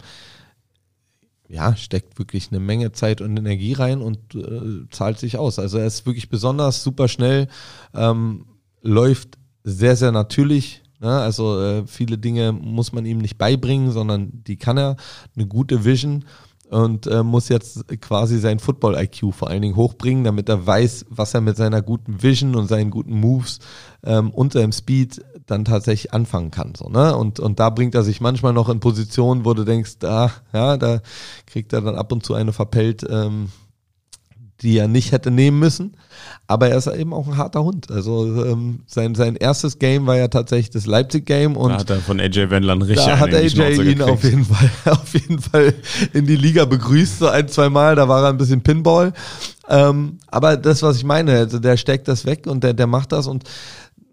ja, 1.49 1.77
steckt 1.77 2.19
wirklich 2.19 2.49
eine 2.51 2.61
Menge 2.61 2.93
Zeit 2.93 3.21
und 3.21 3.37
Energie 3.37 3.75
rein 3.75 4.01
und 4.01 4.35
äh, 4.35 4.89
zahlt 4.91 5.19
sich 5.19 5.37
aus. 5.37 5.59
Also 5.59 5.79
er 5.79 5.87
ist 5.87 6.07
wirklich 6.07 6.29
besonders 6.29 6.83
super 6.83 7.07
schnell, 7.09 7.49
ähm, 7.95 8.47
läuft 8.83 9.39
sehr, 9.65 9.97
sehr 9.97 10.13
natürlich. 10.13 10.83
Ne? 11.01 11.11
Also 11.11 11.61
äh, 11.61 11.87
viele 11.87 12.19
Dinge 12.19 12.53
muss 12.53 12.93
man 12.93 13.07
ihm 13.07 13.19
nicht 13.19 13.39
beibringen, 13.39 13.91
sondern 13.91 14.45
die 14.47 14.57
kann 14.57 14.79
er. 14.79 14.97
Eine 15.35 15.47
gute 15.47 15.85
Vision 15.85 16.25
und 16.71 17.07
äh, 17.07 17.23
muss 17.23 17.49
jetzt 17.49 17.87
quasi 18.01 18.39
sein 18.39 18.59
Football-IQ 18.59 19.35
vor 19.35 19.49
allen 19.49 19.63
Dingen 19.63 19.77
hochbringen, 19.77 20.25
damit 20.25 20.49
er 20.49 20.67
weiß, 20.67 21.07
was 21.09 21.35
er 21.35 21.41
mit 21.41 21.57
seiner 21.57 21.83
guten 21.83 22.23
Vision 22.23 22.55
und 22.55 22.69
seinen 22.69 22.91
guten 22.91 23.19
Moves 23.19 23.59
ähm, 24.05 24.31
und 24.31 24.53
seinem 24.53 24.73
Speed 24.73 25.25
dann 25.47 25.65
tatsächlich 25.65 26.15
anfangen 26.15 26.51
kann. 26.51 26.75
So, 26.75 26.89
ne? 26.89 27.17
und, 27.17 27.39
und 27.39 27.61
da 27.61 27.71
bringt 27.71 27.95
er 27.95 28.03
sich 28.03 28.21
manchmal 28.21 28.55
noch 28.55 28.69
in 28.69 28.81
Positionen, 28.81 29.45
wo 29.45 29.53
du 29.55 29.65
denkst, 29.65 29.97
ah, 30.05 30.31
ja, 30.53 30.77
da 30.77 31.01
kriegt 31.47 31.73
er 31.73 31.83
dann 31.83 31.97
ab 31.97 32.13
und 32.13 32.25
zu 32.25 32.35
eine 32.35 32.53
verpellt, 32.53 33.07
ähm, 33.09 33.49
die 34.63 34.79
er 34.79 34.89
nicht 34.89 35.13
hätte 35.13 35.31
nehmen 35.31 35.59
müssen. 35.59 35.97
Aber 36.47 36.69
er 36.69 36.79
ist 36.79 36.87
eben 36.87 37.13
auch 37.13 37.27
ein 37.27 37.37
harter 37.37 37.65
Hund. 37.65 37.91
Also 37.91 38.45
ähm, 38.45 38.81
sein, 38.87 39.15
sein 39.15 39.37
erstes 39.37 39.79
Game 39.79 40.07
war 40.07 40.17
ja 40.17 40.29
tatsächlich 40.29 40.71
das 40.71 40.87
Leipzig-Game. 40.87 41.57
und 41.57 41.71
Da 41.71 41.79
hat 41.79 41.91
er 41.91 42.01
von 42.01 42.21
AJ 42.21 42.51
Wendland 42.51 42.83
richtig 42.83 43.05
Da 43.05 43.19
hat 43.19 43.35
AJ 43.35 43.81
ihn 43.83 44.03
auf 44.03 44.23
jeden, 44.23 44.45
Fall, 44.45 44.71
auf 44.93 45.13
jeden 45.15 45.41
Fall 45.41 45.75
in 46.13 46.27
die 46.27 46.37
Liga 46.37 46.65
begrüßt, 46.65 47.19
so 47.19 47.29
ein, 47.29 47.49
zwei 47.49 47.69
Mal. 47.69 47.97
Da 47.97 48.09
war 48.09 48.23
er 48.23 48.29
ein 48.29 48.37
bisschen 48.37 48.63
Pinball. 48.63 49.13
Ähm, 49.69 50.19
aber 50.29 50.57
das, 50.57 50.83
was 50.83 50.97
ich 50.97 51.05
meine, 51.05 51.33
also 51.33 51.59
der 51.59 51.77
steckt 51.77 52.09
das 52.09 52.27
weg 52.27 52.47
und 52.47 52.63
der, 52.63 52.75
der 52.75 52.87
macht 52.87 53.13
das 53.13 53.27
und 53.27 53.45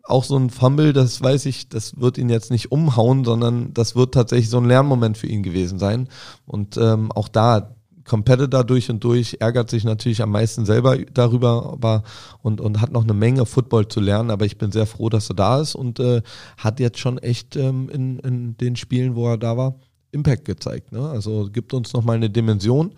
auch 0.04 0.24
so 0.24 0.38
ein 0.38 0.50
Fumble, 0.50 0.94
das 0.94 1.22
weiß 1.22 1.46
ich, 1.46 1.70
das 1.70 2.00
wird 2.00 2.18
ihn 2.18 2.30
jetzt 2.30 2.52
nicht 2.52 2.72
umhauen, 2.72 3.24
sondern 3.24 3.74
das 3.74 3.96
wird 3.96 4.14
tatsächlich 4.14 4.50
so 4.50 4.58
ein 4.58 4.66
Lernmoment 4.66 5.18
für 5.18 5.28
ihn 5.28 5.44
gewesen 5.44 5.80
sein. 5.80 6.10
Und 6.46 6.78
ähm, 6.78 7.12
auch 7.12 7.28
da, 7.28 7.76
Competitor 8.06 8.64
durch 8.64 8.90
und 8.90 9.04
durch, 9.04 9.38
ärgert 9.40 9.70
sich 9.70 9.84
natürlich 9.84 10.22
am 10.22 10.32
meisten 10.32 10.66
selber 10.66 10.98
darüber, 10.98 11.72
aber 11.74 12.04
und, 12.42 12.62
und 12.62 12.82
hat 12.82 12.92
noch 12.92 13.04
eine 13.04 13.14
Menge 13.14 13.46
Football 13.46 13.88
zu 13.88 14.00
lernen, 14.00 14.32
aber 14.32 14.46
ich 14.46 14.58
bin 14.58 14.72
sehr 14.72 14.86
froh, 14.86 15.10
dass 15.10 15.30
er 15.30 15.36
da 15.36 15.62
ist 15.62 15.76
und 15.76 16.00
äh, 16.00 16.22
hat 16.58 16.80
jetzt 16.80 17.00
schon 17.00 17.18
echt 17.18 17.56
ähm, 17.56 17.90
in, 17.90 18.20
in 18.20 18.58
den 18.58 18.76
Spielen, 18.76 19.16
wo 19.16 19.28
er 19.30 19.38
da 19.38 19.58
war, 19.58 19.76
Impact 20.12 20.46
gezeigt. 20.46 20.92
Ne? 20.92 21.10
Also 21.10 21.50
gibt 21.52 21.74
uns 21.74 21.94
nochmal 21.94 22.18
eine 22.18 22.30
Dimension. 22.30 22.94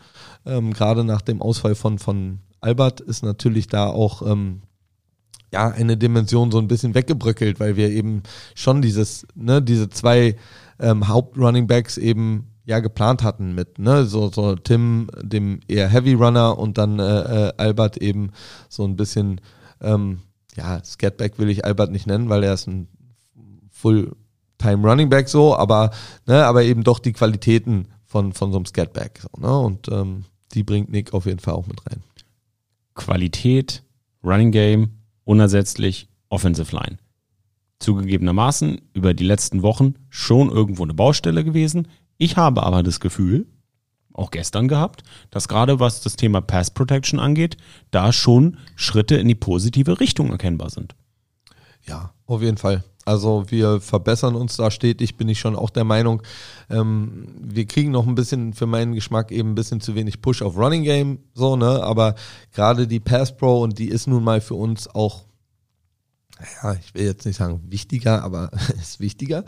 Ähm, 0.46 0.74
Gerade 0.74 1.04
nach 1.04 1.22
dem 1.22 1.42
Ausfall 1.42 1.76
von, 1.76 2.00
von 2.00 2.40
Albert 2.62 3.02
ist 3.02 3.24
natürlich 3.24 3.68
da 3.68 3.88
auch 3.88 4.22
ähm, 4.26 4.62
ja, 5.52 5.70
eine 5.70 5.98
Dimension 5.98 6.52
so 6.52 6.58
ein 6.58 6.68
bisschen 6.68 6.96
weggebröckelt, 6.96 7.60
weil 7.60 7.76
wir 7.76 7.90
eben 7.90 8.24
schon 8.56 8.82
dieses, 8.82 9.28
ne, 9.36 9.62
diese 9.62 9.90
zwei 9.90 10.36
ähm, 10.80 11.08
Haupt-Runningbacks 11.08 11.98
eben 11.98 12.48
ja 12.66 12.80
geplant 12.80 13.24
hatten 13.24 13.54
mit, 13.54 13.80
ne, 13.80 14.06
so, 14.06 14.30
so 14.30 14.56
Tim, 14.56 15.10
dem 15.22 15.60
eher 15.68 15.90
Heavy 15.90 16.14
Runner 16.14 16.58
und 16.58 16.78
dann 16.78 17.00
äh, 17.00 17.48
äh, 17.48 17.54
Albert 17.58 17.98
eben 17.98 18.32
so 18.70 18.86
ein 18.86 18.96
bisschen, 18.96 19.42
ähm, 19.82 20.20
ja, 20.56 20.84
Scatback 20.84 21.40
will 21.40 21.50
ich 21.50 21.66
Albert 21.66 21.92
nicht 21.92 22.08
nennen, 22.08 22.30
weil 22.30 22.44
er 22.44 22.54
ist 22.54 22.68
ein 22.68 22.88
Full-Time 23.72 24.88
Running 24.88 25.10
Back 25.10 25.28
so, 25.28 25.56
aber, 25.58 25.92
ne, 26.26 26.46
aber 26.46 26.64
eben 26.64 26.84
doch 26.84 27.00
die 27.00 27.14
Qualitäten 27.14 27.88
von, 28.06 28.32
von 28.34 28.52
so 28.52 28.58
einem 28.58 28.66
Scatback, 28.66 29.22
so, 29.22 29.42
ne, 29.42 29.58
und 29.60 29.90
ähm, 29.90 30.26
die 30.54 30.64
bringt 30.64 30.90
Nick 30.90 31.14
auf 31.14 31.26
jeden 31.26 31.40
Fall 31.40 31.56
auch 31.56 31.68
mit 31.68 31.86
rein. 31.86 32.04
Qualität, 32.96 33.84
Running 34.24 34.52
Game, 34.52 35.00
unersetzlich, 35.26 36.08
Offensive 36.30 36.74
Line. 36.76 36.98
Zugegebenermaßen 37.80 38.82
über 38.94 39.14
die 39.14 39.26
letzten 39.26 39.62
Wochen 39.62 39.96
schon 40.10 40.50
irgendwo 40.50 40.84
eine 40.84 40.94
Baustelle 40.94 41.44
gewesen. 41.44 41.88
Ich 42.24 42.38
habe 42.38 42.64
aber 42.64 42.84
das 42.84 43.02
Gefühl, 43.02 43.48
auch 44.14 44.32
gestern 44.32 44.70
gehabt, 44.70 45.04
dass 45.30 45.50
gerade 45.50 45.82
was 45.82 46.00
das 46.00 46.16
Thema 46.16 46.40
Pass 46.40 46.72
Protection 46.72 47.20
angeht, 47.20 47.58
da 47.92 48.14
schon 48.14 48.60
Schritte 48.78 49.18
in 49.18 49.28
die 49.28 49.36
positive 49.36 50.00
Richtung 50.00 50.32
erkennbar 50.32 50.70
sind. 50.70 50.96
Ja, 51.86 52.14
auf 52.26 52.42
jeden 52.42 52.56
Fall. 52.56 52.86
Also 53.04 53.44
wir 53.50 53.82
verbessern 53.82 54.36
uns 54.36 54.56
da 54.56 54.72
stetig, 54.72 55.18
bin 55.18 55.28
ich 55.28 55.42
schon 55.42 55.58
auch 55.58 55.70
der 55.70 55.84
Meinung. 55.84 56.22
Ähm, 56.70 57.28
wir 57.42 57.66
kriegen 57.66 57.92
noch 57.92 58.08
ein 58.08 58.16
bisschen 58.16 58.54
für 58.54 58.68
meinen 58.68 58.94
Geschmack 58.94 59.30
eben 59.30 59.50
ein 59.50 59.56
bisschen 59.56 59.82
zu 59.82 59.94
wenig 59.94 60.22
Push 60.22 60.44
auf 60.44 60.56
Running 60.56 60.84
Game, 60.84 61.20
so, 61.34 61.58
ne? 61.58 61.84
Aber 61.84 62.16
gerade 62.54 62.88
die 62.88 63.02
Pass 63.02 63.36
Pro 63.36 63.62
und 63.62 63.80
die 63.80 63.90
ist 63.90 64.08
nun 64.08 64.24
mal 64.24 64.40
für 64.40 64.56
uns 64.56 64.88
auch, 64.88 65.26
ja, 66.40 66.74
ich 66.74 66.94
will 66.94 67.06
jetzt 67.06 67.26
nicht 67.26 67.38
sagen 67.38 67.62
wichtiger, 67.68 68.24
aber 68.24 68.52
ist 68.82 69.00
wichtiger. 69.00 69.46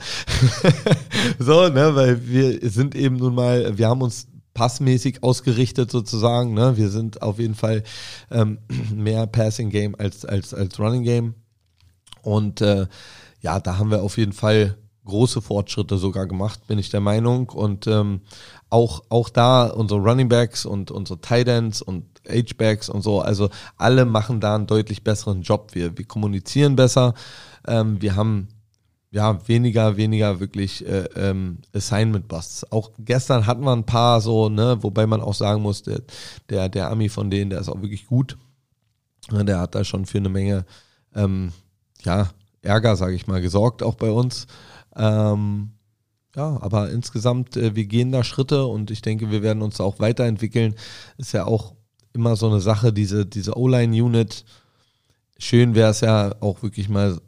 so, 1.39 1.70
ne? 1.70 1.96
Weil 1.96 2.27
wir 2.27 2.70
sind 2.70 2.96
eben 2.96 3.18
nun 3.18 3.36
mal, 3.36 3.77
wir 3.77 3.88
haben 3.88 4.01
uns 4.01 4.27
passmäßig 4.54 5.24
ausgerichtet 5.24 5.92
sozusagen, 5.92 6.54
ne? 6.54 6.77
Wir 6.77 6.89
sind 6.89 7.22
auf 7.22 7.39
jeden 7.39 7.56
Fall 7.56 7.84
ähm, 8.32 8.60
mehr 8.94 9.27
Passing 9.27 9.70
Game 9.70 9.96
als, 9.96 10.25
als, 10.25 10.54
als 10.54 10.80
Running 10.80 11.04
Game. 11.04 11.36
Und 12.22 12.62
äh, 12.62 12.88
ja, 13.42 13.60
da 13.60 13.77
haben 13.77 13.92
wir 13.92 14.01
auf 14.01 14.18
jeden 14.18 14.34
Fall 14.34 14.77
große 15.06 15.42
Fortschritte 15.42 15.98
sogar 15.98 16.26
gemacht, 16.28 16.68
bin 16.68 16.80
ich 16.80 16.90
der 16.90 17.00
Meinung. 17.00 17.50
Und 17.50 17.88
ähm, 17.88 18.22
auch, 18.70 19.04
auch 19.10 19.30
da 19.30 19.68
unsere 19.68 20.02
Running 20.02 20.30
Backs 20.30 20.66
und 20.66 20.92
unsere 20.92 21.20
Ends 21.30 21.82
und 21.82 22.06
H-Backs 22.28 22.90
und 22.90 23.02
so, 23.02 23.22
also 23.22 23.50
alle 23.78 24.06
machen 24.06 24.40
da 24.40 24.56
einen 24.56 24.68
deutlich 24.68 25.04
besseren 25.04 25.42
Job. 25.42 25.70
Wir, 25.74 25.98
wir 25.98 26.06
kommunizieren 26.06 26.76
besser. 26.76 27.14
Ähm, 27.68 28.02
wir 28.02 28.16
haben 28.16 28.48
ja 29.12 29.48
weniger, 29.48 29.96
weniger 29.96 30.40
wirklich 30.40 30.86
äh, 30.86 31.06
ähm, 31.16 31.60
Assignment 31.74 32.28
Busts. 32.28 32.70
Auch 32.72 32.92
gestern 33.00 33.46
hatten 33.46 33.64
wir 33.64 33.72
ein 33.72 33.86
paar 33.86 34.20
so, 34.20 34.50
ne, 34.50 34.77
wobei 34.82 35.08
man 35.08 35.22
auch 35.22 35.34
sagen 35.34 35.62
muss, 35.62 35.84
der, 35.84 36.01
der, 36.50 36.68
der 36.68 36.92
Ami 36.92 37.08
von 37.08 37.29
denen, 37.29 37.50
der 37.50 37.62
ist 37.62 37.70
auch 37.70 37.82
wirklich 37.82 38.08
gut. 38.08 38.38
Ja, 39.32 39.44
Der 39.44 39.60
hat 39.60 39.74
da 39.74 39.84
schon 39.84 40.06
für 40.06 40.18
eine 40.18 40.29
Menge 40.29 40.66
ähm, 41.16 41.51
ja, 42.03 42.29
Ärger, 42.62 42.96
sage 42.96 43.16
ich 43.16 43.27
mal, 43.27 43.42
gesorgt, 43.42 43.84
auch 43.84 43.96
bei 43.96 44.12
uns. 44.12 44.48
Ähm, 44.96 45.72
ja, 46.36 46.58
aber 46.62 46.90
insgesamt, 46.90 47.55
äh, 47.58 47.75
wir 47.75 47.86
gehen 47.86 48.12
da 48.12 48.24
Schritte 48.24 48.66
und 48.66 48.92
ich 48.92 49.01
denke, 49.01 49.31
wir 49.31 49.42
werden 49.42 49.62
uns 49.62 49.79
auch 49.79 50.00
weiterentwickeln. 50.00 50.75
Ist 51.18 51.34
ja 51.34 51.46
auch 51.46 51.75
immer 52.14 52.36
so 52.36 52.48
eine 52.48 52.60
Sache, 52.60 52.92
diese, 52.94 53.25
diese 53.25 53.58
O-Line-Unit. 53.58 54.46
Schön 55.38 55.75
wäre 55.75 55.92
es 55.92 56.01
ja 56.01 56.36
auch 56.42 56.62
wirklich 56.64 56.90
mal 56.90 57.20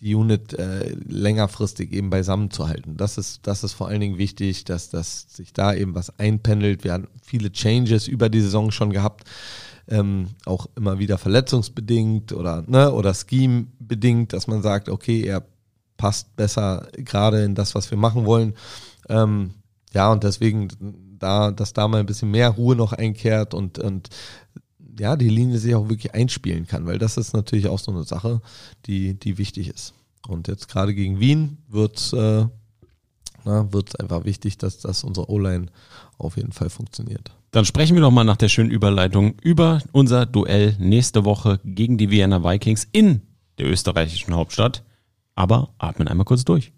die 0.00 0.14
Unit 0.14 0.52
äh, 0.54 0.94
längerfristig 1.06 1.92
eben 1.92 2.10
beisammen 2.10 2.50
zu 2.50 2.68
halten. 2.68 2.96
Das 2.96 3.16
ist, 3.16 3.46
das 3.46 3.64
ist 3.64 3.72
vor 3.72 3.88
allen 3.88 4.00
Dingen 4.00 4.18
wichtig, 4.18 4.64
dass, 4.64 4.90
dass 4.90 5.26
sich 5.34 5.54
da 5.54 5.72
eben 5.72 5.94
was 5.94 6.18
einpendelt. 6.18 6.84
Wir 6.84 6.92
haben 6.92 7.08
viele 7.22 7.52
Changes 7.52 8.06
über 8.06 8.28
die 8.28 8.40
Saison 8.40 8.70
schon 8.70 8.90
gehabt 8.90 9.24
ähm, 9.88 10.28
auch 10.46 10.66
immer 10.76 10.98
wieder 10.98 11.18
verletzungsbedingt 11.18 12.32
oder 12.32 12.64
ne 12.66 12.92
oder 12.92 13.14
Scheme 13.14 13.66
bedingt, 13.78 14.32
dass 14.32 14.46
man 14.46 14.62
sagt, 14.62 14.88
okay, 14.88 15.22
er 15.22 15.44
passt 15.96 16.34
besser 16.36 16.88
gerade 16.96 17.44
in 17.44 17.54
das, 17.54 17.74
was 17.74 17.90
wir 17.90 17.98
machen 17.98 18.24
wollen. 18.24 18.54
Ähm, 19.08 19.54
ja, 19.92 20.10
und 20.10 20.24
deswegen 20.24 20.68
da, 21.18 21.50
dass 21.50 21.72
da 21.72 21.88
mal 21.88 22.00
ein 22.00 22.06
bisschen 22.06 22.30
mehr 22.30 22.50
Ruhe 22.50 22.76
noch 22.76 22.92
einkehrt 22.92 23.54
und, 23.54 23.78
und 23.78 24.08
ja, 24.98 25.16
die 25.16 25.28
Linie 25.28 25.58
sich 25.58 25.74
auch 25.74 25.88
wirklich 25.88 26.14
einspielen 26.14 26.66
kann, 26.66 26.86
weil 26.86 26.98
das 26.98 27.16
ist 27.16 27.32
natürlich 27.32 27.68
auch 27.68 27.78
so 27.78 27.92
eine 27.92 28.04
Sache, 28.04 28.40
die, 28.86 29.14
die 29.14 29.38
wichtig 29.38 29.68
ist. 29.68 29.94
Und 30.26 30.48
jetzt 30.48 30.68
gerade 30.68 30.94
gegen 30.94 31.20
Wien 31.20 31.58
wird 31.68 32.12
äh, 32.12 32.46
wird 33.44 34.00
einfach 34.00 34.24
wichtig, 34.24 34.58
dass 34.58 34.78
das 34.78 35.04
unsere 35.04 35.30
O-Line 35.30 35.66
auf 36.18 36.36
jeden 36.36 36.52
Fall 36.52 36.70
funktioniert. 36.70 37.30
Dann 37.50 37.64
sprechen 37.64 37.94
wir 37.94 38.00
doch 38.00 38.10
mal 38.10 38.24
nach 38.24 38.36
der 38.36 38.48
schönen 38.48 38.70
Überleitung 38.70 39.34
über 39.42 39.82
unser 39.92 40.26
Duell 40.26 40.76
nächste 40.78 41.24
Woche 41.24 41.60
gegen 41.64 41.98
die 41.98 42.10
Vienna 42.10 42.42
Vikings 42.42 42.88
in 42.90 43.22
der 43.58 43.66
österreichischen 43.66 44.34
Hauptstadt. 44.34 44.82
Aber 45.34 45.74
atmen 45.78 46.08
einmal 46.08 46.24
kurz 46.24 46.44
durch. 46.44 46.72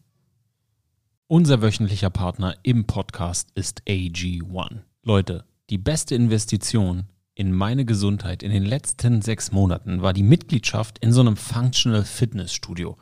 Unser 1.28 1.60
wöchentlicher 1.60 2.10
Partner 2.10 2.56
im 2.62 2.86
Podcast 2.86 3.50
ist 3.54 3.82
AG1. 3.86 4.82
Leute, 5.02 5.44
die 5.70 5.78
beste 5.78 6.14
Investition 6.14 7.08
in 7.34 7.52
meine 7.52 7.84
Gesundheit 7.84 8.42
in 8.42 8.50
den 8.50 8.64
letzten 8.64 9.20
sechs 9.20 9.52
Monaten 9.52 10.00
war 10.00 10.12
die 10.12 10.22
Mitgliedschaft 10.22 10.98
in 11.00 11.12
so 11.12 11.20
einem 11.20 11.36
Functional 11.36 12.04
Fitness 12.04 12.52
Studio. 12.52 12.96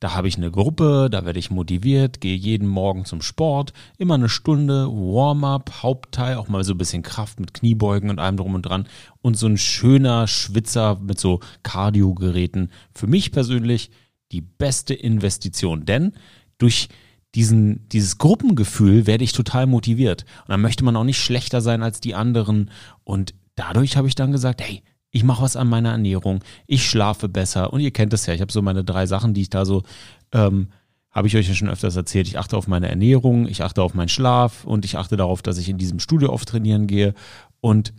Da 0.00 0.14
habe 0.14 0.28
ich 0.28 0.36
eine 0.36 0.50
Gruppe, 0.50 1.08
da 1.10 1.24
werde 1.24 1.38
ich 1.38 1.50
motiviert, 1.50 2.20
gehe 2.20 2.36
jeden 2.36 2.68
Morgen 2.68 3.04
zum 3.04 3.20
Sport, 3.20 3.72
immer 3.98 4.14
eine 4.14 4.28
Stunde 4.28 4.86
Warm-up, 4.86 5.82
Hauptteil, 5.82 6.36
auch 6.36 6.48
mal 6.48 6.64
so 6.64 6.74
ein 6.74 6.78
bisschen 6.78 7.02
Kraft 7.02 7.38
mit 7.38 7.52
Kniebeugen 7.52 8.08
und 8.08 8.18
allem 8.18 8.36
drum 8.36 8.54
und 8.54 8.62
dran 8.62 8.86
und 9.22 9.36
so 9.36 9.46
ein 9.46 9.58
schöner 9.58 10.26
Schwitzer 10.26 10.98
mit 11.00 11.20
so 11.20 11.40
Cardio-Geräten. 11.64 12.70
Für 12.94 13.08
mich 13.08 13.30
persönlich 13.30 13.90
die 14.32 14.40
beste 14.40 14.94
Investition, 14.94 15.84
denn 15.84 16.12
durch 16.58 16.88
diesen, 17.34 17.88
dieses 17.90 18.18
Gruppengefühl 18.18 19.06
werde 19.06 19.24
ich 19.24 19.32
total 19.32 19.66
motiviert. 19.66 20.24
Und 20.42 20.50
dann 20.50 20.60
möchte 20.60 20.84
man 20.84 20.96
auch 20.96 21.04
nicht 21.04 21.22
schlechter 21.22 21.60
sein 21.60 21.82
als 21.82 22.00
die 22.00 22.14
anderen. 22.14 22.70
Und 23.04 23.34
dadurch 23.54 23.96
habe 23.96 24.08
ich 24.08 24.14
dann 24.14 24.32
gesagt, 24.32 24.62
hey, 24.62 24.82
ich 25.10 25.24
mache 25.24 25.42
was 25.42 25.56
an 25.56 25.68
meiner 25.68 25.90
Ernährung, 25.90 26.44
ich 26.66 26.88
schlafe 26.88 27.28
besser 27.28 27.72
und 27.72 27.80
ihr 27.80 27.90
kennt 27.90 28.12
es 28.12 28.26
ja, 28.26 28.34
ich 28.34 28.40
habe 28.40 28.52
so 28.52 28.60
meine 28.60 28.84
drei 28.84 29.06
Sachen, 29.06 29.34
die 29.34 29.42
ich 29.42 29.50
da 29.50 29.64
so, 29.64 29.82
ähm, 30.32 30.68
habe 31.10 31.26
ich 31.26 31.36
euch 31.36 31.48
ja 31.48 31.54
schon 31.54 31.70
öfters 31.70 31.96
erzählt, 31.96 32.28
ich 32.28 32.38
achte 32.38 32.56
auf 32.56 32.68
meine 32.68 32.88
Ernährung, 32.88 33.48
ich 33.48 33.62
achte 33.62 33.82
auf 33.82 33.94
meinen 33.94 34.10
Schlaf 34.10 34.64
und 34.64 34.84
ich 34.84 34.98
achte 34.98 35.16
darauf, 35.16 35.40
dass 35.40 35.56
ich 35.56 35.68
in 35.70 35.78
diesem 35.78 35.98
Studio 35.98 36.30
oft 36.30 36.48
trainieren 36.48 36.86
gehe 36.86 37.14
und 37.60 37.94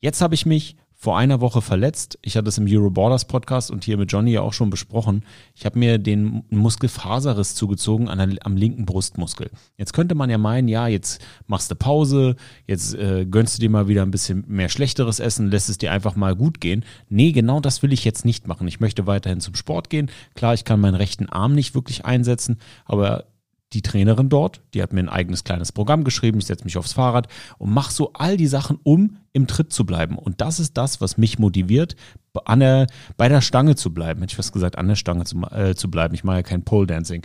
jetzt 0.00 0.20
habe 0.20 0.34
ich 0.34 0.44
mich 0.44 0.76
vor 1.02 1.18
einer 1.18 1.40
Woche 1.40 1.62
verletzt. 1.62 2.16
Ich 2.22 2.36
hatte 2.36 2.48
es 2.48 2.58
im 2.58 2.66
Euroborders 2.68 3.24
Podcast 3.24 3.72
und 3.72 3.82
hier 3.82 3.96
mit 3.96 4.12
Johnny 4.12 4.30
ja 4.30 4.42
auch 4.42 4.52
schon 4.52 4.70
besprochen. 4.70 5.24
Ich 5.52 5.66
habe 5.66 5.76
mir 5.76 5.98
den 5.98 6.44
Muskelfaserriss 6.50 7.56
zugezogen 7.56 8.08
an 8.08 8.38
am 8.40 8.56
linken 8.56 8.86
Brustmuskel. 8.86 9.50
Jetzt 9.76 9.94
könnte 9.94 10.14
man 10.14 10.30
ja 10.30 10.38
meinen, 10.38 10.68
ja, 10.68 10.86
jetzt 10.86 11.20
machst 11.48 11.72
du 11.72 11.74
Pause, 11.74 12.36
jetzt 12.68 12.94
äh, 12.94 13.26
gönnst 13.26 13.58
du 13.58 13.62
dir 13.62 13.68
mal 13.68 13.88
wieder 13.88 14.02
ein 14.02 14.12
bisschen 14.12 14.44
mehr 14.46 14.68
schlechteres 14.68 15.18
Essen, 15.18 15.50
lässt 15.50 15.70
es 15.70 15.78
dir 15.78 15.90
einfach 15.90 16.14
mal 16.14 16.36
gut 16.36 16.60
gehen. 16.60 16.84
Nee, 17.08 17.32
genau 17.32 17.58
das 17.58 17.82
will 17.82 17.92
ich 17.92 18.04
jetzt 18.04 18.24
nicht 18.24 18.46
machen. 18.46 18.68
Ich 18.68 18.78
möchte 18.78 19.04
weiterhin 19.04 19.40
zum 19.40 19.56
Sport 19.56 19.90
gehen. 19.90 20.08
Klar, 20.36 20.54
ich 20.54 20.64
kann 20.64 20.78
meinen 20.78 20.94
rechten 20.94 21.28
Arm 21.28 21.56
nicht 21.56 21.74
wirklich 21.74 22.04
einsetzen, 22.04 22.58
aber 22.84 23.24
die 23.72 23.82
Trainerin 23.82 24.28
dort, 24.28 24.60
die 24.74 24.82
hat 24.82 24.92
mir 24.92 25.00
ein 25.00 25.08
eigenes 25.08 25.44
kleines 25.44 25.72
Programm 25.72 26.04
geschrieben, 26.04 26.38
ich 26.38 26.46
setze 26.46 26.64
mich 26.64 26.76
aufs 26.76 26.92
Fahrrad 26.92 27.28
und 27.58 27.72
mache 27.72 27.92
so 27.92 28.12
all 28.12 28.36
die 28.36 28.46
Sachen, 28.46 28.78
um 28.82 29.18
im 29.32 29.46
Tritt 29.46 29.72
zu 29.72 29.86
bleiben. 29.86 30.18
Und 30.18 30.40
das 30.40 30.60
ist 30.60 30.76
das, 30.76 31.00
was 31.00 31.18
mich 31.18 31.38
motiviert, 31.38 31.96
an 32.44 32.60
der, 32.60 32.86
bei 33.16 33.28
der 33.28 33.40
Stange 33.40 33.76
zu 33.76 33.92
bleiben. 33.92 34.20
Hätte 34.20 34.32
ich 34.32 34.36
fast 34.36 34.52
gesagt, 34.52 34.78
an 34.78 34.88
der 34.88 34.96
Stange 34.96 35.24
zu, 35.24 35.40
äh, 35.50 35.74
zu 35.74 35.90
bleiben. 35.90 36.14
Ich 36.14 36.24
mache 36.24 36.36
ja 36.36 36.42
kein 36.42 36.64
Pole 36.64 36.86
Dancing. 36.86 37.24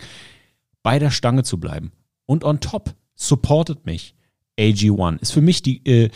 Bei 0.82 0.98
der 0.98 1.10
Stange 1.10 1.42
zu 1.42 1.58
bleiben. 1.58 1.92
Und 2.26 2.44
on 2.44 2.60
top 2.60 2.94
supportet 3.14 3.86
mich 3.86 4.14
AG1. 4.58 5.20
Ist 5.20 5.32
für 5.32 5.40
mich 5.40 5.62
die, 5.62 5.84
äh, 5.86 6.10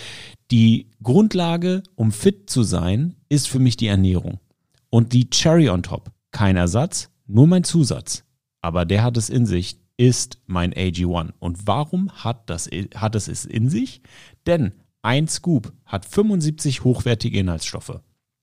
die 0.51 0.89
Grundlage, 1.03 1.83
um 1.95 2.13
fit 2.13 2.51
zu 2.51 2.63
sein, 2.63 3.17
ist 3.29 3.49
für 3.49 3.59
mich 3.59 3.77
die 3.77 3.87
Ernährung. 3.87 4.41
Und 4.91 5.13
die 5.13 5.31
Cherry 5.31 5.69
on 5.71 5.83
top. 5.83 6.11
Kein 6.31 6.57
Ersatz, 6.57 7.11
nur 7.27 7.47
mein 7.47 7.65
Zusatz. 7.65 8.25
Aber 8.61 8.85
der 8.85 9.03
hat 9.03 9.17
es 9.17 9.31
in 9.31 9.47
sich, 9.47 9.79
ist 10.03 10.41
mein 10.47 10.75
AG1. 10.75 11.31
Und 11.39 11.69
warum 11.69 12.11
hat, 12.11 12.51
das, 12.51 12.69
hat 12.97 13.15
es 13.15 13.29
es 13.29 13.45
in 13.45 13.71
sich? 13.71 14.03
Denn 14.49 14.73
ein 15.01 15.29
Scoop 15.29 15.73
hat 15.85 16.05
75 16.05 16.83
hochwertige 16.83 17.39
Inhaltsstoffe. 17.39 18.01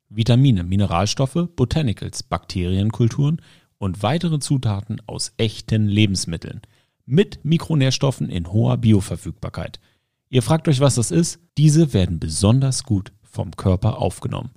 Vitamine, 0.08 0.64
Mineralstoffe, 0.64 1.50
Botanicals, 1.58 2.24
Bakterienkulturen 2.24 3.42
und 3.78 4.04
weitere 4.04 4.40
Zutaten 4.40 5.02
aus 5.06 5.34
echten 5.36 5.86
Lebensmitteln. 5.86 6.62
Mit 7.06 7.44
Mikronährstoffen 7.44 8.30
in 8.30 8.54
hoher 8.54 8.78
Bioverfügbarkeit. 8.78 9.82
Ihr 10.30 10.44
fragt 10.44 10.70
euch, 10.70 10.80
was 10.80 10.96
das 10.96 11.12
ist? 11.12 11.42
Diese 11.58 11.92
werden 11.92 12.22
besonders 12.22 12.86
gut 12.86 13.12
vom 13.22 13.52
Körper 13.52 13.98
aufgenommen. 13.98 14.52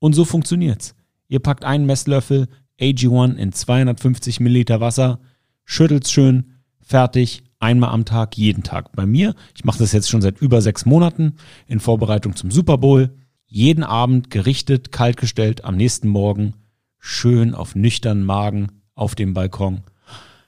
Und 0.00 0.14
so 0.14 0.24
funktioniert's. 0.24 0.96
Ihr 1.28 1.38
packt 1.38 1.64
einen 1.64 1.86
Messlöffel 1.86 2.48
AG1 2.80 3.36
in 3.36 3.52
250 3.52 4.40
Milliliter 4.40 4.80
Wasser, 4.80 5.20
schüttelt's 5.68 6.10
schön, 6.10 6.54
fertig, 6.80 7.42
einmal 7.60 7.90
am 7.90 8.06
Tag, 8.06 8.38
jeden 8.38 8.62
Tag. 8.62 8.96
Bei 8.96 9.04
mir, 9.04 9.34
ich 9.54 9.64
mache 9.64 9.78
das 9.78 9.92
jetzt 9.92 10.08
schon 10.08 10.22
seit 10.22 10.40
über 10.40 10.62
sechs 10.62 10.86
Monaten 10.86 11.34
in 11.66 11.78
Vorbereitung 11.78 12.34
zum 12.34 12.50
Super 12.50 12.78
Bowl, 12.78 13.14
jeden 13.46 13.84
Abend 13.84 14.30
gerichtet, 14.30 14.92
kaltgestellt, 14.92 15.64
am 15.64 15.76
nächsten 15.76 16.08
Morgen 16.08 16.54
schön 16.98 17.54
auf 17.54 17.74
nüchternen 17.74 18.24
Magen 18.24 18.68
auf 18.94 19.14
dem 19.14 19.34
Balkon. 19.34 19.82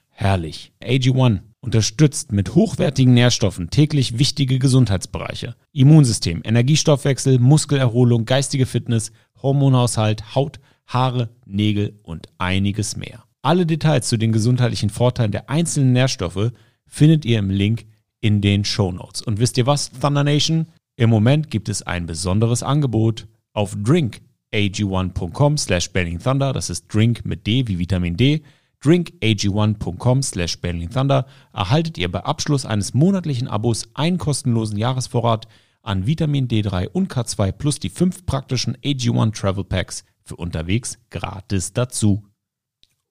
Herrlich. 0.09 0.73
AG1 0.83 1.41
unterstützt 1.61 2.31
mit 2.31 2.55
hochwertigen 2.55 3.13
Nährstoffen 3.13 3.69
täglich 3.69 4.17
wichtige 4.17 4.57
Gesundheitsbereiche. 4.57 5.55
Immunsystem, 5.71 6.41
Energiestoffwechsel, 6.43 7.37
Muskelerholung, 7.37 8.25
geistige 8.25 8.65
Fitness, 8.65 9.11
Hormonhaushalt, 9.41 10.33
Haut, 10.33 10.59
Haare, 10.87 11.29
Nägel 11.45 11.99
und 12.01 12.27
einiges 12.39 12.97
mehr. 12.97 13.23
Alle 13.41 13.65
Details 13.65 14.07
zu 14.07 14.17
den 14.17 14.31
gesundheitlichen 14.31 14.89
Vorteilen 14.89 15.31
der 15.31 15.49
einzelnen 15.49 15.93
Nährstoffe 15.93 16.51
findet 16.85 17.25
ihr 17.25 17.39
im 17.39 17.49
Link 17.49 17.85
in 18.19 18.41
den 18.41 18.63
Show 18.65 18.91
Notes. 18.91 19.21
Und 19.21 19.39
wisst 19.39 19.57
ihr 19.57 19.65
was, 19.65 19.91
Thunder 19.91 20.23
Nation? 20.23 20.67
Im 20.95 21.09
Moment 21.09 21.49
gibt 21.49 21.67
es 21.69 21.81
ein 21.81 22.05
besonderes 22.05 22.61
Angebot 22.61 23.27
auf 23.53 23.75
drinkag1.com 23.75 25.57
slash 25.57 25.89
Thunder. 25.91 26.53
Das 26.53 26.69
ist 26.69 26.93
Drink 26.93 27.25
mit 27.25 27.47
D 27.47 27.67
wie 27.67 27.79
Vitamin 27.79 28.15
D 28.15 28.43
drinkag1.com 28.83 30.23
slash 30.23 30.59
Thunder 30.59 31.25
erhaltet 31.53 31.97
ihr 31.97 32.11
bei 32.11 32.23
Abschluss 32.23 32.65
eines 32.65 32.93
monatlichen 32.93 33.47
Abos 33.47 33.89
einen 33.93 34.17
kostenlosen 34.17 34.77
Jahresvorrat 34.77 35.47
an 35.83 36.05
Vitamin 36.05 36.47
D3 36.47 36.89
und 36.89 37.11
K2 37.11 37.51
plus 37.51 37.79
die 37.79 37.89
fünf 37.89 38.25
praktischen 38.25 38.75
AG1 38.77 39.33
Travel 39.33 39.63
Packs 39.63 40.03
für 40.23 40.35
unterwegs 40.35 40.99
gratis 41.09 41.73
dazu. 41.73 42.23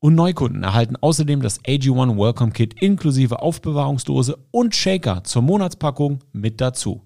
Und 0.03 0.15
Neukunden 0.15 0.63
erhalten 0.63 0.97
außerdem 0.97 1.43
das 1.43 1.63
AG1 1.63 2.17
Welcome 2.17 2.53
Kit 2.53 2.83
inklusive 2.83 3.43
Aufbewahrungsdose 3.43 4.39
und 4.51 4.75
Shaker 4.75 5.25
zur 5.25 5.43
Monatspackung 5.43 6.21
mit 6.33 6.63
dazu. 6.63 7.03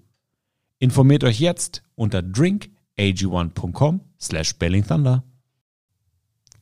Informiert 0.79 1.25
euch 1.25 1.41
jetzt 1.41 1.83
unter 1.95 2.19
drinkag1.com 2.19 3.99
slash 4.17 4.55
Thunder. 4.57 5.23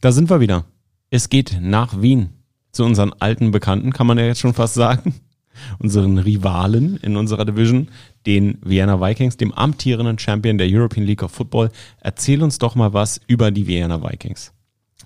Da 0.01 0.11
sind 0.11 0.31
wir 0.31 0.39
wieder. 0.39 0.65
Es 1.11 1.29
geht 1.29 1.59
nach 1.61 2.01
Wien 2.01 2.29
zu 2.71 2.83
unseren 2.83 3.13
alten 3.13 3.51
Bekannten, 3.51 3.93
kann 3.93 4.07
man 4.07 4.17
ja 4.17 4.25
jetzt 4.25 4.39
schon 4.39 4.55
fast 4.55 4.73
sagen. 4.73 5.13
Unseren 5.77 6.17
Rivalen 6.17 6.97
in 6.97 7.15
unserer 7.15 7.45
Division, 7.45 7.89
den 8.25 8.57
Vienna 8.63 8.99
Vikings, 8.99 9.37
dem 9.37 9.53
amtierenden 9.53 10.17
Champion 10.17 10.57
der 10.57 10.67
European 10.67 11.05
League 11.05 11.21
of 11.21 11.31
Football. 11.31 11.69
Erzähl 12.01 12.41
uns 12.41 12.57
doch 12.57 12.73
mal 12.73 12.93
was 12.93 13.21
über 13.27 13.51
die 13.51 13.67
Vienna 13.67 14.01
Vikings. 14.01 14.51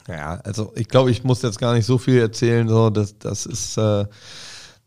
Ja, 0.08 0.36
also 0.44 0.72
ich 0.76 0.88
glaube, 0.88 1.12
ich 1.12 1.24
muss 1.24 1.42
jetzt 1.42 1.60
gar 1.60 1.74
nicht 1.74 1.86
so 1.86 1.98
viel 1.98 2.20
erzählen. 2.20 2.68
So, 2.68 2.90
das, 2.90 3.18
das 3.20 3.46
ist, 3.46 3.78
äh, 3.78 4.06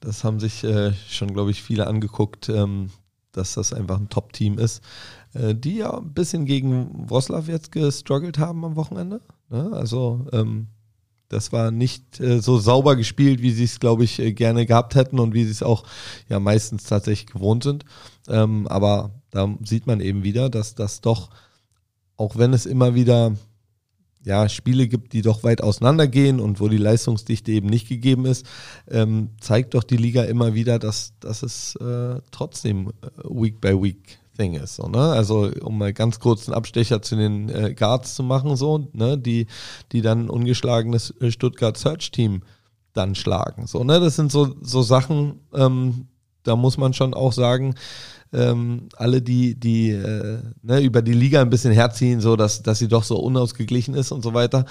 das 0.01 0.25
haben 0.25 0.41
sich 0.41 0.65
äh, 0.65 0.93
schon, 1.09 1.33
glaube 1.33 1.51
ich, 1.51 1.63
viele 1.63 1.87
angeguckt, 1.87 2.49
ähm, 2.49 2.91
dass 3.33 3.55
das 3.55 3.73
einfach 3.73 3.99
ein 3.99 4.09
Top-Team 4.09 4.59
ist, 4.59 4.83
äh, 5.35 5.55
die 5.55 5.77
ja 5.77 5.99
ein 5.99 6.15
bisschen 6.15 6.47
gegen 6.47 7.09
Wroclaw 7.09 7.51
jetzt 7.51 7.71
gestruggelt 7.71 8.39
haben 8.39 8.65
am 8.65 8.77
Wochenende. 8.77 9.21
Ne? 9.51 9.71
Also 9.73 10.27
ähm, 10.33 10.69
das 11.29 11.53
war 11.53 11.71
nicht 11.71 12.19
äh, 12.19 12.41
so 12.41 12.59
sauber 12.59 12.97
gespielt, 12.97 13.41
wie 13.43 13.53
sie 13.53 13.65
es, 13.65 13.79
glaube 13.79 14.05
ich, 14.05 14.19
äh, 14.19 14.33
gerne 14.33 14.67
gehabt 14.67 14.95
hätten 14.95 15.21
und 15.21 15.35
wie 15.35 15.45
sie 15.45 15.53
es 15.53 15.63
auch 15.63 15.85
ja 16.29 16.41
meistens 16.41 16.85
tatsächlich 16.85 17.33
gewohnt 17.33 17.63
sind. 17.63 17.85
Ähm, 18.27 18.67
aber 18.67 19.11
da 19.31 19.49
sieht 19.65 19.87
man 19.87 20.01
eben 20.01 20.25
wieder, 20.25 20.49
dass 20.51 20.75
das 20.75 21.03
doch, 21.03 21.31
auch 22.17 22.37
wenn 22.37 22.53
es 22.53 22.67
immer 22.67 22.95
wieder 22.95 23.35
ja, 24.25 24.49
Spiele 24.49 24.87
gibt, 24.87 25.13
die 25.13 25.23
doch 25.23 25.45
weit 25.45 25.63
auseinandergehen 25.63 26.41
und 26.41 26.61
wo 26.61 26.69
die 26.69 26.77
Leistungsdichte 26.77 27.53
eben 27.53 27.69
nicht 27.69 27.89
gegeben 27.89 28.27
ist, 28.27 28.47
ähm, 28.91 29.31
zeigt 29.41 29.75
doch 29.75 29.83
die 29.83 29.97
Liga 29.97 30.25
immer 30.25 30.55
wieder, 30.55 30.79
dass, 30.79 31.15
dass 31.21 31.43
es 31.43 31.77
äh, 31.77 32.21
trotzdem 32.31 32.89
äh, 32.89 33.09
Week 33.25 33.61
by 33.61 33.83
Week 33.83 34.19
Thing 34.37 34.55
ist. 34.55 34.77
So, 34.77 34.89
ne? 34.89 34.99
Also 34.99 35.51
um 35.63 35.79
mal 35.79 35.93
ganz 35.93 36.19
kurz 36.19 36.49
einen 36.49 36.57
Abstecher 36.57 37.03
zu 37.03 37.17
den 37.17 37.49
äh, 37.49 37.75
Guards 37.75 38.15
zu 38.15 38.23
machen, 38.23 38.57
so, 38.57 38.89
ne? 38.93 39.19
die, 39.19 39.47
die 39.93 40.03
dann 40.03 40.31
ungeschlagenes 40.31 41.15
äh, 41.21 41.31
Stuttgart 41.31 41.77
Search 41.77 42.11
Team 42.11 42.43
dann 42.93 43.15
schlagen. 43.15 43.67
So, 43.67 43.85
ne? 43.85 44.01
Das 44.01 44.17
sind 44.17 44.33
so, 44.33 44.55
so 44.61 44.83
Sachen, 44.83 45.41
ähm, 45.55 46.09
da 46.43 46.57
muss 46.57 46.79
man 46.79 46.95
schon 46.95 47.15
auch 47.15 47.33
sagen, 47.33 47.75
ähm, 48.33 48.89
alle, 48.97 49.23
die, 49.23 49.59
die 49.59 49.91
äh, 49.91 50.39
ne, 50.63 50.81
über 50.81 51.03
die 51.03 51.13
Liga 51.13 51.41
ein 51.43 51.51
bisschen 51.51 51.73
herziehen, 51.73 52.21
so 52.21 52.37
dass, 52.37 52.63
dass 52.63 52.79
sie 52.79 52.89
doch 52.89 53.05
so 53.05 53.17
unausgeglichen 53.19 53.95
ist 53.95 54.13
und 54.13 54.23
so 54.23 54.35
weiter. 54.35 54.65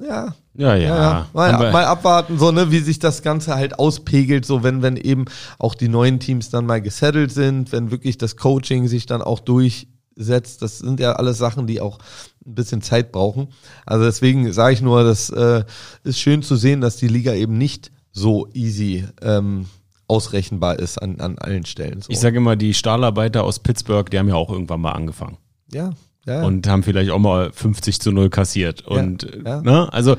Ja, 0.00 0.34
ja, 0.54 0.74
ja. 0.74 0.76
ja, 0.76 0.86
ja. 0.86 1.28
Mal, 1.32 1.72
mal, 1.72 1.84
abwarten, 1.84 2.38
so, 2.38 2.50
ne, 2.50 2.70
wie 2.70 2.80
sich 2.80 2.98
das 2.98 3.22
Ganze 3.22 3.54
halt 3.54 3.78
auspegelt, 3.78 4.44
so 4.44 4.62
wenn, 4.62 4.82
wenn 4.82 4.96
eben 4.96 5.26
auch 5.58 5.74
die 5.74 5.88
neuen 5.88 6.18
Teams 6.18 6.50
dann 6.50 6.66
mal 6.66 6.80
gesettelt 6.80 7.32
sind, 7.32 7.72
wenn 7.72 7.90
wirklich 7.90 8.18
das 8.18 8.36
Coaching 8.36 8.88
sich 8.88 9.06
dann 9.06 9.22
auch 9.22 9.40
durchsetzt. 9.40 10.62
Das 10.62 10.78
sind 10.78 11.00
ja 11.00 11.12
alles 11.12 11.38
Sachen, 11.38 11.66
die 11.66 11.80
auch 11.80 11.98
ein 12.46 12.54
bisschen 12.54 12.82
Zeit 12.82 13.12
brauchen. 13.12 13.48
Also 13.86 14.04
deswegen 14.04 14.52
sage 14.52 14.74
ich 14.74 14.82
nur, 14.82 15.04
das 15.04 15.30
äh, 15.30 15.64
ist 16.02 16.18
schön 16.18 16.42
zu 16.42 16.56
sehen, 16.56 16.80
dass 16.80 16.96
die 16.96 17.08
Liga 17.08 17.34
eben 17.34 17.58
nicht 17.58 17.92
so 18.12 18.48
easy 18.52 19.04
ähm, 19.22 19.66
ausrechenbar 20.06 20.78
ist 20.78 20.98
an, 20.98 21.20
an 21.20 21.38
allen 21.38 21.64
Stellen. 21.64 22.02
So. 22.02 22.10
Ich 22.10 22.18
sage 22.18 22.36
immer, 22.36 22.56
die 22.56 22.74
Stahlarbeiter 22.74 23.44
aus 23.44 23.58
Pittsburgh, 23.58 24.10
die 24.10 24.18
haben 24.18 24.28
ja 24.28 24.34
auch 24.34 24.50
irgendwann 24.50 24.80
mal 24.80 24.92
angefangen. 24.92 25.38
Ja. 25.72 25.92
Ja. 26.26 26.42
Und 26.42 26.66
haben 26.66 26.82
vielleicht 26.82 27.10
auch 27.10 27.18
mal 27.18 27.52
50 27.52 28.00
zu 28.00 28.10
0 28.10 28.30
kassiert. 28.30 28.82
Und 28.82 29.24
ja, 29.24 29.56
ja. 29.56 29.60
Ne, 29.60 29.92
also 29.92 30.16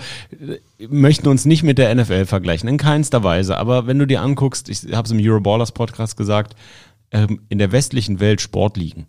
möchten 0.88 1.28
uns 1.28 1.46
nicht 1.46 1.64
mit 1.64 1.80
der 1.80 1.94
NFL 1.96 2.26
vergleichen, 2.26 2.70
in 2.70 2.78
keinster 2.78 3.24
Weise. 3.24 3.58
Aber 3.58 3.88
wenn 3.88 3.98
du 3.98 4.06
dir 4.06 4.22
anguckst, 4.22 4.70
ich 4.70 4.94
habe 4.94 5.06
es 5.06 5.12
im 5.12 5.20
Euroballers 5.20 5.72
Podcast 5.72 6.16
gesagt, 6.16 6.56
ähm, 7.12 7.42
in 7.50 7.58
der 7.58 7.72
westlichen 7.72 8.20
Welt 8.20 8.40
Sportligen, 8.40 9.08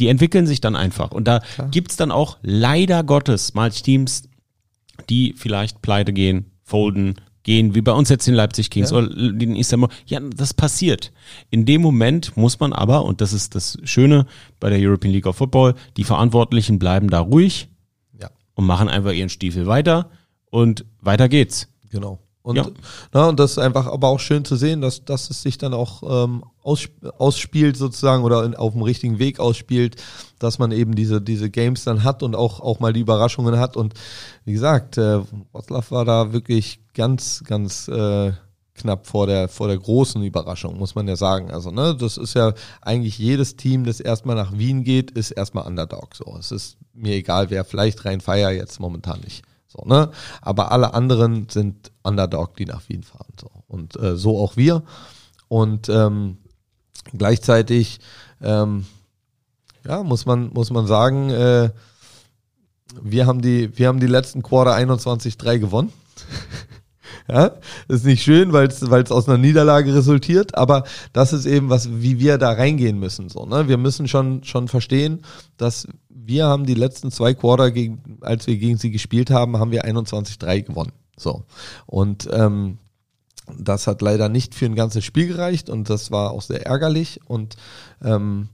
die 0.00 0.08
entwickeln 0.08 0.46
sich 0.46 0.60
dann 0.60 0.74
einfach. 0.74 1.12
Und 1.12 1.28
da 1.28 1.40
Klar. 1.40 1.68
gibt's 1.68 1.96
dann 1.96 2.10
auch 2.10 2.38
leider 2.42 3.04
Gottes 3.04 3.54
mal 3.54 3.70
Teams, 3.70 4.24
die 5.08 5.34
vielleicht 5.36 5.80
pleite 5.80 6.12
gehen, 6.12 6.46
folden, 6.64 7.16
gehen, 7.50 7.74
wie 7.74 7.80
bei 7.80 7.90
uns 7.90 8.08
jetzt 8.08 8.28
in 8.28 8.34
Leipzig 8.34 8.70
Kings 8.70 8.92
ja. 8.92 8.98
oder 8.98 9.10
in 9.10 9.56
Istanbul. 9.56 9.88
Ja, 10.06 10.20
das 10.20 10.54
passiert. 10.54 11.10
In 11.50 11.66
dem 11.66 11.82
Moment 11.82 12.36
muss 12.36 12.60
man 12.60 12.72
aber, 12.72 13.04
und 13.04 13.20
das 13.20 13.32
ist 13.32 13.56
das 13.56 13.76
Schöne 13.82 14.26
bei 14.60 14.70
der 14.70 14.78
European 14.78 15.12
League 15.12 15.26
of 15.26 15.34
Football, 15.34 15.74
die 15.96 16.04
Verantwortlichen 16.04 16.78
bleiben 16.78 17.10
da 17.10 17.18
ruhig 17.18 17.68
ja. 18.20 18.30
und 18.54 18.66
machen 18.66 18.88
einfach 18.88 19.10
ihren 19.10 19.30
Stiefel 19.30 19.66
weiter 19.66 20.10
und 20.50 20.84
weiter 21.00 21.28
geht's. 21.28 21.66
Genau. 21.90 22.20
Und, 22.42 22.56
ja. 22.56 22.66
na, 23.12 23.28
und 23.28 23.38
das 23.38 23.52
ist 23.52 23.58
einfach 23.58 23.86
aber 23.86 24.08
auch 24.08 24.20
schön 24.20 24.44
zu 24.46 24.56
sehen, 24.56 24.80
dass, 24.80 25.04
dass 25.04 25.28
es 25.28 25.42
sich 25.42 25.58
dann 25.58 25.74
auch 25.74 26.24
ähm, 26.24 26.42
aus, 26.62 26.88
ausspielt 27.18 27.76
sozusagen 27.76 28.24
oder 28.24 28.44
in, 28.44 28.54
auf 28.54 28.72
dem 28.72 28.82
richtigen 28.82 29.18
Weg 29.18 29.40
ausspielt, 29.40 29.96
dass 30.38 30.58
man 30.58 30.72
eben 30.72 30.94
diese, 30.94 31.20
diese 31.20 31.50
Games 31.50 31.84
dann 31.84 32.02
hat 32.02 32.22
und 32.22 32.34
auch, 32.34 32.60
auch 32.60 32.80
mal 32.80 32.94
die 32.94 33.00
Überraschungen 33.00 33.58
hat. 33.58 33.76
Und 33.76 33.92
wie 34.46 34.54
gesagt, 34.54 34.96
äh, 34.96 35.20
Wroclaw 35.52 35.90
war 35.90 36.06
da 36.06 36.32
wirklich 36.32 36.80
ganz, 36.94 37.44
ganz 37.44 37.88
äh, 37.88 38.32
knapp 38.74 39.06
vor 39.06 39.26
der, 39.26 39.48
vor 39.48 39.68
der 39.68 39.78
großen 39.78 40.22
Überraschung, 40.22 40.78
muss 40.78 40.94
man 40.94 41.06
ja 41.06 41.16
sagen. 41.16 41.50
Also, 41.50 41.70
ne, 41.70 41.94
das 41.94 42.16
ist 42.16 42.34
ja 42.34 42.54
eigentlich 42.80 43.18
jedes 43.18 43.56
Team, 43.56 43.84
das 43.84 44.00
erstmal 44.00 44.36
nach 44.36 44.56
Wien 44.56 44.82
geht, 44.82 45.10
ist 45.10 45.30
erstmal 45.30 45.66
Underdog. 45.66 46.14
So, 46.16 46.36
es 46.38 46.50
ist 46.50 46.78
mir 46.94 47.16
egal, 47.16 47.50
wer 47.50 47.66
vielleicht 47.66 48.06
rein 48.06 48.22
feier 48.22 48.50
jetzt 48.50 48.80
momentan 48.80 49.20
nicht. 49.20 49.42
So, 49.70 49.84
ne? 49.86 50.10
Aber 50.42 50.72
alle 50.72 50.94
anderen 50.94 51.48
sind 51.48 51.92
Underdog, 52.02 52.56
die 52.56 52.66
nach 52.66 52.88
Wien 52.88 53.04
fahren. 53.04 53.32
So. 53.40 53.50
Und 53.68 53.96
äh, 53.96 54.16
so 54.16 54.38
auch 54.38 54.56
wir. 54.56 54.82
Und 55.48 55.88
ähm, 55.88 56.38
gleichzeitig 57.16 58.00
ähm, 58.42 58.84
ja, 59.86 60.02
muss 60.02 60.26
man, 60.26 60.50
muss 60.52 60.70
man 60.70 60.86
sagen, 60.86 61.30
äh, 61.30 61.70
wir 63.00 63.26
haben 63.26 63.40
die, 63.40 63.76
wir 63.78 63.86
haben 63.88 64.00
die 64.00 64.06
letzten 64.06 64.42
Quarter 64.42 64.74
21-3 64.74 65.58
gewonnen. 65.58 65.92
ja, 67.30 67.52
ist 67.86 68.04
nicht 68.04 68.22
schön, 68.22 68.52
weil 68.52 68.66
es 68.66 68.82
aus 69.12 69.28
einer 69.28 69.38
Niederlage 69.38 69.94
resultiert, 69.94 70.56
aber 70.56 70.84
das 71.12 71.32
ist 71.32 71.46
eben 71.46 71.70
was, 71.70 71.88
wie 71.90 72.18
wir 72.18 72.38
da 72.38 72.52
reingehen 72.52 72.98
müssen. 72.98 73.28
So, 73.28 73.46
ne? 73.46 73.68
Wir 73.68 73.78
müssen 73.78 74.08
schon, 74.08 74.42
schon 74.42 74.66
verstehen, 74.66 75.22
dass 75.56 75.86
wir 76.08 76.46
haben 76.46 76.66
die 76.66 76.74
letzten 76.74 77.10
zwei 77.10 77.34
Quarter, 77.34 77.70
gegen, 77.70 78.18
als 78.20 78.46
wir 78.46 78.56
gegen 78.56 78.78
sie 78.78 78.90
gespielt 78.90 79.30
haben, 79.30 79.58
haben 79.58 79.70
wir 79.70 79.84
21-3 79.84 80.62
gewonnen. 80.62 80.92
So. 81.16 81.44
Und 81.86 82.28
ähm, 82.32 82.78
das 83.58 83.86
hat 83.86 84.02
leider 84.02 84.28
nicht 84.28 84.54
für 84.54 84.66
ein 84.66 84.74
ganzes 84.74 85.04
Spiel 85.04 85.28
gereicht 85.28 85.70
und 85.70 85.88
das 85.88 86.10
war 86.10 86.32
auch 86.32 86.42
sehr 86.42 86.66
ärgerlich 86.66 87.20
und 87.26 87.56
ähm, 88.02 88.48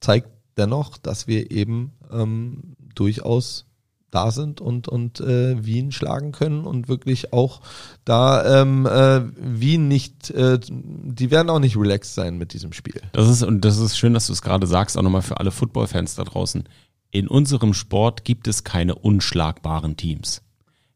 zeigt 0.00 0.28
dennoch, 0.56 0.98
dass 0.98 1.26
wir 1.26 1.50
eben 1.50 1.92
ähm, 2.12 2.76
durchaus 2.94 3.66
da 4.14 4.30
sind 4.30 4.60
und, 4.60 4.86
und 4.86 5.20
äh, 5.20 5.64
Wien 5.64 5.90
schlagen 5.90 6.32
können 6.32 6.64
und 6.64 6.88
wirklich 6.88 7.32
auch 7.32 7.60
da 8.04 8.62
ähm, 8.62 8.86
äh, 8.86 9.22
Wien 9.36 9.88
nicht, 9.88 10.30
äh, 10.30 10.58
die 10.62 11.30
werden 11.30 11.50
auch 11.50 11.58
nicht 11.58 11.76
relaxed 11.76 12.14
sein 12.14 12.38
mit 12.38 12.52
diesem 12.52 12.72
Spiel. 12.72 13.00
Das 13.12 13.28
ist, 13.28 13.42
und 13.42 13.64
das 13.64 13.78
ist 13.78 13.98
schön, 13.98 14.14
dass 14.14 14.28
du 14.28 14.32
es 14.32 14.42
gerade 14.42 14.66
sagst, 14.66 14.96
auch 14.96 15.02
nochmal 15.02 15.22
für 15.22 15.40
alle 15.40 15.50
Football-Fans 15.50 16.14
da 16.14 16.22
draußen. 16.22 16.64
In 17.10 17.26
unserem 17.26 17.74
Sport 17.74 18.24
gibt 18.24 18.46
es 18.46 18.62
keine 18.62 18.94
unschlagbaren 18.94 19.96
Teams. 19.96 20.42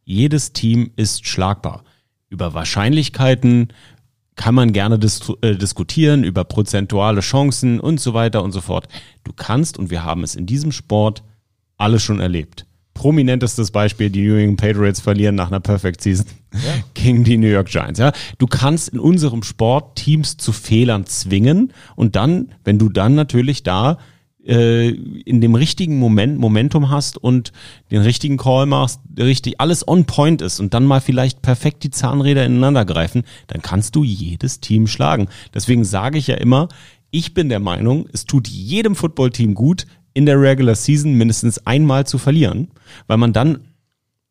Jedes 0.04 0.52
Team 0.52 0.92
ist 0.96 1.26
schlagbar. 1.26 1.82
Über 2.28 2.54
Wahrscheinlichkeiten 2.54 3.72
kann 4.36 4.54
man 4.54 4.72
gerne 4.72 4.98
dis 5.00 5.20
äh, 5.42 5.56
diskutieren, 5.56 6.22
über 6.22 6.44
prozentuale 6.44 7.20
Chancen 7.20 7.80
und 7.80 7.98
so 7.98 8.14
weiter 8.14 8.44
und 8.44 8.52
so 8.52 8.60
fort. 8.60 8.86
Du 9.24 9.32
kannst, 9.32 9.76
und 9.76 9.90
wir 9.90 10.04
haben 10.04 10.22
es 10.22 10.36
in 10.36 10.46
diesem 10.46 10.70
Sport 10.70 11.24
alles 11.76 12.02
schon 12.02 12.20
erlebt 12.20 12.67
prominentestes 12.98 13.70
Beispiel, 13.70 14.10
die 14.10 14.26
New 14.26 14.34
England 14.34 14.60
Patriots 14.60 15.00
verlieren 15.00 15.36
nach 15.36 15.46
einer 15.46 15.60
Perfect 15.60 16.02
Season 16.02 16.26
ja. 16.52 16.58
gegen 16.94 17.22
die 17.22 17.36
New 17.36 17.46
York 17.46 17.68
Giants. 17.68 18.00
Ja, 18.00 18.10
du 18.38 18.48
kannst 18.48 18.88
in 18.88 18.98
unserem 18.98 19.44
Sport 19.44 19.94
Teams 19.94 20.36
zu 20.36 20.50
Fehlern 20.52 21.06
zwingen 21.06 21.72
und 21.94 22.16
dann, 22.16 22.48
wenn 22.64 22.76
du 22.80 22.88
dann 22.88 23.14
natürlich 23.14 23.62
da 23.62 23.98
äh, 24.44 24.88
in 24.88 25.40
dem 25.40 25.54
richtigen 25.54 26.00
Moment 26.00 26.40
Momentum 26.40 26.90
hast 26.90 27.18
und 27.18 27.52
den 27.92 28.02
richtigen 28.02 28.36
Call 28.36 28.66
machst, 28.66 29.00
richtig 29.16 29.60
alles 29.60 29.86
on 29.86 30.04
point 30.04 30.42
ist 30.42 30.58
und 30.58 30.74
dann 30.74 30.84
mal 30.84 31.00
vielleicht 31.00 31.40
perfekt 31.40 31.84
die 31.84 31.90
Zahnräder 31.90 32.44
ineinander 32.44 32.84
greifen, 32.84 33.22
dann 33.46 33.62
kannst 33.62 33.94
du 33.94 34.02
jedes 34.02 34.58
Team 34.58 34.88
schlagen. 34.88 35.28
Deswegen 35.54 35.84
sage 35.84 36.18
ich 36.18 36.26
ja 36.26 36.34
immer, 36.34 36.66
ich 37.12 37.32
bin 37.32 37.48
der 37.48 37.60
Meinung, 37.60 38.08
es 38.12 38.24
tut 38.24 38.48
jedem 38.48 38.96
Footballteam 38.96 39.54
gut, 39.54 39.86
in 40.18 40.26
der 40.26 40.40
Regular 40.40 40.74
Season 40.74 41.14
mindestens 41.14 41.64
einmal 41.64 42.04
zu 42.04 42.18
verlieren, 42.18 42.72
weil 43.06 43.18
man 43.18 43.32
dann 43.32 43.68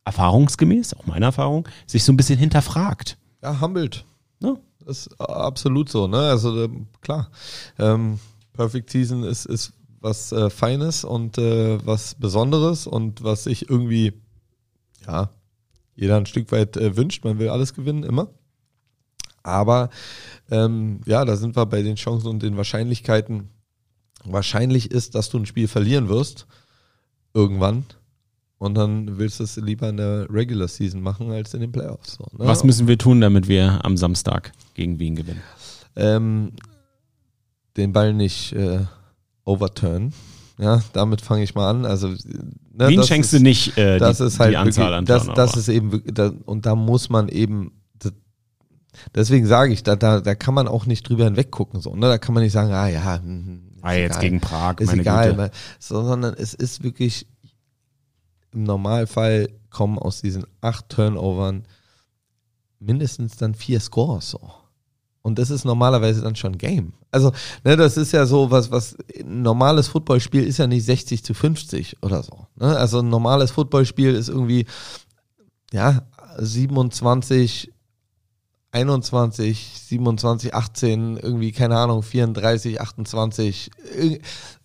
erfahrungsgemäß, 0.03 0.95
auch 0.95 1.05
meine 1.05 1.27
Erfahrung, 1.27 1.65
sich 1.85 2.03
so 2.03 2.11
ein 2.11 2.17
bisschen 2.17 2.37
hinterfragt. 2.37 3.17
Ja, 3.41 3.61
humbelt. 3.61 4.03
Ja. 4.41 4.55
Das 4.85 5.07
ist 5.07 5.21
absolut 5.21 5.87
so, 5.87 6.07
ne? 6.07 6.17
Also 6.17 6.65
äh, 6.65 6.69
klar. 6.99 7.31
Ähm, 7.79 8.19
Perfect 8.51 8.89
Season 8.89 9.23
ist, 9.23 9.45
ist 9.45 9.71
was 10.01 10.33
äh, 10.33 10.49
Feines 10.49 11.05
und 11.05 11.37
äh, 11.37 11.79
was 11.85 12.15
Besonderes 12.15 12.85
und 12.85 13.23
was 13.23 13.45
sich 13.45 13.69
irgendwie, 13.69 14.11
ja, 15.07 15.29
jeder 15.95 16.17
ein 16.17 16.25
Stück 16.25 16.51
weit 16.51 16.75
äh, 16.75 16.97
wünscht. 16.97 17.23
Man 17.23 17.39
will 17.39 17.47
alles 17.47 17.73
gewinnen, 17.73 18.03
immer. 18.03 18.27
Aber 19.41 19.89
ähm, 20.51 20.99
ja, 21.05 21.23
da 21.23 21.37
sind 21.37 21.55
wir 21.55 21.65
bei 21.65 21.81
den 21.81 21.95
Chancen 21.95 22.27
und 22.27 22.43
den 22.43 22.57
Wahrscheinlichkeiten 22.57 23.51
wahrscheinlich 24.31 24.91
ist, 24.91 25.15
dass 25.15 25.29
du 25.29 25.37
ein 25.37 25.45
Spiel 25.45 25.67
verlieren 25.67 26.09
wirst, 26.09 26.47
irgendwann. 27.33 27.85
Und 28.59 28.75
dann 28.75 29.19
willst 29.19 29.39
du 29.39 29.43
es 29.43 29.55
lieber 29.57 29.89
in 29.89 29.97
der 29.97 30.27
Regular 30.31 30.67
Season 30.67 31.01
machen 31.01 31.31
als 31.31 31.53
in 31.53 31.61
den 31.61 31.71
Playoffs. 31.71 32.15
So, 32.15 32.23
ne? 32.23 32.47
Was 32.47 32.63
müssen 32.63 32.87
wir 32.87 32.97
tun, 32.97 33.21
damit 33.21 33.47
wir 33.47 33.85
am 33.85 33.97
Samstag 33.97 34.51
gegen 34.73 34.97
Wien 34.99 35.15
gewinnen? 35.15 35.41
Ähm, 35.95 36.53
den 37.75 37.93
Ball 37.93 38.13
nicht 38.13 38.53
äh, 38.53 38.79
overturn. 39.45 40.11
Ja, 40.59 40.81
damit 40.93 41.21
fange 41.21 41.43
ich 41.43 41.53
mal 41.53 41.69
an. 41.69 41.85
Also 41.85 42.07
ne, 42.07 42.87
Wien 42.87 43.03
schenkst 43.03 43.31
ist, 43.31 43.39
du 43.39 43.43
nicht 43.43 43.77
äh, 43.77 43.99
das 43.99 44.17
die, 44.17 44.23
ist 44.23 44.39
halt 44.39 44.53
die 44.53 44.57
Anzahl 44.57 44.91
an 44.91 45.05
das, 45.05 45.27
das 45.27 45.55
ist 45.55 45.69
eben 45.69 46.01
da, 46.11 46.31
und 46.45 46.65
da 46.65 46.73
muss 46.73 47.09
man 47.09 47.29
eben 47.29 47.73
deswegen 49.15 49.45
sage 49.45 49.73
ich, 49.73 49.83
da, 49.83 49.95
da, 49.95 50.21
da 50.21 50.35
kann 50.35 50.53
man 50.53 50.67
auch 50.67 50.85
nicht 50.85 51.07
drüber 51.07 51.25
hinweggucken. 51.25 51.81
So, 51.81 51.95
ne? 51.95 52.07
Da 52.07 52.17
kann 52.17 52.33
man 52.33 52.43
nicht 52.43 52.53
sagen, 52.53 52.71
ah 52.71 52.87
ja, 52.87 53.19
hm, 53.21 53.45
hm 53.45 53.61
Ah, 53.81 53.93
jetzt 53.93 54.13
egal. 54.13 54.21
gegen 54.21 54.41
Prag, 54.41 54.79
ist 54.79 54.93
egal, 54.93 55.35
Güte. 55.35 55.51
sondern 55.79 56.33
es 56.33 56.53
ist 56.53 56.83
wirklich 56.83 57.27
im 58.51 58.63
Normalfall 58.63 59.49
kommen 59.69 59.99
aus 59.99 60.21
diesen 60.21 60.45
acht 60.61 60.89
Turnovern 60.89 61.65
mindestens 62.79 63.37
dann 63.37 63.53
vier 63.53 63.79
Scores 63.79 64.31
so. 64.31 64.39
Und 65.21 65.39
das 65.39 65.49
ist 65.49 65.65
normalerweise 65.65 66.21
dann 66.21 66.37
schon 66.37 66.57
Game. 66.57 66.93
Also, 67.11 67.33
ne, 67.65 67.75
das 67.75 67.97
ist 67.97 68.13
ja 68.13 68.25
so, 68.25 68.49
was, 68.49 68.71
was 68.71 68.95
ein 69.19 69.41
normales 69.41 69.89
Footballspiel 69.89 70.43
ist 70.43 70.57
ja 70.57 70.67
nicht 70.67 70.85
60 70.85 71.23
zu 71.23 71.33
50 71.33 71.97
oder 72.01 72.23
so. 72.23 72.47
Ne? 72.55 72.77
Also 72.77 72.99
ein 72.99 73.09
normales 73.09 73.51
Footballspiel 73.51 74.15
ist 74.15 74.29
irgendwie, 74.29 74.65
ja, 75.73 76.03
27 76.37 77.73
21, 78.71 79.79
27, 79.85 80.53
18, 80.53 81.17
irgendwie, 81.17 81.51
keine 81.51 81.77
Ahnung, 81.77 82.03
34, 82.03 82.81
28, 82.81 83.71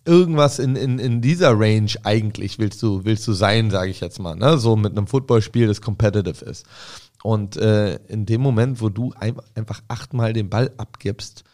irgendwas 0.05 0.59
in, 0.59 0.75
in, 0.75 0.99
in 0.99 1.21
dieser 1.21 1.57
Range 1.57 1.91
eigentlich 2.03 2.59
willst 2.59 2.83
du, 2.83 3.05
willst 3.05 3.27
du 3.27 3.33
sein, 3.33 3.71
sage 3.71 3.91
ich 3.91 4.01
jetzt 4.01 4.19
mal, 4.19 4.35
ne? 4.35 4.57
So 4.57 4.75
mit 4.75 4.91
einem 4.91 5.07
Footballspiel, 5.07 5.67
das 5.67 5.81
competitive 5.81 6.43
ist. 6.45 6.65
Und 7.23 7.55
äh, 7.55 7.95
in 8.07 8.25
dem 8.25 8.41
Moment, 8.41 8.81
wo 8.81 8.89
du 8.89 9.13
ein, 9.17 9.35
einfach 9.55 9.81
achtmal 9.87 10.33
den 10.33 10.49
Ball 10.49 10.71
abgibst, 10.77 11.45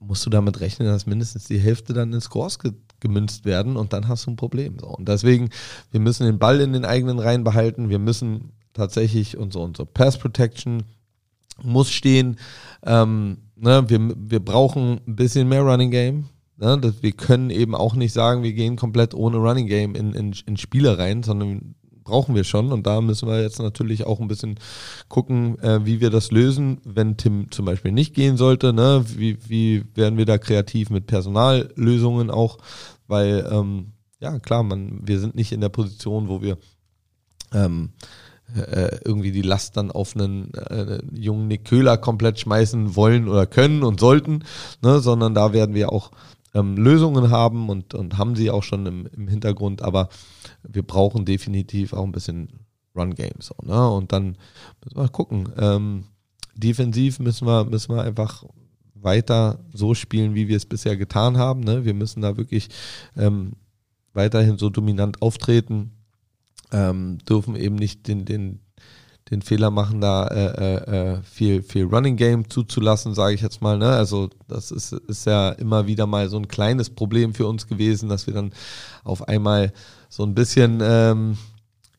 musst 0.00 0.24
du 0.24 0.30
damit 0.30 0.60
rechnen, 0.60 0.88
dass 0.88 1.06
mindestens 1.06 1.44
die 1.44 1.58
Hälfte 1.58 1.92
dann 1.92 2.12
in 2.12 2.20
Scores 2.20 2.58
ge 2.58 2.72
gemünzt 3.00 3.44
werden 3.44 3.76
und 3.76 3.92
dann 3.92 4.08
hast 4.08 4.26
du 4.26 4.32
ein 4.32 4.36
Problem. 4.36 4.76
So. 4.80 4.88
Und 4.88 5.08
deswegen, 5.08 5.50
wir 5.92 6.00
müssen 6.00 6.26
den 6.26 6.40
Ball 6.40 6.60
in 6.60 6.72
den 6.72 6.84
eigenen 6.84 7.20
Reihen 7.20 7.44
behalten, 7.44 7.90
wir 7.90 8.00
müssen 8.00 8.50
tatsächlich 8.72 9.36
unsere, 9.36 9.62
unsere 9.62 9.86
Pass 9.86 10.18
Protection 10.18 10.82
muss 11.62 11.90
stehen, 11.90 12.38
ähm, 12.84 13.38
ne, 13.56 13.84
wir, 13.88 14.14
wir 14.16 14.40
brauchen 14.40 15.00
ein 15.06 15.16
bisschen 15.16 15.48
mehr 15.48 15.62
Running 15.62 15.90
Game. 15.90 16.26
Ne, 16.60 16.76
dass 16.76 17.04
wir 17.04 17.12
können 17.12 17.50
eben 17.50 17.76
auch 17.76 17.94
nicht 17.94 18.12
sagen, 18.12 18.42
wir 18.42 18.52
gehen 18.52 18.74
komplett 18.74 19.14
ohne 19.14 19.36
Running 19.36 19.68
Game 19.68 19.94
in, 19.94 20.12
in, 20.12 20.34
in 20.44 20.56
Spiele 20.56 20.98
rein, 20.98 21.22
sondern 21.22 21.76
brauchen 22.08 22.34
wir 22.34 22.42
schon. 22.42 22.72
Und 22.72 22.86
da 22.86 23.00
müssen 23.00 23.28
wir 23.28 23.40
jetzt 23.40 23.60
natürlich 23.60 24.04
auch 24.04 24.18
ein 24.18 24.28
bisschen 24.28 24.58
gucken, 25.08 25.58
äh, 25.60 25.84
wie 25.86 26.00
wir 26.00 26.10
das 26.10 26.32
lösen, 26.32 26.80
wenn 26.84 27.16
Tim 27.16 27.50
zum 27.52 27.64
Beispiel 27.64 27.92
nicht 27.92 28.14
gehen 28.14 28.36
sollte. 28.36 28.72
Ne? 28.72 29.04
Wie, 29.14 29.38
wie 29.46 29.84
werden 29.94 30.18
wir 30.18 30.24
da 30.24 30.38
kreativ 30.38 30.90
mit 30.90 31.06
Personallösungen 31.06 32.30
auch? 32.30 32.58
Weil, 33.06 33.48
ähm, 33.52 33.92
ja, 34.20 34.38
klar, 34.40 34.64
man, 34.64 35.06
wir 35.06 35.20
sind 35.20 35.36
nicht 35.36 35.52
in 35.52 35.60
der 35.60 35.68
Position, 35.68 36.28
wo 36.28 36.42
wir 36.42 36.58
ähm, 37.52 37.90
äh, 38.56 38.98
irgendwie 39.04 39.32
die 39.32 39.42
Last 39.42 39.76
dann 39.76 39.90
auf 39.90 40.16
einen 40.16 40.54
äh, 40.54 41.00
jungen 41.12 41.48
Nick 41.48 41.64
Köhler 41.64 41.98
komplett 41.98 42.40
schmeißen 42.40 42.96
wollen 42.96 43.28
oder 43.28 43.46
können 43.46 43.82
und 43.82 44.00
sollten, 44.00 44.44
ne, 44.82 45.00
sondern 45.00 45.34
da 45.34 45.52
werden 45.52 45.74
wir 45.74 45.92
auch 45.92 46.10
ähm, 46.54 46.76
Lösungen 46.76 47.30
haben 47.30 47.68
und, 47.68 47.94
und 47.94 48.16
haben 48.16 48.36
sie 48.36 48.50
auch 48.50 48.62
schon 48.62 48.86
im, 48.86 49.06
im 49.14 49.28
Hintergrund, 49.28 49.82
aber 49.82 50.08
wir 50.62 50.82
brauchen 50.82 51.24
definitiv 51.24 51.92
auch 51.92 52.04
ein 52.04 52.12
bisschen 52.12 52.48
Run 52.96 53.14
Game 53.14 53.40
so, 53.40 53.54
ne? 53.62 53.88
Und 53.90 54.12
dann 54.12 54.36
müssen 54.82 54.98
wir 54.98 55.08
gucken. 55.08 55.50
Ähm, 55.56 56.04
defensiv 56.54 57.20
müssen 57.20 57.46
wir, 57.46 57.64
müssen 57.64 57.94
wir 57.94 58.02
einfach 58.02 58.44
weiter 58.94 59.60
so 59.72 59.94
spielen, 59.94 60.34
wie 60.34 60.48
wir 60.48 60.56
es 60.56 60.66
bisher 60.66 60.96
getan 60.96 61.38
haben. 61.38 61.60
Ne? 61.60 61.84
Wir 61.84 61.94
müssen 61.94 62.20
da 62.20 62.36
wirklich 62.36 62.68
ähm, 63.16 63.52
weiterhin 64.12 64.58
so 64.58 64.70
dominant 64.70 65.22
auftreten 65.22 65.92
ähm, 66.72 67.18
dürfen 67.28 67.56
eben 67.56 67.76
nicht 67.76 68.08
den, 68.08 68.24
den, 68.24 68.60
den 69.30 69.42
Fehler 69.42 69.70
machen, 69.70 70.00
da 70.00 70.26
äh, 70.26 70.46
äh, 70.46 71.16
äh, 71.16 71.22
viel, 71.22 71.62
viel 71.62 71.84
Running 71.84 72.16
Game 72.16 72.48
zuzulassen, 72.48 73.14
sage 73.14 73.34
ich 73.34 73.40
jetzt 73.40 73.60
mal. 73.60 73.78
Ne? 73.78 73.88
Also 73.88 74.30
das 74.48 74.70
ist, 74.70 74.92
ist 74.92 75.26
ja 75.26 75.50
immer 75.50 75.86
wieder 75.86 76.06
mal 76.06 76.28
so 76.28 76.38
ein 76.38 76.48
kleines 76.48 76.90
Problem 76.90 77.34
für 77.34 77.46
uns 77.46 77.66
gewesen, 77.66 78.08
dass 78.08 78.26
wir 78.26 78.34
dann 78.34 78.52
auf 79.04 79.28
einmal 79.28 79.72
so 80.08 80.24
ein 80.24 80.34
bisschen, 80.34 80.80
ähm, 80.82 81.36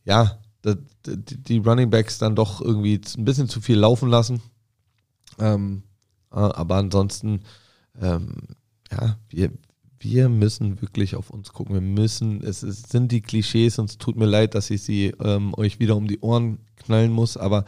ja, 0.05 0.39
die, 0.65 1.37
die 1.37 1.57
Running 1.59 1.89
Backs 1.89 2.17
dann 2.17 2.35
doch 2.35 2.61
irgendwie 2.61 2.99
ein 3.17 3.25
bisschen 3.25 3.47
zu 3.47 3.61
viel 3.61 3.77
laufen 3.77 4.09
lassen. 4.09 4.41
Ähm, 5.39 5.83
aber 6.29 6.75
ansonsten, 6.75 7.41
ähm, 8.01 8.35
ja, 8.91 9.17
wir, 9.29 9.51
wir 9.99 10.29
müssen 10.29 10.81
wirklich 10.81 11.15
auf 11.15 11.29
uns 11.29 11.51
gucken. 11.51 11.75
Wir 11.75 11.81
müssen, 11.81 12.41
es, 12.43 12.63
es 12.63 12.83
sind 12.83 13.11
die 13.11 13.21
Klischees 13.21 13.79
und 13.79 13.89
es 13.89 13.97
tut 13.97 14.15
mir 14.15 14.25
leid, 14.25 14.55
dass 14.55 14.69
ich 14.69 14.81
sie 14.81 15.13
ähm, 15.21 15.53
euch 15.55 15.79
wieder 15.79 15.95
um 15.95 16.07
die 16.07 16.19
Ohren 16.19 16.59
knallen 16.85 17.11
muss, 17.11 17.37
aber 17.37 17.65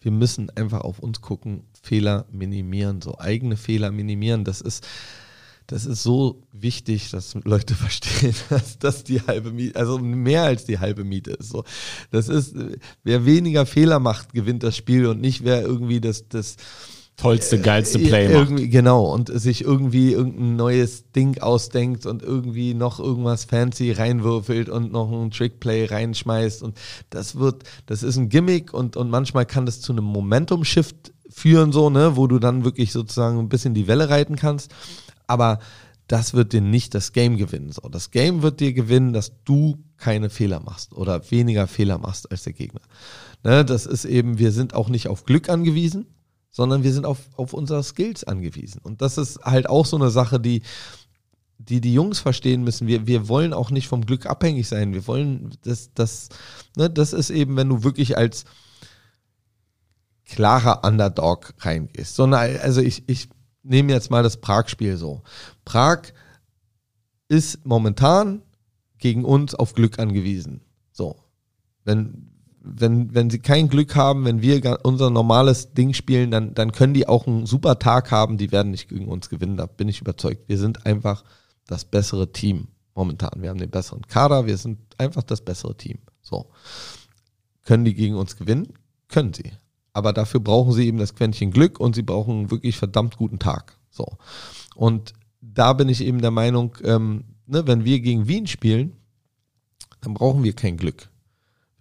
wir 0.00 0.10
müssen 0.10 0.50
einfach 0.50 0.80
auf 0.80 0.98
uns 0.98 1.20
gucken, 1.20 1.64
Fehler 1.82 2.26
minimieren, 2.32 3.02
so 3.02 3.18
eigene 3.18 3.56
Fehler 3.56 3.90
minimieren. 3.90 4.44
Das 4.44 4.62
ist, 4.62 4.86
das 5.66 5.84
ist 5.84 6.02
so 6.02 6.42
wichtig, 6.52 7.10
dass 7.10 7.34
Leute 7.44 7.74
verstehen, 7.74 8.34
dass 8.48 8.78
das 8.78 9.04
die 9.04 9.20
halbe 9.20 9.52
Miete, 9.52 9.78
also 9.78 9.98
mehr 9.98 10.44
als 10.44 10.64
die 10.64 10.78
halbe 10.78 11.04
Miete 11.04 11.32
ist. 11.32 11.50
So, 11.50 11.64
das 12.10 12.28
ist, 12.28 12.54
wer 13.02 13.26
weniger 13.26 13.66
Fehler 13.66 14.00
macht, 14.00 14.32
gewinnt 14.32 14.62
das 14.62 14.76
Spiel 14.76 15.06
und 15.06 15.20
nicht 15.20 15.44
wer 15.44 15.62
irgendwie 15.62 16.00
das, 16.00 16.28
das, 16.28 16.56
tollste, 17.16 17.60
geilste 17.60 17.98
Play 17.98 18.28
macht. 18.28 18.70
Genau, 18.70 19.12
und 19.12 19.28
sich 19.28 19.62
irgendwie 19.62 20.12
irgendein 20.12 20.56
neues 20.56 21.10
Ding 21.12 21.38
ausdenkt 21.40 22.06
und 22.06 22.22
irgendwie 22.22 22.74
noch 22.74 22.98
irgendwas 22.98 23.44
fancy 23.44 23.92
reinwürfelt 23.92 24.68
und 24.68 24.92
noch 24.92 25.10
ein 25.10 25.30
Trickplay 25.30 25.84
reinschmeißt. 25.86 26.62
Und 26.62 26.76
das 27.10 27.36
wird, 27.36 27.62
das 27.86 28.02
ist 28.02 28.16
ein 28.16 28.28
Gimmick 28.28 28.74
und, 28.74 28.96
und 28.96 29.10
manchmal 29.10 29.46
kann 29.46 29.66
das 29.66 29.80
zu 29.80 29.92
einem 29.92 30.04
Momentum-Shift 30.04 31.12
führen, 31.30 31.72
so, 31.72 31.90
ne, 31.90 32.16
wo 32.16 32.26
du 32.26 32.38
dann 32.38 32.64
wirklich 32.64 32.92
sozusagen 32.92 33.38
ein 33.38 33.48
bisschen 33.48 33.74
die 33.74 33.86
Welle 33.86 34.08
reiten 34.08 34.36
kannst. 34.36 34.74
Aber 35.26 35.58
das 36.06 36.34
wird 36.34 36.52
dir 36.52 36.60
nicht 36.60 36.94
das 36.94 37.12
Game 37.12 37.36
gewinnen. 37.36 37.72
So, 37.72 37.88
das 37.88 38.10
Game 38.10 38.42
wird 38.42 38.60
dir 38.60 38.72
gewinnen, 38.72 39.12
dass 39.12 39.32
du 39.44 39.78
keine 39.96 40.28
Fehler 40.28 40.60
machst 40.60 40.92
oder 40.92 41.30
weniger 41.30 41.66
Fehler 41.66 41.98
machst 41.98 42.30
als 42.30 42.42
der 42.42 42.52
Gegner. 42.52 42.82
Ne, 43.42 43.64
das 43.64 43.86
ist 43.86 44.04
eben, 44.04 44.38
wir 44.38 44.52
sind 44.52 44.74
auch 44.74 44.88
nicht 44.88 45.08
auf 45.08 45.24
Glück 45.24 45.48
angewiesen 45.48 46.06
sondern 46.54 46.84
wir 46.84 46.92
sind 46.92 47.04
auf, 47.04 47.18
auf 47.36 47.52
unsere 47.52 47.82
Skills 47.82 48.22
angewiesen. 48.22 48.80
Und 48.80 49.02
das 49.02 49.18
ist 49.18 49.40
halt 49.40 49.68
auch 49.68 49.84
so 49.84 49.96
eine 49.96 50.10
Sache, 50.10 50.38
die 50.38 50.62
die, 51.58 51.80
die 51.80 51.94
Jungs 51.94 52.20
verstehen 52.20 52.62
müssen. 52.62 52.86
Wir, 52.86 53.08
wir 53.08 53.28
wollen 53.28 53.52
auch 53.52 53.70
nicht 53.70 53.88
vom 53.88 54.06
Glück 54.06 54.26
abhängig 54.26 54.68
sein. 54.68 54.92
Wir 54.92 55.06
wollen, 55.08 55.50
das, 55.62 55.90
das, 55.94 56.28
ne, 56.76 56.88
das 56.88 57.12
ist 57.12 57.30
eben, 57.30 57.56
wenn 57.56 57.68
du 57.68 57.82
wirklich 57.82 58.16
als 58.16 58.44
klarer 60.26 60.84
Underdog 60.84 61.54
reingehst. 61.58 62.14
Sondern, 62.14 62.56
also 62.58 62.80
ich, 62.80 63.02
ich 63.08 63.28
nehme 63.64 63.92
jetzt 63.92 64.10
mal 64.10 64.22
das 64.22 64.36
Prag-Spiel 64.36 64.96
so. 64.96 65.22
Prag 65.64 66.02
ist 67.28 67.66
momentan 67.66 68.42
gegen 68.98 69.24
uns 69.24 69.56
auf 69.56 69.74
Glück 69.74 69.98
angewiesen. 69.98 70.60
So. 70.92 71.16
Wenn, 71.84 72.33
wenn, 72.66 73.14
wenn 73.14 73.28
sie 73.28 73.40
kein 73.40 73.68
Glück 73.68 73.94
haben, 73.94 74.24
wenn 74.24 74.40
wir 74.40 74.80
unser 74.84 75.10
normales 75.10 75.74
Ding 75.74 75.92
spielen, 75.92 76.30
dann, 76.30 76.54
dann 76.54 76.72
können 76.72 76.94
die 76.94 77.06
auch 77.06 77.26
einen 77.26 77.44
super 77.44 77.78
Tag 77.78 78.10
haben, 78.10 78.38
die 78.38 78.52
werden 78.52 78.70
nicht 78.70 78.88
gegen 78.88 79.08
uns 79.08 79.28
gewinnen, 79.28 79.58
da 79.58 79.66
bin 79.66 79.88
ich 79.88 80.00
überzeugt. 80.00 80.48
Wir 80.48 80.56
sind 80.56 80.86
einfach 80.86 81.24
das 81.66 81.84
bessere 81.84 82.32
Team 82.32 82.68
momentan. 82.94 83.42
Wir 83.42 83.50
haben 83.50 83.58
den 83.58 83.70
besseren 83.70 84.06
Kader, 84.06 84.46
wir 84.46 84.56
sind 84.56 84.78
einfach 84.96 85.22
das 85.22 85.42
bessere 85.42 85.76
Team. 85.76 85.98
So. 86.22 86.50
Können 87.64 87.84
die 87.84 87.94
gegen 87.94 88.14
uns 88.14 88.36
gewinnen? 88.36 88.72
Können 89.08 89.34
sie. 89.34 89.52
Aber 89.92 90.14
dafür 90.14 90.40
brauchen 90.40 90.72
sie 90.72 90.86
eben 90.86 90.98
das 90.98 91.14
Quäntchen 91.14 91.50
Glück 91.50 91.78
und 91.78 91.94
sie 91.94 92.02
brauchen 92.02 92.38
einen 92.38 92.50
wirklich 92.50 92.78
verdammt 92.78 93.18
guten 93.18 93.38
Tag. 93.38 93.78
So. 93.90 94.16
Und 94.74 95.12
da 95.42 95.74
bin 95.74 95.90
ich 95.90 96.00
eben 96.00 96.22
der 96.22 96.30
Meinung, 96.30 96.76
ähm, 96.82 97.24
ne, 97.46 97.66
wenn 97.66 97.84
wir 97.84 98.00
gegen 98.00 98.26
Wien 98.26 98.46
spielen, 98.46 98.96
dann 100.00 100.14
brauchen 100.14 100.42
wir 100.42 100.54
kein 100.54 100.78
Glück 100.78 101.10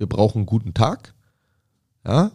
wir 0.03 0.09
brauchen 0.09 0.39
einen 0.39 0.45
guten 0.45 0.73
Tag, 0.73 1.13
ja, 2.05 2.31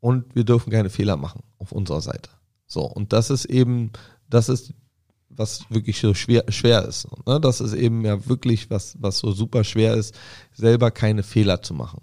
und 0.00 0.34
wir 0.34 0.44
dürfen 0.44 0.70
keine 0.70 0.88
Fehler 0.88 1.18
machen 1.18 1.42
auf 1.58 1.72
unserer 1.72 2.00
Seite. 2.00 2.30
So, 2.66 2.86
und 2.86 3.12
das 3.12 3.28
ist 3.28 3.44
eben, 3.44 3.90
das 4.30 4.48
ist, 4.48 4.72
was 5.28 5.66
wirklich 5.68 6.00
so 6.00 6.14
schwer, 6.14 6.44
schwer 6.48 6.86
ist. 6.86 7.06
Ne? 7.26 7.38
Das 7.38 7.60
ist 7.60 7.74
eben 7.74 8.02
ja 8.02 8.26
wirklich 8.26 8.70
was, 8.70 8.96
was 8.98 9.18
so 9.18 9.32
super 9.32 9.62
schwer 9.62 9.92
ist, 9.94 10.14
selber 10.54 10.90
keine 10.90 11.22
Fehler 11.22 11.60
zu 11.60 11.74
machen. 11.74 12.00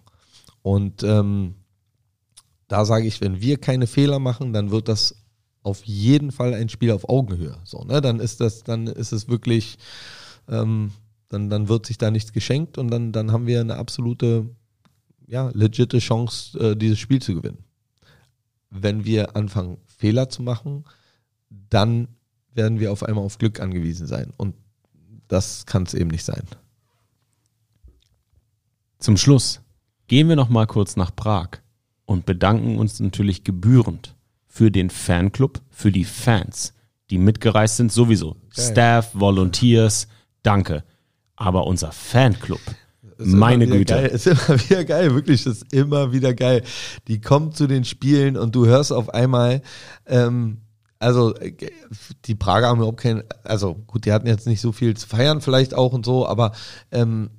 Und 0.61 1.01
ähm, 1.01 1.55
da 2.67 2.85
sage 2.85 3.07
ich, 3.07 3.19
wenn 3.19 3.41
wir 3.41 3.57
keine 3.57 3.87
Fehler 3.87 4.19
machen, 4.19 4.53
dann 4.53 4.69
wird 4.69 4.89
das 4.89 5.15
auf 5.63 5.83
jeden 5.85 6.31
Fall 6.31 6.53
ein 6.53 6.69
Spiel 6.69 6.91
auf 6.91 7.09
Augenhöhe. 7.09 7.57
So, 7.63 7.83
ne? 7.83 7.99
Dann 7.99 8.19
ist 8.19 8.41
das, 8.41 8.63
dann 8.63 8.85
ist 8.85 9.11
es 9.11 9.27
wirklich, 9.27 9.79
ähm, 10.47 10.91
dann, 11.31 11.49
dann 11.49 11.69
wird 11.69 11.85
sich 11.85 11.97
da 11.97 12.11
nichts 12.11 12.33
geschenkt 12.33 12.77
und 12.77 12.89
dann, 12.91 13.13
dann 13.13 13.31
haben 13.31 13.47
wir 13.47 13.61
eine 13.61 13.77
absolute, 13.77 14.49
ja, 15.27 15.49
legitime 15.53 16.01
Chance, 16.01 16.59
äh, 16.59 16.75
dieses 16.75 16.99
Spiel 16.99 17.21
zu 17.21 17.35
gewinnen. 17.35 17.63
Wenn 18.69 19.05
wir 19.05 19.35
anfangen, 19.37 19.77
Fehler 19.85 20.27
zu 20.27 20.43
machen, 20.43 20.83
dann 21.49 22.09
werden 22.53 22.81
wir 22.81 22.91
auf 22.91 23.03
einmal 23.03 23.23
auf 23.23 23.37
Glück 23.37 23.61
angewiesen 23.61 24.07
sein. 24.07 24.33
Und 24.35 24.55
das 25.29 25.65
kann 25.65 25.83
es 25.83 25.93
eben 25.93 26.09
nicht 26.09 26.25
sein. 26.25 26.43
Zum 28.99 29.15
Schluss 29.15 29.61
gehen 30.07 30.27
wir 30.27 30.35
noch 30.35 30.49
mal 30.49 30.67
kurz 30.67 30.97
nach 30.97 31.15
Prag 31.15 31.61
und 32.05 32.25
bedanken 32.25 32.77
uns 32.77 32.99
natürlich 32.99 33.45
gebührend 33.45 34.15
für 34.47 34.69
den 34.69 34.89
Fanclub, 34.89 35.61
für 35.69 35.93
die 35.93 36.03
Fans, 36.03 36.73
die 37.09 37.17
mitgereist 37.17 37.77
sind 37.77 37.93
sowieso. 37.93 38.33
Geil. 38.53 38.71
Staff, 38.71 39.15
Volunteers, 39.15 40.09
danke 40.43 40.83
aber 41.41 41.65
unser 41.65 41.91
Fanclub. 41.91 42.61
Meine 43.17 43.65
Güte. 43.65 43.95
Geil. 43.95 44.05
Ist 44.13 44.27
immer 44.27 44.59
wieder 44.59 44.85
geil, 44.85 45.15
wirklich, 45.15 45.43
das 45.43 45.57
ist 45.57 45.73
immer 45.73 46.11
wieder 46.11 46.33
geil. 46.33 46.63
Die 47.07 47.19
kommen 47.19 47.51
zu 47.51 47.67
den 47.67 47.83
Spielen 47.83 48.37
und 48.37 48.55
du 48.55 48.67
hörst 48.67 48.91
auf 48.93 49.09
einmal, 49.09 49.61
ähm, 50.05 50.61
also 50.99 51.33
die 52.25 52.35
Prager 52.35 52.67
haben 52.67 52.77
überhaupt 52.77 52.99
kein, 52.99 53.23
also 53.43 53.75
gut, 53.87 54.05
die 54.05 54.13
hatten 54.13 54.27
jetzt 54.27 54.45
nicht 54.45 54.61
so 54.61 54.71
viel 54.71 54.95
zu 54.95 55.07
feiern 55.07 55.41
vielleicht 55.41 55.73
auch 55.73 55.93
und 55.93 56.05
so, 56.05 56.27
aber 56.27 56.51
ähm, 56.91 57.31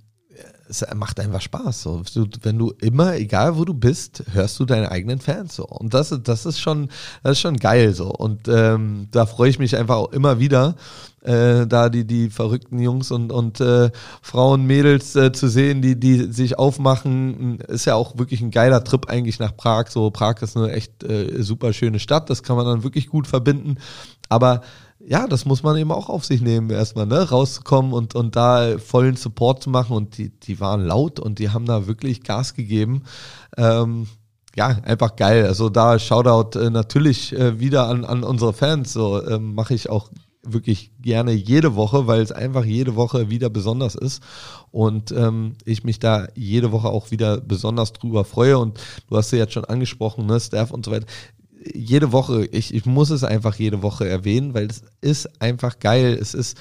es 0.73 0.85
macht 0.95 1.21
einfach 1.21 1.41
Spaß. 1.41 1.83
So. 1.83 2.03
wenn 2.43 2.59
du 2.59 2.73
immer, 2.81 3.15
egal 3.17 3.57
wo 3.57 3.65
du 3.65 3.75
bist, 3.75 4.25
hörst 4.33 4.59
du 4.59 4.65
deine 4.65 4.91
eigenen 4.91 5.21
Fans 5.21 5.57
so. 5.57 5.67
Und 5.67 5.95
das, 5.95 6.19
das 6.23 6.47
ist 6.47 6.61
schon, 6.61 6.89
das 7.23 7.33
ist 7.33 7.41
schon 7.41 7.57
geil 7.57 7.93
so. 7.95 8.11
Und 8.11 8.49
ähm, 8.49 9.09
da 9.11 9.27
freue 9.27 9.51
ich 9.51 9.59
mich 9.59 9.77
einfach 9.77 9.97
auch 9.97 10.13
immer 10.13 10.39
wieder, 10.39 10.77
äh, 11.23 11.67
da 11.67 11.89
die, 11.89 12.05
die 12.07 12.31
verrückten 12.31 12.79
Jungs 12.79 13.11
und, 13.11 13.31
und 13.33 13.61
äh, 13.61 13.91
Frauen, 14.23 14.67
Mädels 14.67 15.15
äh, 15.15 15.33
zu 15.33 15.49
sehen, 15.49 15.83
die, 15.83 15.99
die 15.99 16.33
sich 16.33 16.59
aufmachen. 16.59 17.61
Ist 17.61 17.85
ja 17.85 17.95
auch 17.95 18.19
wirklich 18.19 18.41
ein 18.41 18.51
geiler 18.51 18.83
Trip 18.83 19.09
eigentlich 19.09 19.39
nach 19.39 19.57
Prag. 19.57 19.89
So, 19.89 20.11
Prag 20.11 20.43
ist 20.43 20.57
eine 20.57 20.73
echt 20.73 21.05
äh, 21.05 21.43
super 21.43 21.73
schöne 21.73 21.99
Stadt, 21.99 22.31
das 22.31 22.43
kann 22.43 22.57
man 22.57 22.67
dann 22.67 22.83
wirklich 22.83 23.09
gut 23.09 23.27
verbinden. 23.27 23.77
Aber 24.29 24.63
ja, 25.07 25.27
das 25.27 25.45
muss 25.45 25.63
man 25.63 25.77
eben 25.77 25.93
auch 25.93 26.09
auf 26.09 26.25
sich 26.25 26.41
nehmen, 26.41 26.71
erstmal, 26.71 27.07
ne, 27.07 27.29
rauszukommen 27.29 27.93
und, 27.93 28.15
und 28.15 28.37
da 28.37 28.79
vollen 28.79 29.17
Support 29.17 29.63
zu 29.63 29.71
machen. 29.71 29.97
Und 29.97 30.19
die, 30.19 30.31
die 30.31 30.61
waren 30.61 30.85
laut 30.85 31.21
und 31.21 31.39
die 31.39 31.51
haben 31.51 31.67
da 31.67 31.87
wirklich 31.87 32.23
Gas 32.23 32.55
gegeben. 32.55 33.03
Ähm, 33.57 34.07
ja, 34.55 34.67
einfach 34.85 35.17
geil. 35.17 35.47
Also 35.47 35.71
da 35.71 35.99
Shoutout 35.99 36.59
äh, 36.59 36.71
natürlich 36.71 37.33
äh, 37.33 37.59
wieder 37.59 37.89
an, 37.89 38.05
an 38.05 38.23
unsere 38.23 38.53
Fans. 38.53 38.93
So 38.93 39.27
ähm, 39.27 39.55
mache 39.55 39.75
ich 39.75 39.89
auch 39.89 40.11
wirklich 40.45 40.91
gerne 41.01 41.33
jede 41.33 41.77
Woche, 41.77 42.07
weil 42.07 42.21
es 42.21 42.33
einfach 42.33 42.65
jede 42.65 42.97
Woche 42.97 43.31
wieder 43.31 43.49
besonders 43.49 43.95
ist 43.95 44.23
und 44.73 45.13
ähm, 45.13 45.55
ich 45.65 45.85
mich 45.85 46.01
da 46.01 46.27
jede 46.35 46.73
Woche 46.73 46.89
auch 46.89 47.13
wieder 47.13 47.41
besonders 47.41 47.93
drüber 47.93 48.25
freue 48.25 48.59
und 48.59 48.81
du 49.09 49.17
hast 49.17 49.31
ja 49.31 49.39
jetzt 49.39 49.53
schon 49.53 49.65
angesprochen, 49.65 50.27
ne, 50.27 50.41
Staff 50.41 50.73
und 50.73 50.85
so 50.85 50.91
weiter 50.91 51.07
jede 51.75 52.13
Woche, 52.13 52.47
ich, 52.47 52.75
ich 52.75 52.87
muss 52.87 53.11
es 53.11 53.25
einfach 53.25 53.55
jede 53.57 53.83
Woche 53.83 54.09
erwähnen, 54.09 54.55
weil 54.55 54.67
es 54.67 54.83
ist 55.01 55.41
einfach 55.41 55.79
geil. 55.79 56.19
Es 56.21 56.35
ist, 56.35 56.57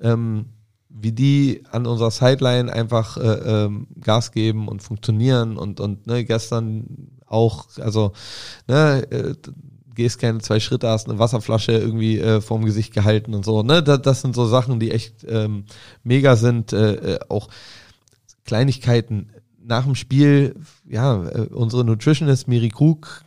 ähm, 0.00 0.46
wie 0.88 1.12
die 1.12 1.62
an 1.70 1.86
unserer 1.86 2.10
Sideline 2.10 2.72
einfach 2.72 3.16
äh, 3.16 3.64
ähm, 3.64 3.88
Gas 4.00 4.32
geben 4.32 4.68
und 4.68 4.82
funktionieren 4.82 5.56
und, 5.56 5.80
und 5.80 6.06
ne, 6.06 6.24
gestern 6.24 7.10
auch, 7.26 7.66
also 7.78 8.12
ne, 8.68 9.06
äh, 9.10 9.34
gehst 9.94 10.18
keine 10.18 10.38
zwei 10.38 10.60
Schritte, 10.60 10.88
hast 10.88 11.08
eine 11.08 11.18
Wasserflasche 11.18 11.72
irgendwie 11.72 12.18
äh, 12.18 12.40
vorm 12.40 12.64
Gesicht 12.64 12.92
gehalten 12.92 13.34
und 13.34 13.44
so. 13.44 13.62
Ne? 13.62 13.82
Das, 13.82 14.02
das 14.02 14.20
sind 14.22 14.34
so 14.34 14.46
Sachen, 14.46 14.80
die 14.80 14.90
echt 14.90 15.24
ähm, 15.28 15.64
mega 16.02 16.36
sind. 16.36 16.72
Äh, 16.72 16.94
äh 16.94 17.18
auch 17.28 17.48
Kleinigkeiten 18.44 19.30
nach 19.64 19.84
dem 19.84 19.94
Spiel, 19.94 20.56
ja, 20.86 21.24
äh, 21.24 21.48
unsere 21.52 21.84
Nutritionist 21.84 22.48
Miri 22.48 22.68
Krug 22.68 23.24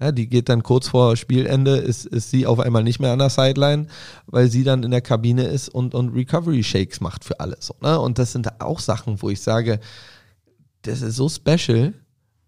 ja, 0.00 0.12
die 0.12 0.28
geht 0.28 0.48
dann 0.48 0.62
kurz 0.62 0.88
vor 0.88 1.16
Spielende, 1.16 1.76
ist, 1.76 2.06
ist 2.06 2.30
sie 2.30 2.46
auf 2.46 2.58
einmal 2.58 2.82
nicht 2.82 3.00
mehr 3.00 3.12
an 3.12 3.18
der 3.18 3.28
Sideline, 3.28 3.86
weil 4.26 4.50
sie 4.50 4.64
dann 4.64 4.82
in 4.82 4.90
der 4.90 5.02
Kabine 5.02 5.44
ist 5.44 5.68
und, 5.68 5.94
und 5.94 6.14
Recovery 6.14 6.62
Shakes 6.62 7.00
macht 7.00 7.24
für 7.24 7.38
alles. 7.38 7.66
So, 7.66 7.74
ne? 7.82 8.00
Und 8.00 8.18
das 8.18 8.32
sind 8.32 8.60
auch 8.60 8.80
Sachen, 8.80 9.20
wo 9.20 9.28
ich 9.28 9.42
sage, 9.42 9.78
das 10.82 11.02
ist 11.02 11.16
so 11.16 11.28
special, 11.28 11.92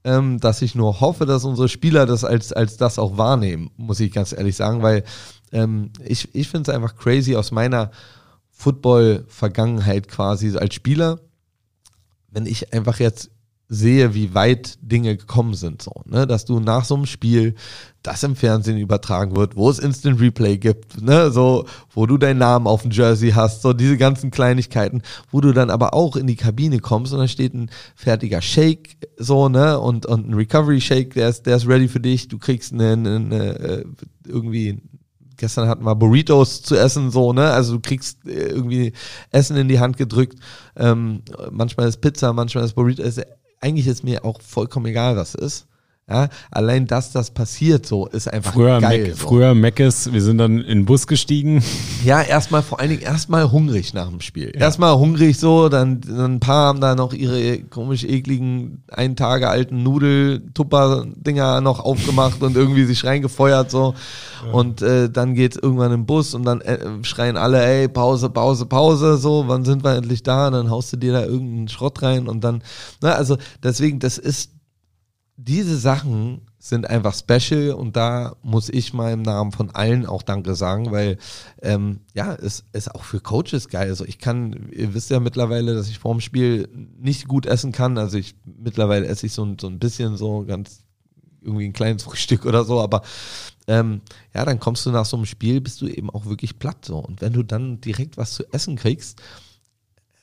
ähm, 0.04 0.40
dass 0.40 0.62
ich 0.62 0.74
nur 0.74 1.00
hoffe, 1.00 1.26
dass 1.26 1.44
unsere 1.44 1.68
Spieler 1.68 2.06
das 2.06 2.24
als, 2.24 2.52
als 2.52 2.78
das 2.78 2.98
auch 2.98 3.18
wahrnehmen, 3.18 3.70
muss 3.76 4.00
ich 4.00 4.12
ganz 4.12 4.32
ehrlich 4.32 4.56
sagen, 4.56 4.82
weil 4.82 5.04
ähm, 5.52 5.90
ich, 6.04 6.34
ich 6.34 6.48
finde 6.48 6.70
es 6.70 6.74
einfach 6.74 6.96
crazy 6.96 7.36
aus 7.36 7.50
meiner 7.50 7.90
Football-Vergangenheit 8.50 10.08
quasi 10.08 10.56
als 10.56 10.74
Spieler, 10.74 11.20
wenn 12.30 12.46
ich 12.46 12.72
einfach 12.72 12.98
jetzt 12.98 13.30
sehe, 13.72 14.12
wie 14.12 14.34
weit 14.34 14.78
Dinge 14.82 15.16
gekommen 15.16 15.54
sind, 15.54 15.80
so, 15.80 16.02
ne, 16.04 16.26
dass 16.26 16.44
du 16.44 16.60
nach 16.60 16.84
so 16.84 16.94
einem 16.94 17.06
Spiel, 17.06 17.54
das 18.02 18.22
im 18.22 18.36
Fernsehen 18.36 18.76
übertragen 18.76 19.34
wird, 19.34 19.56
wo 19.56 19.70
es 19.70 19.78
Instant 19.78 20.20
Replay 20.20 20.58
gibt, 20.58 21.00
ne, 21.00 21.30
so, 21.30 21.64
wo 21.90 22.04
du 22.04 22.18
deinen 22.18 22.36
Namen 22.36 22.66
auf 22.66 22.82
dem 22.82 22.90
Jersey 22.90 23.30
hast, 23.30 23.62
so 23.62 23.72
diese 23.72 23.96
ganzen 23.96 24.30
Kleinigkeiten, 24.30 25.00
wo 25.30 25.40
du 25.40 25.52
dann 25.52 25.70
aber 25.70 25.94
auch 25.94 26.16
in 26.16 26.26
die 26.26 26.36
Kabine 26.36 26.80
kommst 26.80 27.14
und 27.14 27.20
da 27.20 27.28
steht 27.28 27.54
ein 27.54 27.70
fertiger 27.96 28.42
Shake, 28.42 28.98
so, 29.16 29.48
ne, 29.48 29.78
und, 29.78 30.04
und 30.04 30.28
ein 30.28 30.34
Recovery 30.34 30.80
Shake, 30.80 31.14
der 31.14 31.30
ist, 31.30 31.46
der 31.46 31.56
ist 31.56 31.66
ready 31.66 31.88
für 31.88 32.00
dich, 32.00 32.28
du 32.28 32.38
kriegst 32.38 32.74
eine, 32.74 32.92
eine, 32.92 33.16
eine 33.16 33.58
äh, 33.58 33.84
irgendwie 34.28 34.82
gestern 35.38 35.66
hatten 35.66 35.84
wir 35.84 35.96
Burritos 35.96 36.62
zu 36.62 36.76
essen, 36.76 37.10
so, 37.10 37.32
ne? 37.32 37.50
Also 37.50 37.74
du 37.74 37.80
kriegst 37.80 38.24
äh, 38.26 38.48
irgendwie 38.48 38.92
Essen 39.30 39.56
in 39.56 39.66
die 39.66 39.80
Hand 39.80 39.96
gedrückt. 39.96 40.38
Ähm, 40.76 41.22
manchmal 41.50 41.88
ist 41.88 42.00
Pizza, 42.00 42.32
manchmal 42.32 42.64
ist 42.64 42.74
Burrito. 42.74 43.02
Ist, 43.02 43.20
eigentlich 43.62 43.86
ist 43.86 44.04
mir 44.04 44.24
auch 44.24 44.42
vollkommen 44.42 44.86
egal, 44.86 45.16
was 45.16 45.34
es 45.34 45.34
ist. 45.34 45.66
Ja, 46.12 46.28
allein, 46.50 46.86
dass 46.86 47.10
das 47.10 47.30
passiert, 47.30 47.86
so 47.86 48.06
ist 48.06 48.30
einfach 48.30 48.52
früher 48.52 48.80
geil. 48.80 49.06
Mac, 49.06 49.16
so. 49.16 49.28
Früher 49.28 49.54
Meckes, 49.54 50.12
wir 50.12 50.20
sind 50.20 50.36
dann 50.36 50.58
in 50.58 50.80
den 50.80 50.84
Bus 50.84 51.06
gestiegen. 51.06 51.64
Ja, 52.04 52.20
erstmal 52.20 52.62
vor 52.62 52.80
allen 52.80 52.90
Dingen 52.90 53.00
erstmal 53.00 53.50
hungrig 53.50 53.94
nach 53.94 54.10
dem 54.10 54.20
Spiel. 54.20 54.52
Erstmal 54.54 54.98
hungrig 54.98 55.38
so, 55.38 55.70
dann, 55.70 56.02
dann 56.02 56.34
ein 56.34 56.40
paar 56.40 56.66
haben 56.66 56.82
da 56.82 56.94
noch 56.94 57.14
ihre 57.14 57.60
komisch 57.62 58.04
ekligen, 58.04 58.82
ein 58.92 59.16
Tage 59.16 59.48
alten 59.48 59.82
Nudel-Tupper-Dinger 59.82 61.62
noch 61.62 61.80
aufgemacht 61.80 62.42
und 62.42 62.56
irgendwie 62.56 62.84
sich 62.84 63.04
reingefeuert 63.04 63.70
so. 63.70 63.94
Und 64.52 64.82
äh, 64.82 65.08
dann 65.08 65.32
geht's 65.32 65.56
irgendwann 65.56 65.92
im 65.92 66.04
Bus 66.04 66.34
und 66.34 66.44
dann 66.44 66.60
äh, 66.60 66.78
schreien 67.04 67.38
alle, 67.38 67.64
ey, 67.64 67.88
Pause, 67.88 68.28
Pause, 68.28 68.66
Pause, 68.66 69.16
so, 69.16 69.44
wann 69.46 69.64
sind 69.64 69.82
wir 69.82 69.94
endlich 69.94 70.22
da? 70.22 70.48
Und 70.48 70.52
dann 70.52 70.70
haust 70.70 70.92
du 70.92 70.98
dir 70.98 71.12
da 71.12 71.22
irgendeinen 71.22 71.68
Schrott 71.68 72.02
rein 72.02 72.28
und 72.28 72.44
dann, 72.44 72.62
na, 73.00 73.12
also 73.12 73.38
deswegen, 73.62 73.98
das 73.98 74.18
ist 74.18 74.50
diese 75.36 75.76
Sachen 75.78 76.42
sind 76.58 76.88
einfach 76.88 77.14
special 77.14 77.72
und 77.72 77.96
da 77.96 78.36
muss 78.42 78.68
ich 78.68 78.92
mal 78.92 79.12
im 79.12 79.22
Namen 79.22 79.50
von 79.50 79.70
allen 79.70 80.06
auch 80.06 80.22
Danke 80.22 80.54
sagen, 80.54 80.92
weil 80.92 81.18
ähm, 81.60 82.00
ja, 82.14 82.34
es 82.34 82.64
ist 82.72 82.94
auch 82.94 83.02
für 83.02 83.20
Coaches 83.20 83.68
geil. 83.68 83.88
Also 83.88 84.04
ich 84.04 84.18
kann, 84.18 84.70
ihr 84.70 84.94
wisst 84.94 85.10
ja 85.10 85.18
mittlerweile, 85.20 85.74
dass 85.74 85.88
ich 85.88 85.98
vorm 85.98 86.20
Spiel 86.20 86.68
nicht 86.98 87.26
gut 87.26 87.46
essen 87.46 87.72
kann. 87.72 87.98
Also 87.98 88.18
ich 88.18 88.36
mittlerweile 88.44 89.06
esse 89.06 89.26
ich 89.26 89.32
so, 89.32 89.56
so 89.60 89.66
ein 89.66 89.78
bisschen 89.78 90.16
so 90.16 90.44
ganz 90.44 90.84
irgendwie 91.40 91.64
ein 91.64 91.72
kleines 91.72 92.02
Frühstück 92.04 92.44
oder 92.44 92.64
so, 92.64 92.80
aber 92.80 93.02
ähm, 93.66 94.02
ja, 94.34 94.44
dann 94.44 94.60
kommst 94.60 94.86
du 94.86 94.90
nach 94.90 95.06
so 95.06 95.16
einem 95.16 95.26
Spiel, 95.26 95.60
bist 95.60 95.80
du 95.80 95.86
eben 95.86 96.10
auch 96.10 96.26
wirklich 96.26 96.58
platt 96.58 96.84
so. 96.84 96.98
Und 96.98 97.20
wenn 97.20 97.32
du 97.32 97.42
dann 97.42 97.80
direkt 97.80 98.16
was 98.16 98.34
zu 98.34 98.44
essen 98.52 98.76
kriegst, 98.76 99.20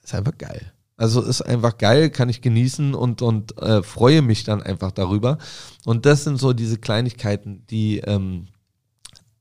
ist 0.04 0.16
einfach 0.16 0.38
geil. 0.38 0.72
Also 1.00 1.22
ist 1.22 1.42
einfach 1.42 1.78
geil, 1.78 2.10
kann 2.10 2.28
ich 2.28 2.42
genießen 2.42 2.94
und, 2.94 3.22
und 3.22 3.58
äh, 3.62 3.82
freue 3.84 4.22
mich 4.22 4.44
dann 4.44 4.62
einfach 4.62 4.92
darüber. 4.92 5.38
Und 5.86 6.06
das 6.06 6.26
sind 6.26 6.38
so 6.38 6.52
diese 6.52 6.78
Kleinigkeiten, 6.78 7.66
die, 7.70 8.00
ähm, 8.00 8.48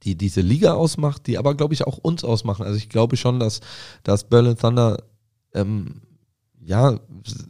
die 0.05 0.15
diese 0.15 0.41
Liga 0.41 0.75
ausmacht, 0.75 1.27
die 1.27 1.37
aber, 1.37 1.57
glaube 1.57 1.75
ich, 1.75 1.85
auch 1.85 1.99
uns 1.99 2.23
ausmachen. 2.23 2.65
Also 2.65 2.77
ich 2.77 2.89
glaube 2.89 3.17
schon, 3.17 3.41
dass, 3.41 3.59
dass 4.05 4.29
Berlin 4.29 4.57
Thunder 4.57 5.03
ähm, 5.53 6.03
ja 6.69 7.01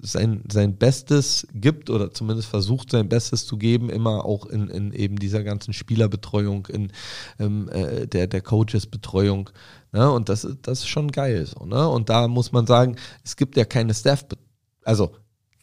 sein, 0.00 0.44
sein 0.50 0.76
Bestes 0.76 1.46
gibt 1.52 1.90
oder 1.90 2.12
zumindest 2.12 2.48
versucht, 2.48 2.92
sein 2.92 3.08
Bestes 3.08 3.46
zu 3.46 3.58
geben, 3.58 3.90
immer 3.90 4.24
auch 4.24 4.46
in, 4.46 4.68
in 4.68 4.92
eben 4.92 5.16
dieser 5.16 5.42
ganzen 5.42 5.72
Spielerbetreuung, 5.72 6.66
in 6.66 6.92
ähm, 7.40 7.68
äh, 7.70 8.06
der, 8.06 8.28
der 8.28 8.40
Coaches-Betreuung. 8.42 9.50
Ne? 9.92 10.08
Und 10.10 10.28
das, 10.28 10.44
ist- 10.44 10.58
das 10.62 10.78
ist 10.80 10.88
schon 10.88 11.10
geil 11.10 11.44
so. 11.46 11.66
Ne? 11.66 11.88
Und 11.88 12.08
da 12.08 12.28
muss 12.28 12.52
man 12.52 12.66
sagen, 12.66 12.94
es 13.24 13.34
gibt 13.36 13.56
ja 13.56 13.64
keine 13.64 13.92
Staff, 13.92 14.24
also 14.84 15.10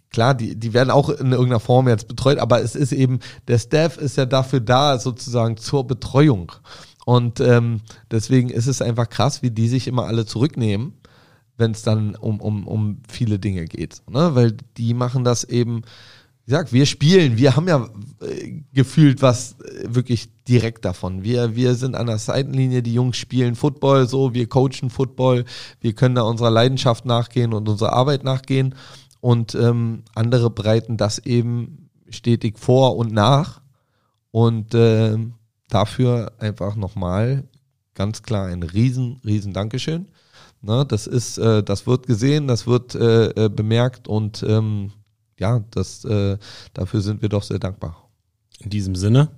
klar, 0.09 0.35
die, 0.35 0.57
die 0.59 0.73
werden 0.73 0.91
auch 0.91 1.07
in 1.09 1.31
irgendeiner 1.31 1.61
Form 1.61 1.87
jetzt 1.87 2.09
betreut, 2.09 2.39
aber 2.39 2.61
es 2.61 2.75
ist 2.75 2.91
eben, 2.91 3.19
der 3.47 3.57
Staff 3.59 3.97
ist 3.97 4.17
ja 4.17 4.25
dafür 4.25 4.59
da, 4.59 4.99
sozusagen 4.99 5.55
zur 5.55 5.87
Betreuung. 5.87 6.51
Und 7.05 7.39
ähm, 7.39 7.81
deswegen 8.11 8.49
ist 8.49 8.67
es 8.67 8.81
einfach 8.81 9.07
krass, 9.07 9.41
wie 9.43 9.51
die 9.51 9.69
sich 9.69 9.87
immer 9.87 10.07
alle 10.07 10.25
zurücknehmen, 10.25 10.93
wenn 11.57 11.71
es 11.71 11.81
dann 11.81 12.15
um, 12.15 12.39
um, 12.41 12.67
um 12.67 13.01
viele 13.07 13.39
Dinge 13.39 13.65
geht. 13.65 14.01
Ne? 14.09 14.35
Weil 14.35 14.57
die 14.77 14.93
machen 14.93 15.23
das 15.23 15.43
eben, 15.43 15.83
wie 16.45 16.51
gesagt, 16.51 16.73
wir 16.73 16.85
spielen, 16.85 17.37
wir 17.37 17.55
haben 17.55 17.67
ja 17.67 17.89
äh, 18.21 18.61
gefühlt 18.73 19.21
was 19.21 19.53
äh, 19.61 19.95
wirklich 19.95 20.29
direkt 20.47 20.85
davon. 20.85 21.23
Wir, 21.23 21.55
wir 21.55 21.75
sind 21.75 21.95
an 21.95 22.07
der 22.07 22.17
Seitenlinie, 22.17 22.83
die 22.83 22.93
Jungs 22.93 23.17
spielen 23.17 23.55
Football 23.55 24.07
so, 24.07 24.33
wir 24.33 24.47
coachen 24.47 24.89
Football, 24.89 25.45
wir 25.79 25.93
können 25.93 26.15
da 26.15 26.23
unserer 26.23 26.51
Leidenschaft 26.51 27.05
nachgehen 27.05 27.53
und 27.53 27.67
unserer 27.69 27.93
Arbeit 27.93 28.23
nachgehen. 28.23 28.75
Und 29.21 29.55
ähm, 29.55 30.03
andere 30.13 30.51
bereiten 30.51 30.97
das 30.97 31.17
eben 31.19 31.89
stetig 32.09 32.59
vor 32.59 32.95
und 32.95 33.11
nach. 33.11 33.61
Und 34.29 34.75
ähm, 34.75 35.33
dafür 35.69 36.33
einfach 36.39 36.75
nochmal 36.75 37.45
ganz 37.95 38.21
klar 38.21 38.47
ein 38.47 38.61
riesen, 38.61 39.19
riesen 39.25 39.53
Dankeschön. 39.53 40.07
Ne, 40.65 40.83
das 40.83 41.05
ist, 41.05 41.37
äh, 41.37 41.61
das 41.61 41.85
wird 41.85 42.07
gesehen, 42.07 42.47
das 42.47 42.65
wird 42.65 42.95
äh, 42.95 43.45
äh, 43.45 43.49
bemerkt 43.49 44.07
und 44.07 44.43
ähm, 44.47 44.91
ja, 45.37 45.63
das, 45.69 46.03
äh, 46.05 46.39
dafür 46.73 47.01
sind 47.01 47.21
wir 47.21 47.29
doch 47.29 47.43
sehr 47.43 47.59
dankbar. 47.59 48.09
In 48.61 48.71
diesem 48.71 48.95
Sinne, 48.95 49.29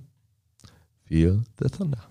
Feel 1.04 1.42
the 1.60 1.68
Thunder. 1.68 2.08